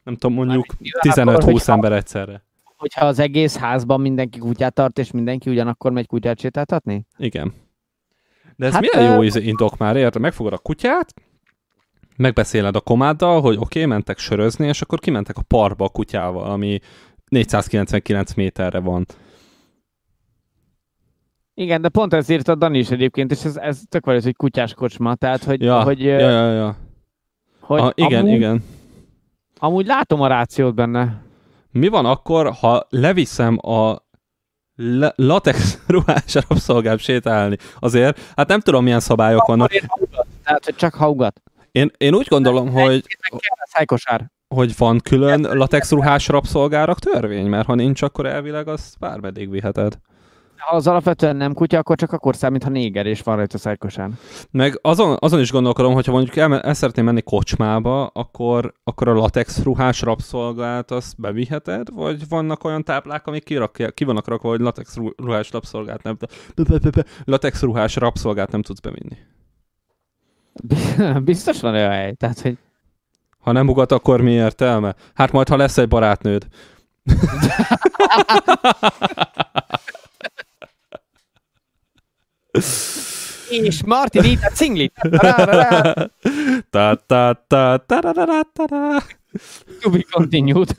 Nem 0.03 0.15
tudom, 0.15 0.35
mondjuk 0.35 0.65
Nyilván 1.03 1.27
akkor, 1.27 1.43
15-20 1.43 1.53
hogyha- 1.53 1.73
ember 1.73 1.91
egyszerre. 1.91 2.43
Hogyha 2.77 3.05
az 3.05 3.19
egész 3.19 3.57
házban 3.57 4.01
mindenki 4.01 4.39
kutyát 4.39 4.73
tart, 4.73 4.97
és 4.99 5.11
mindenki 5.11 5.49
ugyanakkor 5.49 5.91
megy 5.91 6.07
kutyát 6.07 6.39
sétáltatni? 6.39 7.05
Igen. 7.17 7.53
De 8.55 8.65
ez 8.65 8.73
Hát, 8.73 8.81
milyen 8.81 9.13
jó 9.13 9.21
ö- 9.21 9.35
indok 9.35 9.77
már, 9.77 9.95
érted? 9.95 10.21
Megfogod 10.21 10.53
a 10.53 10.57
kutyát, 10.57 11.13
megbeszéled 12.15 12.75
a 12.75 12.81
komáddal, 12.81 13.41
hogy 13.41 13.55
oké, 13.55 13.63
okay, 13.63 13.85
mentek 13.85 14.17
sörözni, 14.17 14.67
és 14.67 14.81
akkor 14.81 14.99
kimentek 14.99 15.37
a 15.37 15.41
parkba 15.41 15.85
a 15.85 15.89
kutyával, 15.89 16.51
ami 16.51 16.79
499 17.29 18.33
méterre 18.33 18.79
van. 18.79 19.05
Igen, 21.53 21.81
de 21.81 21.89
pont 21.89 22.13
ezt 22.13 22.29
írta 22.29 22.55
Dani 22.55 22.77
is 22.77 22.89
egyébként, 22.89 23.31
és 23.31 23.43
ez, 23.43 23.57
ez 23.57 23.81
tök 23.89 24.05
valós, 24.05 24.23
hogy 24.23 24.35
kutyás 24.35 24.73
kocsma, 24.73 25.15
tehát 25.15 25.43
hogy, 25.43 25.61
Ja, 25.61 25.83
hogy, 25.83 26.03
ja, 26.03 26.19
ja, 26.19 26.51
ja. 26.51 26.75
hogy 27.59 27.81
ah, 27.81 27.91
igen, 27.95 28.19
amúgy, 28.19 28.33
igen. 28.33 28.63
amúgy 29.59 29.85
látom 29.85 30.21
a 30.21 30.27
rációt 30.27 30.75
benne. 30.75 31.21
Mi 31.71 31.87
van 31.87 32.05
akkor, 32.05 32.51
ha 32.51 32.87
leviszem 32.89 33.57
a 33.61 34.03
le- 34.75 35.13
latex 35.15 35.77
ruhás 35.87 36.33
rabszolgám 36.33 36.97
sétálni? 36.97 37.57
Azért, 37.79 38.19
hát 38.35 38.47
nem 38.47 38.59
tudom, 38.59 38.83
milyen 38.83 38.99
szabályok 38.99 39.45
vannak. 39.45 39.71
Tehát, 40.43 40.65
hogy 40.65 40.75
csak 40.75 40.93
haugat. 40.93 41.41
Én, 41.73 41.91
én 41.97 42.15
úgy 42.15 42.27
gondolom, 42.27 42.69
hogy, 42.69 43.03
hogy 44.55 44.77
van 44.77 44.99
külön 44.99 45.41
latex 45.41 45.91
ruhás 45.91 46.27
rabszolgárak 46.27 46.99
törvény, 46.99 47.45
mert 47.47 47.65
ha 47.65 47.75
nincs, 47.75 48.01
akkor 48.01 48.25
elvileg 48.25 48.67
azt 48.67 48.99
bármeddig 48.99 49.49
viheted. 49.49 49.99
Ha 50.57 50.75
az 50.75 50.87
alapvetően 50.87 51.35
nem 51.35 51.53
kutya, 51.53 51.77
akkor 51.77 51.97
csak 51.97 52.11
akkor 52.11 52.35
számít, 52.35 52.63
ha 52.63 52.69
néger 52.69 53.05
és 53.05 53.21
van 53.21 53.35
rajta 53.35 53.57
szájkosár. 53.57 54.09
Meg 54.51 54.79
azon, 54.81 55.17
azon 55.19 55.39
is 55.39 55.51
gondolkodom, 55.51 55.93
hogyha 55.93 56.11
mondjuk 56.11 56.35
el, 56.35 56.61
el 56.61 56.73
szeretném 56.73 57.05
menni 57.05 57.21
kocsmába, 57.21 58.05
akkor, 58.05 58.73
akkor 58.83 59.07
a 59.07 59.13
latex 59.13 59.63
ruhás 59.63 60.01
rabszolgát 60.01 60.91
azt 60.91 61.19
beviheted, 61.19 61.93
vagy 61.93 62.27
vannak 62.29 62.63
olyan 62.63 62.83
táblák, 62.83 63.27
amik 63.27 63.43
kirakja, 63.43 63.91
ki 63.91 64.03
vannak 64.03 64.27
rakva, 64.27 64.49
hogy 64.49 64.59
latex 64.59 64.95
ru- 64.95 65.19
ruhás 65.19 65.51
rabszolgát 65.51 66.03
nem, 66.03 66.17
latex 67.23 67.61
ruhás 67.61 67.95
rabszolgát 67.95 68.51
nem 68.51 68.61
tudsz 68.61 68.79
bevinni. 68.79 69.17
Biztos 71.23 71.61
van 71.61 71.73
olyan 71.73 71.91
hely. 71.91 72.13
Tehát, 72.13 72.39
hogy 72.39 72.57
Ha 73.39 73.51
nem 73.51 73.67
ugat, 73.67 73.91
akkor 73.91 74.21
mi 74.21 74.31
értelme? 74.31 74.95
Hát 75.13 75.31
majd, 75.31 75.49
ha 75.49 75.55
lesz 75.55 75.77
egy 75.77 75.87
barátnőd. 75.87 76.47
és 83.49 83.83
Martin 83.83 84.23
itt 84.23 84.41
a 84.41 84.49
cingli. 84.49 84.91
Ta 85.09 85.35
ta 85.35 86.95
ta 87.07 87.43
ta 87.47 87.85
ta 87.85 87.99
ta 87.99 88.11
ta 88.53 88.65
ta. 88.65 89.01
To 89.81 89.89
be 89.89 90.01
continued. 90.11 90.75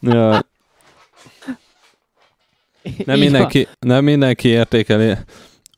Ja. 0.00 0.42
Nem 3.04 3.18
mindenki, 3.18 3.68
nem 3.78 4.04
mindenki 4.04 4.48
értékeli. 4.48 5.14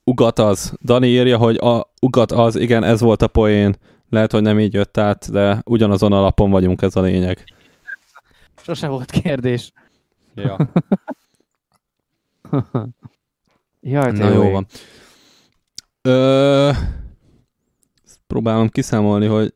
Ugat 0.04 0.38
az. 0.38 0.72
Dani 0.84 1.06
írja, 1.06 1.36
hogy 1.38 1.56
a 1.56 1.90
ugat 2.00 2.32
az, 2.32 2.56
igen, 2.56 2.84
ez 2.84 3.00
volt 3.00 3.22
a 3.22 3.28
poén. 3.28 3.76
Lehet, 4.10 4.32
hogy 4.32 4.42
nem 4.42 4.60
így 4.60 4.72
jött 4.72 4.98
át, 4.98 5.30
de 5.30 5.62
ugyanazon 5.64 6.12
a 6.12 6.20
lapon 6.20 6.50
vagyunk, 6.50 6.82
ez 6.82 6.96
a 6.96 7.00
lényeg. 7.00 7.44
Sose 8.62 8.86
volt 8.88 9.10
kérdés. 9.10 9.72
Ja. 10.34 10.56
Jaj, 13.80 14.12
Na 14.12 14.28
jó 14.30 14.42
ég. 14.44 14.52
van. 14.52 14.66
Ö, 16.02 16.70
próbálom 18.26 18.68
kiszámolni, 18.68 19.26
hogy 19.26 19.54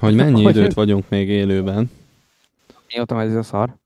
hogy 0.00 0.14
mennyi 0.14 0.42
Hogy- 0.42 0.56
időt 0.56 0.74
vagyunk 0.74 1.08
még 1.08 1.28
élőben. 1.28 1.90
Mióta 2.88 3.14
megy 3.14 3.28
ez 3.28 3.34
a 3.34 3.42
szar? 3.42 3.76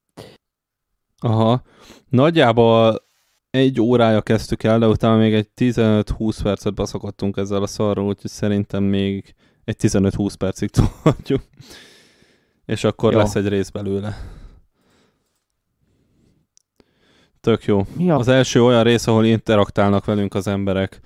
Aha. 1.18 1.62
Nagyjából 2.14 3.04
egy 3.50 3.80
órája 3.80 4.22
kezdtük 4.22 4.62
el, 4.62 4.78
de 4.78 4.86
utána 4.86 5.16
még 5.16 5.34
egy 5.34 5.48
15-20 5.56 6.38
percet 6.42 6.74
baszakadtunk 6.74 7.36
ezzel 7.36 7.62
a 7.62 7.66
szarról, 7.66 8.06
úgyhogy 8.06 8.30
szerintem 8.30 8.82
még 8.82 9.34
egy 9.64 9.76
15-20 9.80 10.34
percig 10.38 10.70
tudjuk. 11.02 11.42
És 12.64 12.84
akkor 12.84 13.12
Jó. 13.12 13.18
lesz 13.18 13.34
egy 13.34 13.48
rész 13.48 13.68
belőle. 13.68 14.16
Tök 17.40 17.64
jó. 17.64 17.86
Mi 17.96 18.10
a... 18.10 18.16
Az 18.16 18.28
első 18.28 18.64
olyan 18.64 18.82
rész, 18.82 19.06
ahol 19.06 19.24
interaktálnak 19.24 20.04
velünk 20.04 20.34
az 20.34 20.46
emberek. 20.46 21.00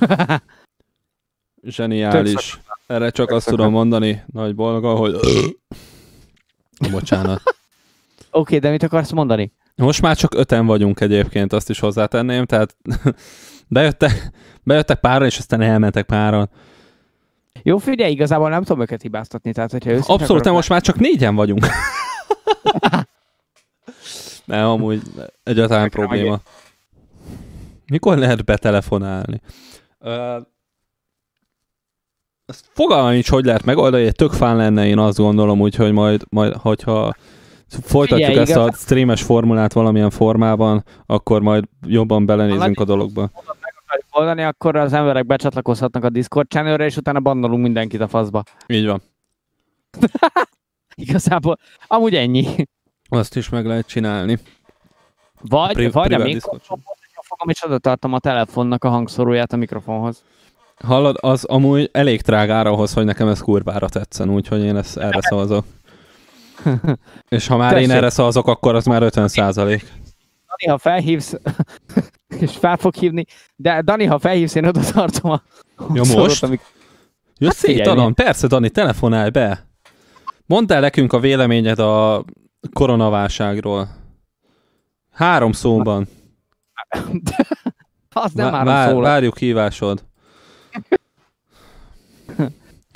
Zseniális. 1.62 2.60
Erre 2.86 3.10
csak 3.10 3.30
azt 3.30 3.48
tudom 3.48 3.70
mondani, 3.70 4.22
nagy 4.26 4.54
bolga, 4.54 4.94
hogy... 4.94 5.16
Bocsánat. 6.90 7.42
Oké, 8.30 8.58
de 8.58 8.70
mit 8.70 8.82
akarsz 8.82 9.10
mondani? 9.10 9.52
Most 9.78 10.02
már 10.02 10.16
csak 10.16 10.34
öten 10.34 10.66
vagyunk 10.66 11.00
egyébként, 11.00 11.52
azt 11.52 11.70
is 11.70 11.78
hozzátenném, 11.78 12.44
tehát 12.44 12.76
bejöttek, 13.68 14.30
bejöttek 14.62 15.00
páran, 15.00 15.26
és 15.26 15.38
aztán 15.38 15.60
elmentek 15.60 16.06
páran. 16.06 16.50
Jó, 17.62 17.78
figyelj, 17.78 18.12
igazából 18.12 18.48
nem 18.48 18.62
tudom 18.62 18.80
őket 18.80 19.02
hibáztatni, 19.02 19.52
tehát 19.52 19.70
hogyha 19.70 19.90
őszinte 19.90 20.12
Abszolút 20.12 20.28
nem, 20.28 20.38
akarok 20.38 20.56
most 20.56 20.68
már 20.68 20.80
csak 20.80 20.98
négyen 20.98 21.34
vagyunk. 21.34 21.66
nem, 24.44 24.66
amúgy 24.66 25.02
egyáltalán 25.42 25.82
Nekem 25.82 26.06
probléma. 26.06 26.40
Mikor 27.90 28.18
lehet 28.18 28.44
betelefonálni? 28.44 29.40
Ezt 32.46 32.64
fogalmam 32.72 33.10
nincs, 33.10 33.30
hogy 33.30 33.44
lehet 33.44 33.64
megoldani, 33.64 34.04
egy 34.04 34.14
tök 34.14 34.32
fán 34.32 34.56
lenne, 34.56 34.86
én 34.86 34.98
azt 34.98 35.18
gondolom, 35.18 35.60
úgyhogy 35.60 35.92
majd, 35.92 36.24
majd 36.28 36.54
hogyha 36.54 37.14
folytatjuk 37.68 38.28
Figyelj, 38.28 38.38
ezt 38.48 38.56
a 38.56 38.62
igaz- 38.62 38.80
streames 38.80 39.22
formulát 39.22 39.72
valamilyen 39.72 40.10
formában, 40.10 40.84
akkor 41.06 41.42
majd 41.42 41.64
jobban 41.86 42.26
belenézünk 42.26 42.80
a 42.80 42.84
dologba. 42.84 43.30
oldani, 44.10 44.42
akkor 44.42 44.76
az 44.76 44.92
emberek 44.92 45.26
becsatlakozhatnak 45.26 46.04
a 46.04 46.08
Discord 46.08 46.48
channelre, 46.48 46.84
és 46.84 46.96
utána 46.96 47.20
bannolunk 47.20 47.62
mindenkit 47.62 48.00
a 48.00 48.08
faszba. 48.08 48.42
Így 48.66 48.86
van. 48.86 49.02
Igazából, 50.94 51.58
amúgy 51.86 52.14
ennyi. 52.14 52.46
Azt 53.08 53.36
is 53.36 53.48
meg 53.48 53.66
lehet 53.66 53.86
csinálni. 53.86 54.38
Vagy, 55.40 55.72
Pri- 55.72 55.92
vagy 55.92 56.12
a 56.12 56.16
privát 56.16 56.24
mikrofon, 56.32 56.58
Discord. 56.58 56.80
hogyha 56.84 57.22
fogom, 57.22 57.48
és 57.48 57.64
oda 57.64 57.78
tartom 57.78 58.12
a 58.12 58.18
telefonnak 58.18 58.84
a 58.84 58.88
hangszoróját 58.88 59.52
a 59.52 59.56
mikrofonhoz. 59.56 60.24
Hallod, 60.84 61.16
az 61.20 61.44
amúgy 61.44 61.88
elég 61.92 62.20
drágára 62.20 62.70
ahhoz, 62.70 62.92
hogy 62.92 63.04
nekem 63.04 63.28
ez 63.28 63.40
kurvára 63.40 63.88
tetszen, 63.88 64.30
úgyhogy 64.30 64.60
én 64.60 64.76
ezt 64.76 64.96
erre 64.96 65.20
szavazok. 65.20 65.64
És 67.28 67.46
ha 67.46 67.56
már 67.56 67.72
én 67.76 67.82
Tessék. 67.82 67.96
erre 67.96 68.10
szavazok, 68.10 68.46
akkor 68.46 68.74
az 68.74 68.84
már 68.84 69.02
50 69.02 69.28
százalék. 69.28 69.92
Dani, 70.46 70.70
ha 70.70 70.78
felhívsz 70.78 71.34
és 72.40 72.56
fel 72.56 72.76
fog 72.76 72.94
hívni, 72.94 73.24
de 73.56 73.80
Dani, 73.82 74.04
ha 74.04 74.18
felhívsz, 74.18 74.54
én 74.54 74.64
oda 74.66 74.80
tartom 74.80 75.30
a 75.30 75.42
Ja, 75.94 76.02
most? 76.14 76.42
Amik... 76.42 76.60
Ja, 77.38 77.46
hát 77.46 77.56
szétalan. 77.56 78.14
Persze, 78.14 78.46
Dani, 78.46 78.70
telefonálj 78.70 79.30
be. 79.30 79.66
Mondd 80.46 80.72
el 80.72 80.80
nekünk 80.80 81.12
a 81.12 81.20
véleményed 81.20 81.78
a 81.78 82.24
koronaválságról. 82.72 83.88
Három 85.12 85.52
szóban. 85.52 86.08
Az 88.10 88.32
nem 88.32 88.50
Vá- 88.50 88.64
vár, 88.64 88.90
szól. 88.90 89.02
Várjuk 89.02 89.38
hívásod. 89.38 90.04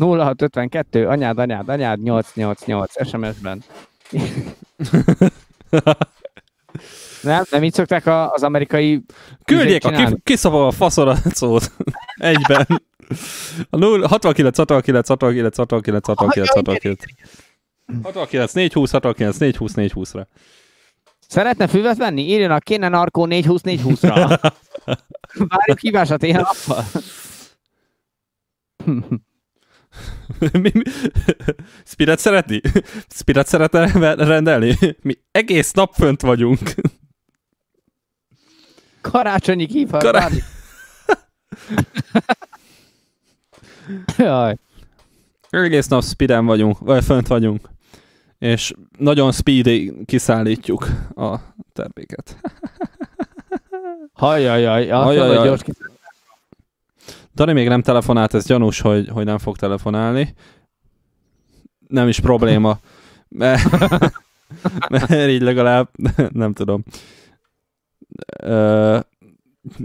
0652, 0.02 1.06
anyád, 1.06 1.38
anyád, 1.38 1.68
anyád, 1.68 2.02
888 2.02 3.08
SMS-ben. 3.08 3.62
nem, 7.22 7.44
nem 7.50 7.62
így 7.62 7.74
szokták 7.74 8.06
az 8.06 8.42
amerikai... 8.42 9.02
Küldjék 9.44 9.84
a 9.84 10.16
kiszabva 10.24 10.66
a 10.66 10.70
faszorat 10.70 11.20
Egyben. 12.16 12.66
A 13.70 13.76
0, 13.76 14.08
69, 14.08 14.56
69, 14.56 15.08
69, 15.08 15.56
69, 15.56 16.06
69, 16.06 16.54
69. 16.54 17.02
69, 18.02 18.52
420, 18.52 18.90
69, 18.90 19.36
420, 19.36 19.72
420-ra. 19.76 20.26
Szeretne 21.28 21.66
füvet 21.66 21.96
venni? 21.96 22.22
Írjon 22.22 22.50
a 22.50 22.58
kéne 22.58 22.88
narkó 22.88 23.26
420, 23.26 23.60
420-ra. 23.64 24.52
Várjuk 25.48 25.78
hívásat 25.80 26.22
én 26.22 26.34
nappal. 26.34 26.84
Mi, 30.52 30.70
mi? 30.72 30.82
Spirit 31.84 32.18
szeretni? 32.18 32.60
Spirit 33.08 33.46
szeretne 33.46 34.14
rendelni? 34.14 34.78
Mi 35.02 35.18
egész 35.30 35.72
nap 35.72 35.94
fönt 35.94 36.20
vagyunk. 36.20 36.58
Karácsonyi 39.00 39.66
kívhat. 39.66 40.02
Kará... 40.02 40.28
Jaj. 44.16 44.56
Egész 45.50 45.88
nap 45.88 46.04
speeden 46.04 46.46
vagyunk, 46.46 46.78
vagy 46.78 47.04
fönt 47.04 47.26
vagyunk. 47.26 47.68
És 48.38 48.72
nagyon 48.98 49.32
speedy 49.32 49.92
kiszállítjuk 50.04 50.86
a 51.14 51.36
terméket. 51.72 52.36
Hajjajjaj, 54.12 54.88
Hajjajjaj. 54.88 55.46
gyors 55.46 55.62
Dani 57.34 57.52
még 57.52 57.68
nem 57.68 57.82
telefonált, 57.82 58.34
ez 58.34 58.46
gyanús, 58.46 58.80
hogy, 58.80 59.08
hogy 59.08 59.24
nem 59.24 59.38
fog 59.38 59.56
telefonálni. 59.56 60.34
Nem 61.88 62.08
is 62.08 62.20
probléma. 62.20 62.78
Mert, 63.28 63.62
mert 64.88 65.28
így 65.28 65.42
legalább, 65.42 65.88
nem 66.32 66.52
tudom. 66.52 66.84
Ö, 68.42 68.98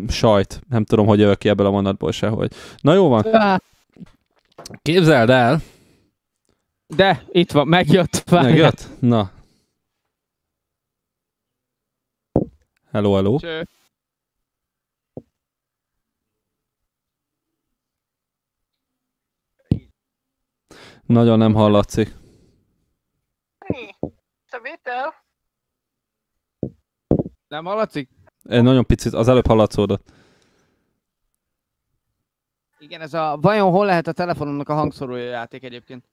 sajt. 0.08 0.62
Nem 0.70 0.86
tudom, 0.86 1.06
hogy 1.06 1.20
jövök 1.20 1.38
ki 1.38 1.50
ebből 1.50 1.66
a 1.66 1.72
mondatból 1.72 2.12
sehogy. 2.12 2.54
Na 2.82 2.94
jó 2.94 3.08
van. 3.08 3.26
Képzeld 4.82 5.30
el. 5.30 5.62
De, 6.88 7.24
itt 7.32 7.52
van, 7.52 7.68
megjött. 7.68 8.24
Várjál. 8.30 8.52
Megjött? 8.52 8.88
Na. 9.00 9.32
Hello, 12.92 13.14
hello. 13.14 13.40
Cső. 13.40 13.68
Nagyon 21.08 21.38
nem 21.38 21.54
hallatszik. 21.54 22.16
Mi? 23.68 23.96
Szabétel? 24.46 25.14
Nem 27.48 27.66
hallatszik? 27.66 28.10
Egy 28.44 28.64
nagyon 28.64 28.86
picit, 28.86 29.14
az 29.14 29.28
előbb 29.28 29.48
hallatszódott. 29.48 30.12
Igen, 32.80 33.02
ez 33.02 33.14
a 33.14 33.38
vajon 33.42 33.72
hol 33.72 33.86
lehet 33.86 34.08
a 34.08 34.12
telefonomnak 34.12 34.70
a 34.70 34.74
hangszórója 34.74 35.30
játék 35.30 35.64
egyébként? 35.64 36.08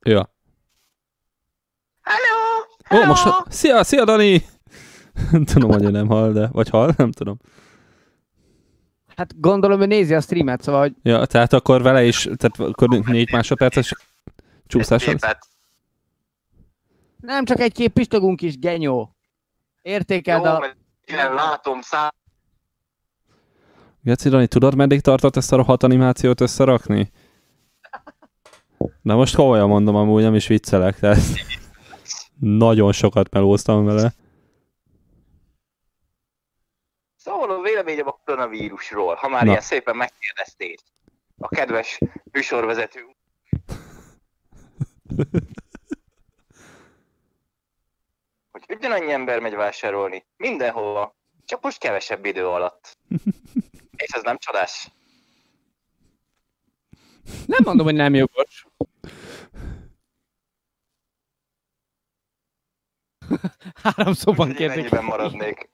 Ja. 0.00 0.34
Hello! 2.00 2.66
Hello! 2.84 3.02
Ó, 3.02 3.06
most... 3.06 3.50
Szia, 3.52 3.84
szia 3.84 4.04
Dani! 4.04 4.42
tudom, 5.52 5.70
hogy 5.70 5.90
nem 5.90 6.06
hall, 6.06 6.32
de... 6.32 6.48
Vagy 6.48 6.68
hall, 6.68 6.92
nem 6.96 7.12
tudom. 7.12 7.38
Hát 9.16 9.40
gondolom, 9.40 9.78
hogy 9.78 9.88
nézi 9.88 10.14
a 10.14 10.20
streamet, 10.20 10.62
szóval, 10.62 10.80
hogy... 10.80 10.94
Ja, 11.02 11.26
tehát 11.26 11.52
akkor 11.52 11.82
vele 11.82 12.04
is, 12.04 12.22
tehát 12.22 12.70
akkor 12.70 12.88
négy 12.88 13.32
másodperces 13.32 13.94
csúszás 14.66 15.10
Nem 17.16 17.44
csak 17.44 17.60
egy 17.60 17.72
kép 17.72 17.92
pistogunk 17.92 18.42
is, 18.42 18.58
genyó. 18.58 19.16
Értékeld 19.82 20.44
Jó, 20.44 20.50
a... 20.50 20.74
Igen, 21.04 21.34
látom, 21.34 21.80
szá... 21.80 22.14
Geci, 24.02 24.28
Dani, 24.28 24.46
tudod, 24.46 24.74
meddig 24.74 25.00
tartott 25.00 25.36
ezt 25.36 25.52
a 25.52 25.56
rohadt 25.56 25.82
animációt 25.82 26.40
összerakni? 26.40 27.12
Na 29.02 29.14
most 29.14 29.34
komolyan 29.34 29.68
mondom, 29.68 29.94
amúgy 29.94 30.22
nem 30.22 30.34
is 30.34 30.46
viccelek, 30.46 30.98
tehát 30.98 31.22
nagyon 32.40 32.92
sokat 32.92 33.30
melóztam 33.30 33.84
vele. 33.84 34.12
Szóval 37.24 37.50
a 37.50 37.60
véleményem 37.60 38.06
a 38.06 38.20
koronavírusról, 38.24 39.14
ha 39.14 39.28
már 39.28 39.42
Na. 39.42 39.50
ilyen 39.50 39.62
szépen 39.62 39.96
megkérdeztél. 39.96 40.76
A 41.38 41.48
kedves 41.48 41.98
műsorvezető. 42.32 43.06
hogy 48.50 48.64
ugyanannyi 48.68 49.12
ember 49.12 49.40
megy 49.40 49.54
vásárolni, 49.54 50.26
mindenhova, 50.36 51.16
csak 51.44 51.62
most 51.62 51.78
kevesebb 51.78 52.24
idő 52.24 52.46
alatt. 52.46 52.98
És 53.96 54.12
ez 54.12 54.22
nem 54.22 54.38
csodás? 54.38 54.88
Nem 57.46 57.60
mondom, 57.64 57.86
hogy 57.86 57.94
nem 57.94 58.14
jogos. 58.14 58.66
Három 63.82 64.12
szóban 64.12 64.52
kérdik. 64.52 65.00
maradnék. 65.00 65.70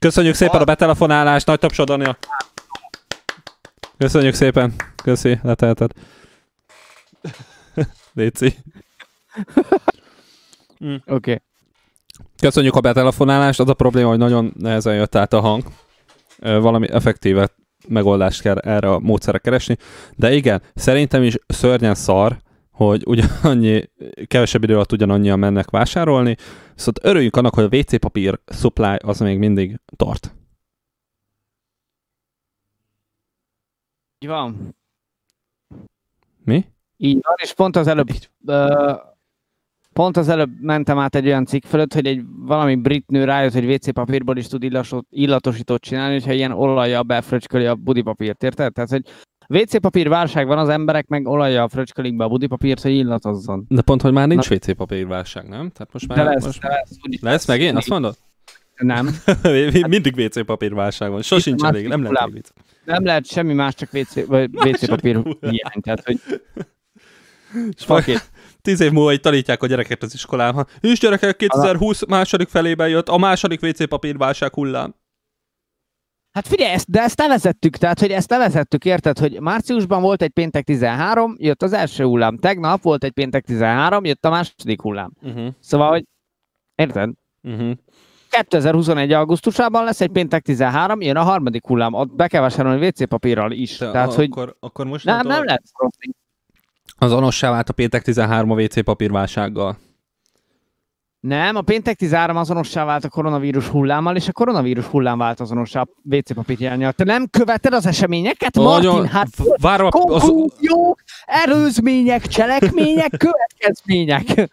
Köszönjük 0.00 0.34
szépen 0.34 0.60
a 0.60 0.64
betelefonálást, 0.64 1.46
nagy 1.46 1.58
tapsod, 1.58 1.90
Ania. 1.90 2.18
Köszönjük 3.96 4.34
szépen. 4.34 4.74
Köszi, 5.02 5.38
letelted. 5.42 5.90
Léci. 8.14 8.54
Mm. 10.84 10.94
Oké. 10.94 11.06
Okay. 11.06 11.40
Köszönjük 12.40 12.74
a 12.74 12.80
betelefonálást. 12.80 13.60
Az 13.60 13.68
a 13.68 13.74
probléma, 13.74 14.08
hogy 14.08 14.18
nagyon 14.18 14.52
nehezen 14.58 14.94
jött 14.94 15.14
át 15.14 15.32
a 15.32 15.40
hang. 15.40 15.64
Valami 16.38 16.90
effektíve 16.90 17.48
megoldást 17.88 18.40
kell 18.40 18.58
erre 18.58 18.90
a 18.90 18.98
módszerre 18.98 19.38
keresni. 19.38 19.76
De 20.16 20.32
igen, 20.32 20.62
szerintem 20.74 21.22
is 21.22 21.34
szörnyen 21.46 21.94
szar, 21.94 22.38
hogy 22.78 23.02
ugyanannyi, 23.06 23.90
kevesebb 24.26 24.62
idő 24.62 24.74
alatt 24.74 24.92
ugyanannyian 24.92 25.38
mennek 25.38 25.70
vásárolni, 25.70 26.36
szóval 26.74 27.10
örüljünk 27.10 27.36
annak, 27.36 27.54
hogy 27.54 27.64
a 27.64 27.76
WC 27.76 27.98
papír 27.98 28.40
supply 28.46 28.96
az 28.98 29.20
még 29.20 29.38
mindig 29.38 29.80
tart. 29.96 30.34
Így 34.18 34.28
van. 34.28 34.76
Mi? 36.44 36.64
Így 36.96 37.18
van, 37.22 37.34
és 37.42 37.52
pont 37.54 37.76
az 37.76 37.86
előbb 37.86 38.08
pont 39.92 40.16
az 40.16 40.28
előbb 40.28 40.60
mentem 40.60 40.98
át 40.98 41.14
egy 41.14 41.26
olyan 41.26 41.44
cikk 41.44 41.64
fölött, 41.64 41.94
hogy 41.94 42.06
egy 42.06 42.22
valami 42.26 42.74
brit 42.74 43.10
nő 43.10 43.24
rájött, 43.24 43.52
hogy 43.52 43.72
WC 43.72 43.92
papírból 43.92 44.36
is 44.36 44.46
tud 44.46 44.62
illatosítót 45.10 45.80
csinálni, 45.80 46.12
hogyha 46.12 46.32
ilyen 46.32 46.52
olajjal 46.52 47.02
befröcsköli 47.02 47.66
a 47.66 47.74
budipapírt, 47.74 48.42
érted? 48.42 48.72
Tehát, 48.72 48.90
hogy 48.90 49.06
WC 49.48 49.80
papír 49.80 50.08
válság 50.08 50.46
van, 50.46 50.58
az 50.58 50.68
emberek 50.68 51.06
meg 51.06 51.26
olajjal 51.26 51.68
fröcskölik 51.68 52.16
be 52.16 52.24
a 52.24 52.28
budipapírt, 52.28 52.82
hogy 52.82 52.90
illatozzon. 52.90 53.64
De 53.68 53.82
pont, 53.82 54.02
hogy 54.02 54.12
már 54.12 54.28
nincs. 54.28 54.50
WC 54.50 54.76
papír 54.76 55.06
válság, 55.06 55.48
nem? 55.48 55.70
Tehát 55.70 55.92
most 55.92 56.08
már... 56.08 56.18
De 56.18 56.24
lesz, 56.24 56.44
most... 56.44 56.60
de 56.60 56.68
lesz, 56.68 56.90
lesz, 57.02 57.20
lesz 57.20 57.46
meg 57.46 57.60
én? 57.60 57.76
Azt 57.76 57.88
mondod? 57.88 58.16
Nem. 58.76 59.08
Mindig 59.88 60.16
WC 60.16 60.44
papír 60.44 60.74
válság 60.74 61.10
van. 61.10 61.22
Sosincs 61.22 61.62
elég, 61.62 61.88
nem 61.88 62.02
lehet 62.02 62.28
WC. 62.34 62.48
Nem 62.84 63.04
lehet 63.04 63.26
semmi 63.26 63.52
más, 63.52 63.74
csak 63.74 63.92
WC, 63.92 64.26
vagy 64.26 64.50
WC 64.66 64.86
papír 64.86 65.22
hiány. 65.40 65.80
Tehát, 65.80 66.04
hogy... 66.04 66.20
Tíz 68.62 68.80
év 68.80 68.92
múlva 68.92 69.12
így 69.12 69.20
tanítják 69.20 69.62
a 69.62 69.66
gyereket 69.66 70.02
az 70.02 70.14
iskolában. 70.14 70.66
És 70.80 70.98
gyerekek, 70.98 71.36
2020 71.36 72.06
második 72.06 72.48
felében 72.48 72.88
jött 72.88 73.08
a 73.08 73.18
második 73.18 73.62
WC 73.62 73.88
papír 73.88 74.16
válság 74.16 74.54
hullám. 74.54 74.94
Hát 76.38 76.48
figyelj, 76.48 76.72
ezt, 76.72 76.90
de 76.90 77.02
ezt 77.02 77.18
nevezettük, 77.18 77.76
tehát 77.76 78.00
hogy 78.00 78.10
ezt 78.10 78.30
nevezettük, 78.30 78.84
érted, 78.84 79.18
hogy 79.18 79.40
márciusban 79.40 80.02
volt 80.02 80.22
egy 80.22 80.30
péntek 80.30 80.64
13, 80.64 81.34
jött 81.38 81.62
az 81.62 81.72
első 81.72 82.04
hullám, 82.04 82.38
tegnap 82.38 82.82
volt 82.82 83.04
egy 83.04 83.12
péntek 83.12 83.44
13, 83.44 84.04
jött 84.04 84.24
a 84.24 84.30
második 84.30 84.80
hullám. 84.80 85.12
Uh-huh. 85.22 85.48
Szóval, 85.60 85.88
hogy 85.88 86.04
érted? 86.74 87.10
Uh-huh. 87.42 87.72
2021. 88.30 89.12
augusztusában 89.12 89.84
lesz 89.84 90.00
egy 90.00 90.10
péntek 90.10 90.42
13, 90.42 91.00
jön 91.00 91.16
a 91.16 91.22
harmadik 91.22 91.66
hullám, 91.66 91.92
ott 91.92 92.14
be 92.14 92.28
kell 92.28 92.40
vásárolni 92.40 92.86
WC 92.86 93.08
papírral 93.08 93.52
is. 93.52 93.78
De 93.78 93.90
tehát, 93.90 94.12
a, 94.12 94.14
hogy 94.14 94.28
akkor, 94.30 94.56
akkor 94.60 94.86
most 94.86 95.04
nem, 95.04 95.26
nem 95.26 95.44
lehet 95.44 95.62
Az 96.98 97.12
onossá 97.12 97.50
vált 97.50 97.68
a 97.68 97.72
péntek 97.72 98.02
13 98.02 98.50
a 98.50 98.54
WC 98.54 98.84
papírválsággal. 98.84 99.76
Nem, 101.20 101.56
a 101.56 101.60
péntek 101.60 101.96
13 101.96 102.36
azonossá 102.36 102.84
vált 102.84 103.04
a 103.04 103.08
koronavírus 103.08 103.66
hullámmal, 103.66 104.16
és 104.16 104.28
a 104.28 104.32
koronavírus 104.32 104.84
hullám 104.84 105.18
vált 105.18 105.40
azonossá 105.40 105.80
a 105.80 105.86
WC 106.02 106.34
papírjányjal. 106.34 106.92
Te 106.92 107.04
nem 107.04 107.26
követed 107.30 107.72
az 107.72 107.86
eseményeket, 107.86 108.54
Nagyon- 108.54 108.94
Martin? 108.94 109.10
Hát 109.10 109.28
Várom, 109.60 109.88
a- 109.92 110.14
az, 110.14 110.32
előzmények, 111.26 112.26
cselekmények, 112.26 113.10
következmények. 113.26 114.50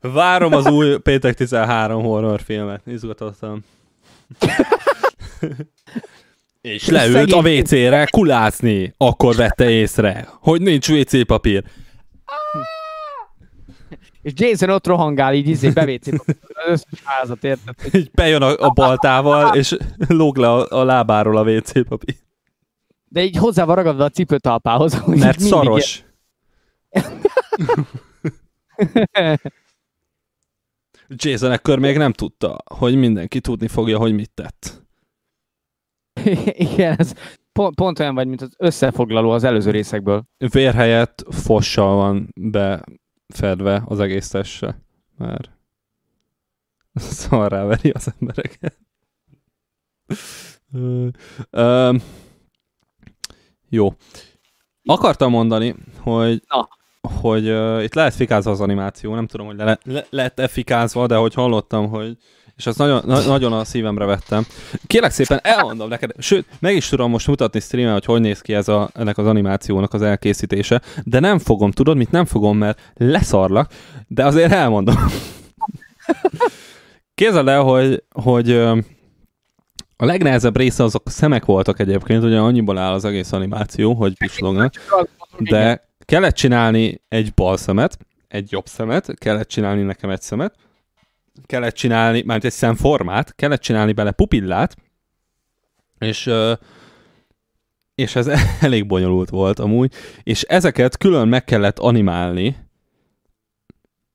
várom 0.00 0.52
az 0.52 0.66
új 0.66 0.96
Péntek 0.98 1.34
13 1.34 2.02
horrorfilmet. 2.02 2.80
Izgatottam. 2.86 3.60
És 6.60 6.88
leült 6.88 7.32
a 7.32 7.38
WC-re 7.48 8.06
kulácni. 8.10 8.94
Akkor 8.96 9.34
vette 9.34 9.70
észre, 9.70 10.28
hogy 10.40 10.60
nincs 10.60 10.88
WC 10.88 11.26
papír. 11.26 11.62
És 14.26 14.32
Jason 14.34 14.70
ott 14.70 14.86
rohangál 14.86 15.34
így 15.34 15.48
izé 15.48 15.70
bevécé 15.70 16.10
az 16.10 16.20
összes 16.66 17.00
házat, 17.04 17.44
érted? 17.44 17.74
Így 18.00 18.10
bejön 18.10 18.42
a, 18.42 18.58
a 18.58 18.70
baltával, 18.70 19.56
és 19.56 19.76
lóg 20.08 20.36
le 20.36 20.52
a, 20.52 20.80
a 20.80 20.84
lábáról 20.84 21.36
a 21.36 21.42
WC 21.42 21.88
papír. 21.88 22.16
De 23.04 23.22
így 23.22 23.36
hozzá 23.36 23.64
van 23.64 23.76
ragadva 23.76 24.04
a 24.04 24.08
cipőtalpához. 24.08 25.04
Mert 25.04 25.40
szaros. 25.40 26.04
Jason 31.08 31.52
ekkor 31.52 31.78
még 31.78 31.96
nem 31.96 32.12
tudta, 32.12 32.58
hogy 32.74 32.96
mindenki 32.96 33.40
tudni 33.40 33.68
fogja, 33.68 33.98
hogy 33.98 34.14
mit 34.14 34.30
tett. 34.34 34.84
Igen, 36.52 36.94
ez 36.98 37.12
pont, 37.52 37.74
pont 37.74 37.98
olyan 37.98 38.14
vagy, 38.14 38.26
mint 38.26 38.42
az 38.42 38.54
összefoglaló 38.58 39.30
az 39.30 39.44
előző 39.44 39.70
részekből. 39.70 40.22
Vér 40.52 40.74
helyett 40.74 41.24
fossal 41.30 41.96
van 41.96 42.28
befedve 43.26 43.82
az 43.86 44.00
egész 44.00 44.28
tesse. 44.28 44.82
Már 45.16 45.54
szóval 46.94 47.48
ráveri 47.48 47.90
az 47.90 48.14
embereket. 48.20 48.78
Ö, 50.72 51.08
ö, 51.50 51.96
jó. 53.68 53.94
Akartam 54.84 55.30
mondani, 55.30 55.74
hogy, 55.98 56.42
Na. 56.48 56.68
hogy 57.20 57.48
uh, 57.48 57.82
itt 57.82 57.94
lehet 57.94 58.14
fikázva 58.14 58.50
az 58.50 58.60
animáció, 58.60 59.14
nem 59.14 59.26
tudom, 59.26 59.46
hogy 59.46 59.56
le, 59.56 59.78
le, 59.82 60.06
lehet-e 60.10 60.48
fikázva, 60.48 61.06
de 61.06 61.16
hogy 61.16 61.34
hallottam, 61.34 61.88
hogy 61.88 62.16
és 62.56 62.66
azt 62.66 62.78
nagyon, 62.78 63.02
na, 63.06 63.20
nagyon 63.20 63.52
a 63.52 63.64
szívemre 63.64 64.04
vettem. 64.04 64.46
Kérlek 64.86 65.10
szépen, 65.10 65.40
elmondom 65.42 65.88
neked, 65.88 66.10
sőt, 66.18 66.46
meg 66.58 66.76
is 66.76 66.88
tudom 66.88 67.10
most 67.10 67.26
mutatni 67.26 67.60
streamen, 67.60 67.92
hogy 67.92 68.04
hogy 68.04 68.20
néz 68.20 68.40
ki 68.40 68.54
ez 68.54 68.68
a, 68.68 68.90
ennek 68.94 69.18
az 69.18 69.26
animációnak 69.26 69.94
az 69.94 70.02
elkészítése, 70.02 70.82
de 71.04 71.20
nem 71.20 71.38
fogom, 71.38 71.70
tudod, 71.70 71.96
mit 71.96 72.10
nem 72.10 72.24
fogom, 72.24 72.58
mert 72.58 72.80
leszarlak, 72.94 73.72
de 74.06 74.24
azért 74.24 74.52
elmondom. 74.52 74.96
Képzeld 77.14 77.48
el, 77.48 77.62
hogy, 77.62 78.02
hogy 78.22 78.50
a 79.96 80.04
legnehezebb 80.04 80.56
része 80.56 80.82
azok 80.82 81.02
a 81.04 81.10
szemek 81.10 81.44
voltak 81.44 81.80
egyébként, 81.80 82.22
ugye 82.22 82.38
annyiból 82.38 82.78
áll 82.78 82.92
az 82.92 83.04
egész 83.04 83.32
animáció, 83.32 83.94
hogy 83.94 84.16
pislognak, 84.18 84.72
de 85.38 85.88
kellett 86.04 86.34
csinálni 86.34 87.02
egy 87.08 87.34
bal 87.34 87.56
szemet, 87.56 87.98
egy 88.28 88.52
jobb 88.52 88.66
szemet, 88.66 89.18
kellett 89.18 89.48
csinálni 89.48 89.82
nekem 89.82 90.10
egy 90.10 90.22
szemet, 90.22 90.54
kellett 91.46 91.74
csinálni, 91.74 92.22
már 92.22 92.44
egy 92.44 92.52
szemformát, 92.52 93.34
kellett 93.34 93.60
csinálni 93.60 93.92
bele 93.92 94.10
pupillát, 94.10 94.76
és, 95.98 96.30
és 97.94 98.16
ez 98.16 98.26
elég 98.60 98.86
bonyolult 98.86 99.28
volt 99.28 99.58
amúgy, 99.58 99.92
és 100.22 100.42
ezeket 100.42 100.96
külön 100.96 101.28
meg 101.28 101.44
kellett 101.44 101.78
animálni. 101.78 102.56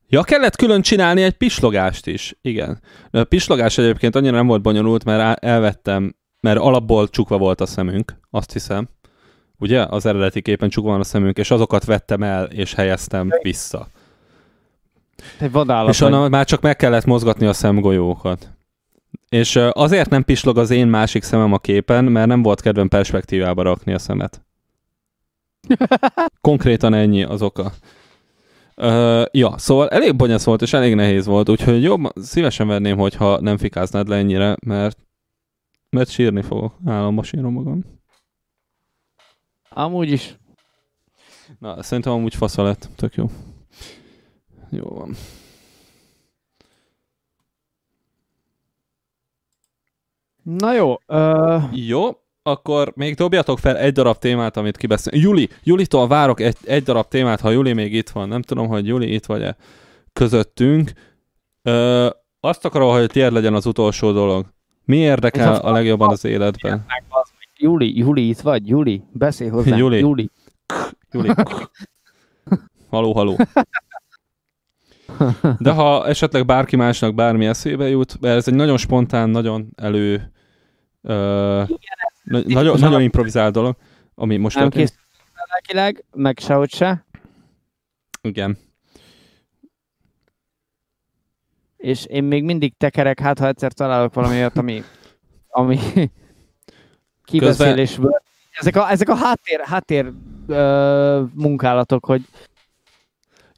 Ja, 0.08 0.24
kellett 0.24 0.56
külön 0.56 0.82
csinálni 0.82 1.24
egy 1.24 1.38
pislogást 1.38 2.08
is, 2.08 2.36
igen. 2.42 2.82
De 3.12 3.20
a 3.20 3.24
pislogás 3.24 3.78
egyébként 3.78 4.16
annyira 4.16 4.36
nem 4.36 4.48
volt 4.48 4.62
bonyolult, 4.62 5.04
mert 5.04 5.44
elvettem, 5.44 6.16
mert 6.40 6.60
alapból 6.60 7.10
csukva 7.10 7.38
volt 7.38 7.62
a 7.62 7.66
szemünk, 7.66 8.14
azt 8.30 8.52
hiszem. 8.52 8.90
Ugye? 9.60 9.86
Az 9.86 10.06
eredeti 10.06 10.42
képen 10.42 10.70
csukva 10.70 10.90
van 10.90 11.00
a 11.00 11.04
szemünk, 11.04 11.38
és 11.38 11.52
azokat 11.52 11.86
vettem 11.86 12.24
el, 12.24 12.46
és 12.46 12.74
helyeztem 12.74 13.30
vissza. 13.42 13.88
Egy 15.40 15.52
vadállat 15.52 15.90
És 15.90 16.00
vagy. 16.00 16.30
már 16.30 16.46
csak 16.46 16.62
meg 16.62 16.76
kellett 16.76 17.06
mozgatni 17.06 17.46
a 17.46 17.54
szemgolyókat. 17.54 18.50
És 19.30 19.56
azért 19.72 20.10
nem 20.10 20.24
pislog 20.24 20.58
az 20.58 20.70
én 20.70 20.88
másik 20.88 21.24
szemem 21.24 21.54
a 21.54 21.58
képen, 21.58 22.04
mert 22.04 22.28
nem 22.28 22.42
volt 22.42 22.62
kedvem 22.62 22.88
perspektívába 22.88 23.62
rakni 23.62 23.94
a 23.94 24.00
szemet. 24.00 24.42
Konkrétan 26.42 26.94
ennyi 26.94 27.24
az 27.24 27.42
oka. 27.42 27.72
Uh, 28.76 29.26
ja, 29.32 29.58
szóval 29.58 29.90
elég 29.90 30.16
bonyasz 30.16 30.44
volt, 30.44 30.62
és 30.62 30.74
elég 30.74 30.96
nehéz 30.96 31.26
volt, 31.26 31.50
úgyhogy 31.50 31.84
jobb, 31.84 32.02
szívesen 32.16 32.68
venném, 32.68 32.98
hogyha 32.98 33.42
nem 33.42 33.58
fikáznád 33.58 34.08
le 34.08 34.16
ennyire, 34.16 34.56
mert, 34.66 34.98
mert 35.90 36.10
sírni 36.10 36.42
fogok. 36.42 36.74
Államban 36.86 37.24
sírom 37.24 37.54
magam. 37.54 37.84
Amúgy 39.70 40.12
is. 40.12 40.36
Na, 41.60 41.84
szerintem 41.84 42.14
amúgy 42.14 42.36
fasza 42.36 42.64
lett. 42.64 42.90
Tök 42.96 43.16
jó. 43.16 43.30
Jó 44.72 44.84
van. 44.90 45.16
Na 50.44 50.74
jó. 50.74 50.96
Uh, 51.08 51.64
Jó, 51.88 52.10
akkor 52.44 52.92
még 52.96 53.16
dobjatok 53.16 53.60
fel 53.60 53.78
egy 53.78 53.94
darab 53.94 54.18
témát, 54.18 54.58
amit 54.58 54.78
kibeszélünk. 54.78 55.24
Juli, 55.24 55.50
Julitól 55.64 56.08
várok 56.08 56.40
egy, 56.40 56.58
egy 56.64 56.84
darab 56.84 57.08
témát, 57.08 57.40
ha 57.40 57.50
Juli 57.50 57.74
még 57.74 57.94
itt 57.94 58.10
van. 58.10 58.28
Nem 58.28 58.42
tudom, 58.42 58.68
hogy 58.68 58.88
Juli 58.88 59.14
itt 59.14 59.26
vagy-e 59.26 59.56
közöttünk. 60.14 60.92
Ö, 61.62 62.10
azt 62.40 62.66
akarom, 62.66 62.90
hogy 62.92 63.08
tiéd 63.10 63.32
legyen 63.32 63.54
az 63.54 63.66
utolsó 63.66 64.12
dolog. 64.12 64.46
Mi 64.86 64.98
érdekel 64.98 65.54
Ez 65.54 65.60
a- 65.64 65.72
legjobban 65.72 66.10
az 66.10 66.26
életben? 66.26 66.86
Júli, 67.58 67.98
Júli, 67.98 68.28
itt 68.30 68.40
vagy? 68.40 68.68
Júli, 68.68 69.04
beszélj 69.12 69.50
hozzá. 69.50 69.76
Júli. 69.78 69.98
Júli. 70.00 70.30
Juli. 71.12 71.30
Haló, 72.90 73.14
haló. 73.14 73.38
De 75.60 75.72
ha 75.72 76.08
esetleg 76.08 76.46
bárki 76.46 76.76
másnak 76.76 77.16
bármi 77.16 77.46
eszébe 77.46 77.88
jut, 77.88 78.20
mert 78.20 78.36
ez 78.36 78.48
egy 78.48 78.54
nagyon 78.54 78.78
spontán, 78.78 79.30
nagyon 79.30 79.70
elő... 79.76 80.32
Ö, 81.02 81.64
na- 82.24 82.42
nagyon, 82.46 82.80
nagyon 82.80 83.02
improvizált 83.02 83.54
dolog, 83.54 83.76
ami 84.16 84.38
most 84.38 84.58
Nem 84.58 84.70
készültem 84.70 85.02
lelkileg, 85.52 86.04
meg 86.16 86.40
sehogy 86.40 86.74
se. 86.74 87.06
Igen. 88.22 88.58
És 91.78 92.06
én 92.06 92.24
még 92.24 92.44
mindig 92.44 92.74
tekerek, 92.78 93.20
hát 93.20 93.40
ha 93.40 93.48
egyszer 93.48 93.72
találok 93.72 94.14
valami 94.14 94.36
olyat, 94.36 94.58
ami, 94.58 94.84
ami 95.48 95.78
kibeszélésből. 97.24 98.22
Ezek 98.52 98.76
a, 98.76 98.90
ezek 98.90 99.10
a 99.10 99.16
háttér, 99.16 99.60
háttér 99.60 100.12
ö, 100.48 101.24
munkálatok, 101.34 102.06
hogy 102.06 102.22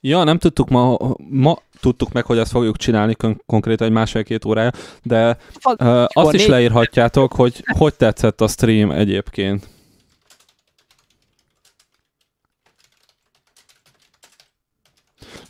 Ja, 0.06 0.24
nem 0.24 0.38
tudtuk 0.38 0.70
ma, 0.70 0.97
ma 1.30 1.58
tudtuk 1.80 2.12
meg, 2.12 2.26
hogy 2.26 2.38
ezt 2.38 2.51
fogjuk 2.51 2.78
csinálni 2.78 3.16
kon- 3.16 3.43
konkrétan 3.45 3.88
egy 3.88 3.93
másfél-két 3.93 4.45
órája, 4.45 4.72
de 5.04 5.38
uh, 5.80 6.04
azt 6.08 6.34
is 6.34 6.45
leírhatjátok, 6.45 7.34
hogy 7.34 7.64
hogy 7.78 7.93
tetszett 7.93 8.41
a 8.41 8.47
stream 8.47 8.91
egyébként. 8.91 9.68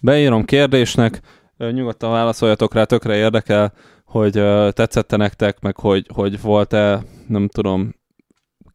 Beírom 0.02 0.46
kérdésnek, 0.46 1.22
nyugodtan 1.58 2.12
válaszoljatok 2.12 2.74
rá, 2.74 2.84
tökre 2.84 3.16
érdekel, 3.16 3.74
hogy 4.06 4.40
uh, 4.40 4.70
tetszette 4.70 5.18
nektek, 5.18 5.60
meg 5.60 5.78
hogy, 5.78 6.08
hogy 6.14 6.42
volt-e, 6.42 7.04
nem 7.28 7.48
tudom, 7.48 7.96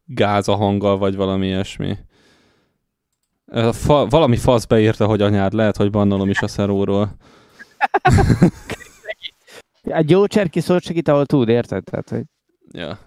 gáz 0.05 0.47
a 0.47 0.55
hanggal, 0.55 0.97
vagy 0.97 1.15
valami 1.15 1.47
ilyesmi. 1.47 1.97
Fa, 3.71 4.05
valami 4.05 4.37
fasz 4.37 4.65
beírta, 4.65 5.05
hogy 5.05 5.21
anyád, 5.21 5.53
lehet, 5.53 5.77
hogy 5.77 5.89
bannolom 5.89 6.29
is 6.29 6.39
a 6.41 6.47
szeróról. 6.47 7.15
egy 9.83 10.09
jó 10.09 10.27
cserki 10.27 10.59
szót 10.59 10.83
segít, 10.83 11.07
ahol 11.07 11.25
tud, 11.25 11.49
érted? 11.49 11.83
Tehát, 11.83 12.09
hogy 12.09 12.23
Ja. 12.71 12.99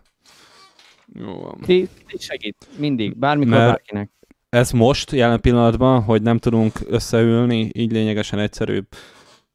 Jó 1.14 1.40
van. 1.40 1.59
ti, 1.61 1.88
ti 2.07 2.18
segít, 2.18 2.57
mindig, 2.78 3.18
bármikor 3.18 3.53
Mert- 3.53 3.66
bárkinek. 3.66 4.11
Ez 4.49 4.70
most, 4.70 5.11
jelen 5.12 5.40
pillanatban, 5.40 6.03
hogy 6.03 6.22
nem 6.22 6.38
tudunk 6.38 6.72
összeülni, 6.88 7.70
így 7.72 7.93
lényegesen 7.93 8.38
egyszerűbb. 8.38 8.86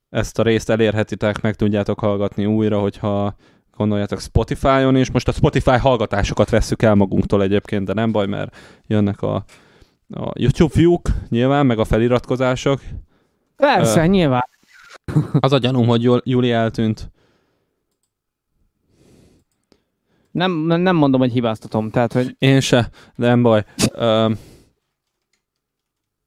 Ezt 0.10 0.40
a 0.40 0.44
részt 0.44 0.70
elérhetitek, 0.70 1.42
meg 1.42 1.56
tudjátok 1.56 2.00
hallgatni 2.00 2.46
újra, 2.46 2.80
hogyha 2.80 3.36
gondoljátok 3.78 4.20
Spotify-on 4.22 4.96
is. 4.96 5.12
Most 5.12 5.28
a 5.28 5.32
Spotify 5.32 5.78
hallgatásokat 5.78 6.50
vesszük 6.50 6.82
el 6.82 6.96
magunktól 6.96 7.42
egyébként, 7.44 7.86
de 7.86 7.94
nem 7.94 8.12
baj, 8.12 8.28
mert 8.28 8.56
jönnek 8.88 9.22
a, 9.22 9.44
a 10.10 10.32
YouTube 10.34 10.74
view-k 10.76 11.10
nyilván, 11.30 11.66
meg 11.66 11.80
a 11.80 11.86
feliratkozások. 11.86 12.82
Persze, 13.56 14.04
Ö. 14.04 14.06
nyilván. 14.06 14.50
Az 15.40 15.52
a 15.52 15.58
gyanúm, 15.58 15.88
hogy 15.88 16.04
Jul- 16.04 16.28
Juli 16.28 16.52
eltűnt. 16.52 17.12
Nem, 20.32 20.52
nem 20.66 20.96
mondom, 20.96 21.20
hogy 21.20 21.32
hibáztatom, 21.32 21.90
tehát, 21.90 22.14
hogy 22.14 22.36
Én 22.40 22.60
se, 22.60 22.90
de 23.16 23.28
nem 23.28 23.42
baj. 23.42 23.66
Ö, 23.92 24.32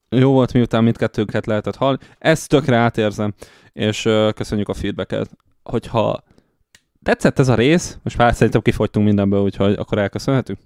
jó 0.09 0.33
volt, 0.33 0.53
miután 0.53 0.85
mindkettőnket 0.85 1.47
lehetett 1.47 1.77
hallani. 1.77 1.99
Ezt 2.19 2.49
tökre 2.49 2.77
átérzem, 2.77 3.35
és 3.73 4.05
uh, 4.05 4.33
köszönjük 4.33 4.69
a 4.69 4.75
feedbacket. 4.75 5.31
Hogyha 5.63 6.23
tetszett 7.03 7.39
ez 7.39 7.49
a 7.49 7.55
rész, 7.55 7.99
most 8.03 8.17
már 8.17 8.35
szerintem 8.35 8.61
kifogytunk 8.61 9.07
mindenből, 9.07 9.41
úgyhogy 9.41 9.73
akkor 9.73 9.99
elköszönhetünk. 9.99 10.59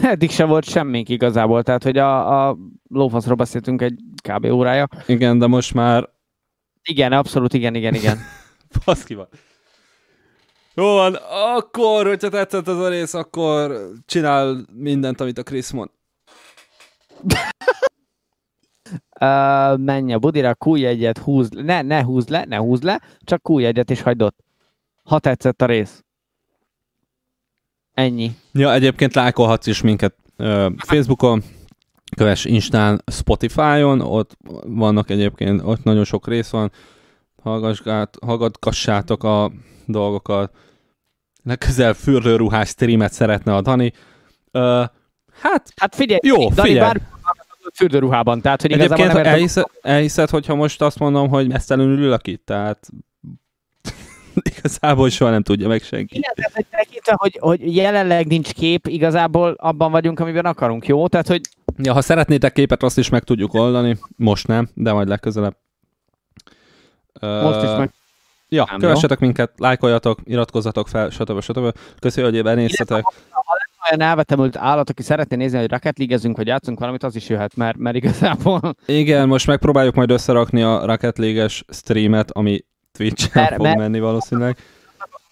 Eddig 0.12 0.30
se 0.30 0.44
volt 0.44 0.64
semmink 0.64 1.08
igazából, 1.08 1.62
tehát 1.62 1.82
hogy 1.82 1.98
a, 1.98 2.48
a 2.48 2.56
lófaszról 2.88 3.36
beszéltünk 3.36 3.82
egy 3.82 4.00
kb. 4.28 4.44
órája. 4.44 4.88
Igen, 5.06 5.38
de 5.38 5.46
most 5.46 5.74
már... 5.74 6.08
Igen, 6.82 7.12
abszolút, 7.12 7.54
igen, 7.54 7.74
igen, 7.74 7.94
igen. 7.94 8.18
Baszki 8.84 9.14
van. 9.14 9.28
Jó 10.74 10.84
van, 10.84 11.14
akkor, 11.54 12.06
hogyha 12.06 12.28
tetszett 12.28 12.68
ez 12.68 12.76
a 12.76 12.88
rész, 12.88 13.14
akkor 13.14 13.90
csinál 14.06 14.66
mindent, 14.72 15.20
amit 15.20 15.38
a 15.38 15.42
Chris 15.42 15.70
mond. 15.70 15.90
uh, 19.20 19.78
menj 19.78 20.12
a 20.12 20.18
budira, 20.18 20.54
kúj 20.54 20.86
egyet, 20.86 21.18
húz 21.18 21.50
le, 21.52 21.62
ne, 21.62 21.82
ne 21.82 22.02
húz 22.02 22.28
le, 22.28 22.44
ne 22.44 22.56
húz 22.56 22.82
le, 22.82 23.00
csak 23.18 23.42
kúj 23.42 23.66
egyet 23.66 23.90
és 23.90 24.02
hagyd 24.02 24.22
ott. 24.22 24.38
Ha 25.04 25.18
tetszett 25.18 25.62
a 25.62 25.66
rész. 25.66 26.04
Ennyi. 28.00 28.30
Ja, 28.52 28.72
egyébként 28.72 29.14
lájkolhatsz 29.14 29.66
is 29.66 29.80
minket 29.80 30.14
uh, 30.38 30.72
Facebookon, 30.76 31.42
kövess 32.16 32.44
Instán, 32.44 33.02
Spotify-on, 33.06 34.00
ott 34.00 34.36
vannak 34.66 35.10
egyébként, 35.10 35.62
ott 35.64 35.82
nagyon 35.82 36.04
sok 36.04 36.28
rész 36.28 36.50
van, 36.50 36.72
hallgatgassátok 38.20 39.24
a 39.24 39.50
dolgokat. 39.86 40.54
Legközelebb 41.42 41.94
fürdőruhás 41.94 42.68
streamet 42.68 43.12
szeretne 43.12 43.54
a 43.54 43.60
Dani. 43.60 43.92
Uh, 44.52 44.62
hát, 45.40 45.72
hát 45.76 45.94
figyelj, 45.94 46.20
jó, 46.22 46.48
Dani 46.48 46.68
figyelj. 46.68 46.78
Bár 46.78 47.00
fürdőruhában, 47.74 48.40
tehát 48.40 48.62
hogy 48.62 48.72
Egyébként 48.72 49.12
nem 49.12 49.24
elhiszed, 49.24 49.64
elhiszed, 49.82 50.30
hogyha 50.30 50.54
most 50.54 50.82
azt 50.82 50.98
mondom, 50.98 51.28
hogy 51.28 51.48
mesztelenül 51.48 51.98
ülök 51.98 52.26
itt, 52.26 52.46
tehát 52.46 52.88
igazából 54.64 55.08
soha 55.08 55.30
nem 55.30 55.42
tudja 55.42 55.68
meg 55.68 55.82
senki. 55.82 56.16
Igen, 56.16 56.32
tehát 56.34 56.52
hogy 56.54 56.66
tekintve, 56.70 57.14
hogy, 57.16 57.36
hogy 57.40 57.76
jelenleg 57.76 58.26
nincs 58.26 58.52
kép, 58.52 58.86
igazából 58.86 59.54
abban 59.58 59.90
vagyunk, 59.90 60.20
amiben 60.20 60.44
akarunk, 60.44 60.86
jó? 60.86 61.08
Tehát, 61.08 61.26
hogy... 61.26 61.40
Ja, 61.76 61.92
ha 61.92 62.00
szeretnétek 62.00 62.52
képet, 62.52 62.82
azt 62.82 62.98
is 62.98 63.08
meg 63.08 63.22
tudjuk 63.22 63.54
oldani. 63.54 63.98
Most 64.16 64.46
nem, 64.46 64.68
de 64.74 64.92
majd 64.92 65.08
legközelebb. 65.08 65.56
Most 67.20 67.62
is 67.62 67.70
meg. 67.76 67.90
Ja, 68.48 68.64
nem 68.70 68.78
kövessetek 68.78 69.20
jó. 69.20 69.26
minket, 69.26 69.52
lájkoljatok, 69.56 70.20
iratkozzatok 70.24 70.88
fel, 70.88 71.10
stb. 71.10 71.40
stb. 71.40 71.74
Köszönjük, 71.98 72.34
hogy 72.34 72.42
benéztetek. 72.42 73.04
Ha 73.30 73.42
lenne 73.58 73.90
olyan 73.90 74.10
elvetemült 74.10 74.56
állat, 74.56 74.90
aki 74.90 75.02
szeretné 75.02 75.36
nézni, 75.36 75.58
hogy 75.58 75.70
Rocket 75.70 75.98
league 75.98 76.32
vagy 76.32 76.46
játszunk 76.46 76.78
valamit, 76.78 77.02
az 77.02 77.16
is 77.16 77.28
jöhet, 77.28 77.56
mert, 77.56 77.76
mert 77.76 77.96
igazából... 77.96 78.74
Igen, 78.86 79.28
most 79.28 79.46
megpróbáljuk 79.46 79.94
majd 79.94 80.10
összerakni 80.10 80.62
a 80.62 80.86
Rocket 80.86 81.18
league 81.18 81.48
streamet, 81.68 82.30
ami 82.30 82.64
Twitch-en 83.00 83.46
fog 83.46 83.62
mert, 83.62 83.78
menni 83.78 84.00
valószínűleg. 84.00 84.56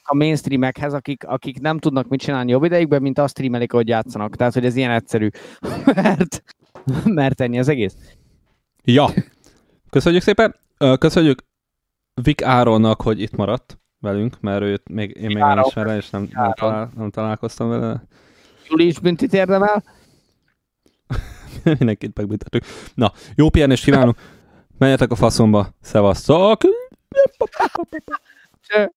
A 0.03 0.15
mainstreamekhez, 0.15 0.95
akik, 0.95 1.27
akik 1.27 1.61
nem 1.61 1.79
tudnak 1.79 2.09
mit 2.09 2.21
csinálni 2.21 2.51
jobb 2.51 2.65
ideigben, 2.65 3.03
mint 3.03 3.19
azt 3.19 3.35
streamelik, 3.35 3.73
hogy 3.73 3.89
játszanak. 3.89 4.37
Tehát, 4.37 4.55
hogy 4.55 4.65
ez 4.65 4.77
ilyen 4.77 4.91
egyszerű. 4.91 5.29
mert, 5.95 6.43
mert 7.05 7.41
ennyi 7.41 7.59
az 7.59 7.69
egész. 7.69 7.97
Ja. 8.85 9.11
Köszönjük 9.91 10.23
szépen. 10.23 10.55
Köszönjük 10.99 11.45
Vic 12.23 12.43
Áronnak, 12.43 13.03
hogy 13.03 13.21
itt 13.21 13.37
maradt 13.37 13.79
velünk, 14.01 14.41
mert 14.41 14.63
őt 14.63 14.89
még, 14.89 15.17
én 15.17 15.27
még 15.27 15.37
nem 15.37 15.59
ismerem, 15.59 15.97
és 15.97 16.11
nem, 16.11 16.29
nem, 16.33 16.53
talál, 16.53 16.91
nem 16.97 17.11
találkoztam 17.11 17.69
vele. 17.69 18.03
Juli 18.69 18.87
is 18.87 18.99
büntit 18.99 19.33
érdemel. 19.33 19.83
Mindenkit 21.79 22.17
megbüntetünk. 22.17 22.65
Na, 22.95 23.13
jó 23.35 23.49
pihenést 23.51 23.85
kívánunk. 23.85 24.17
Menjetek 24.79 25.11
a 25.11 25.15
faszomba. 25.15 25.69
Szevasztok! 25.81 26.61
Yeah. 28.73 28.87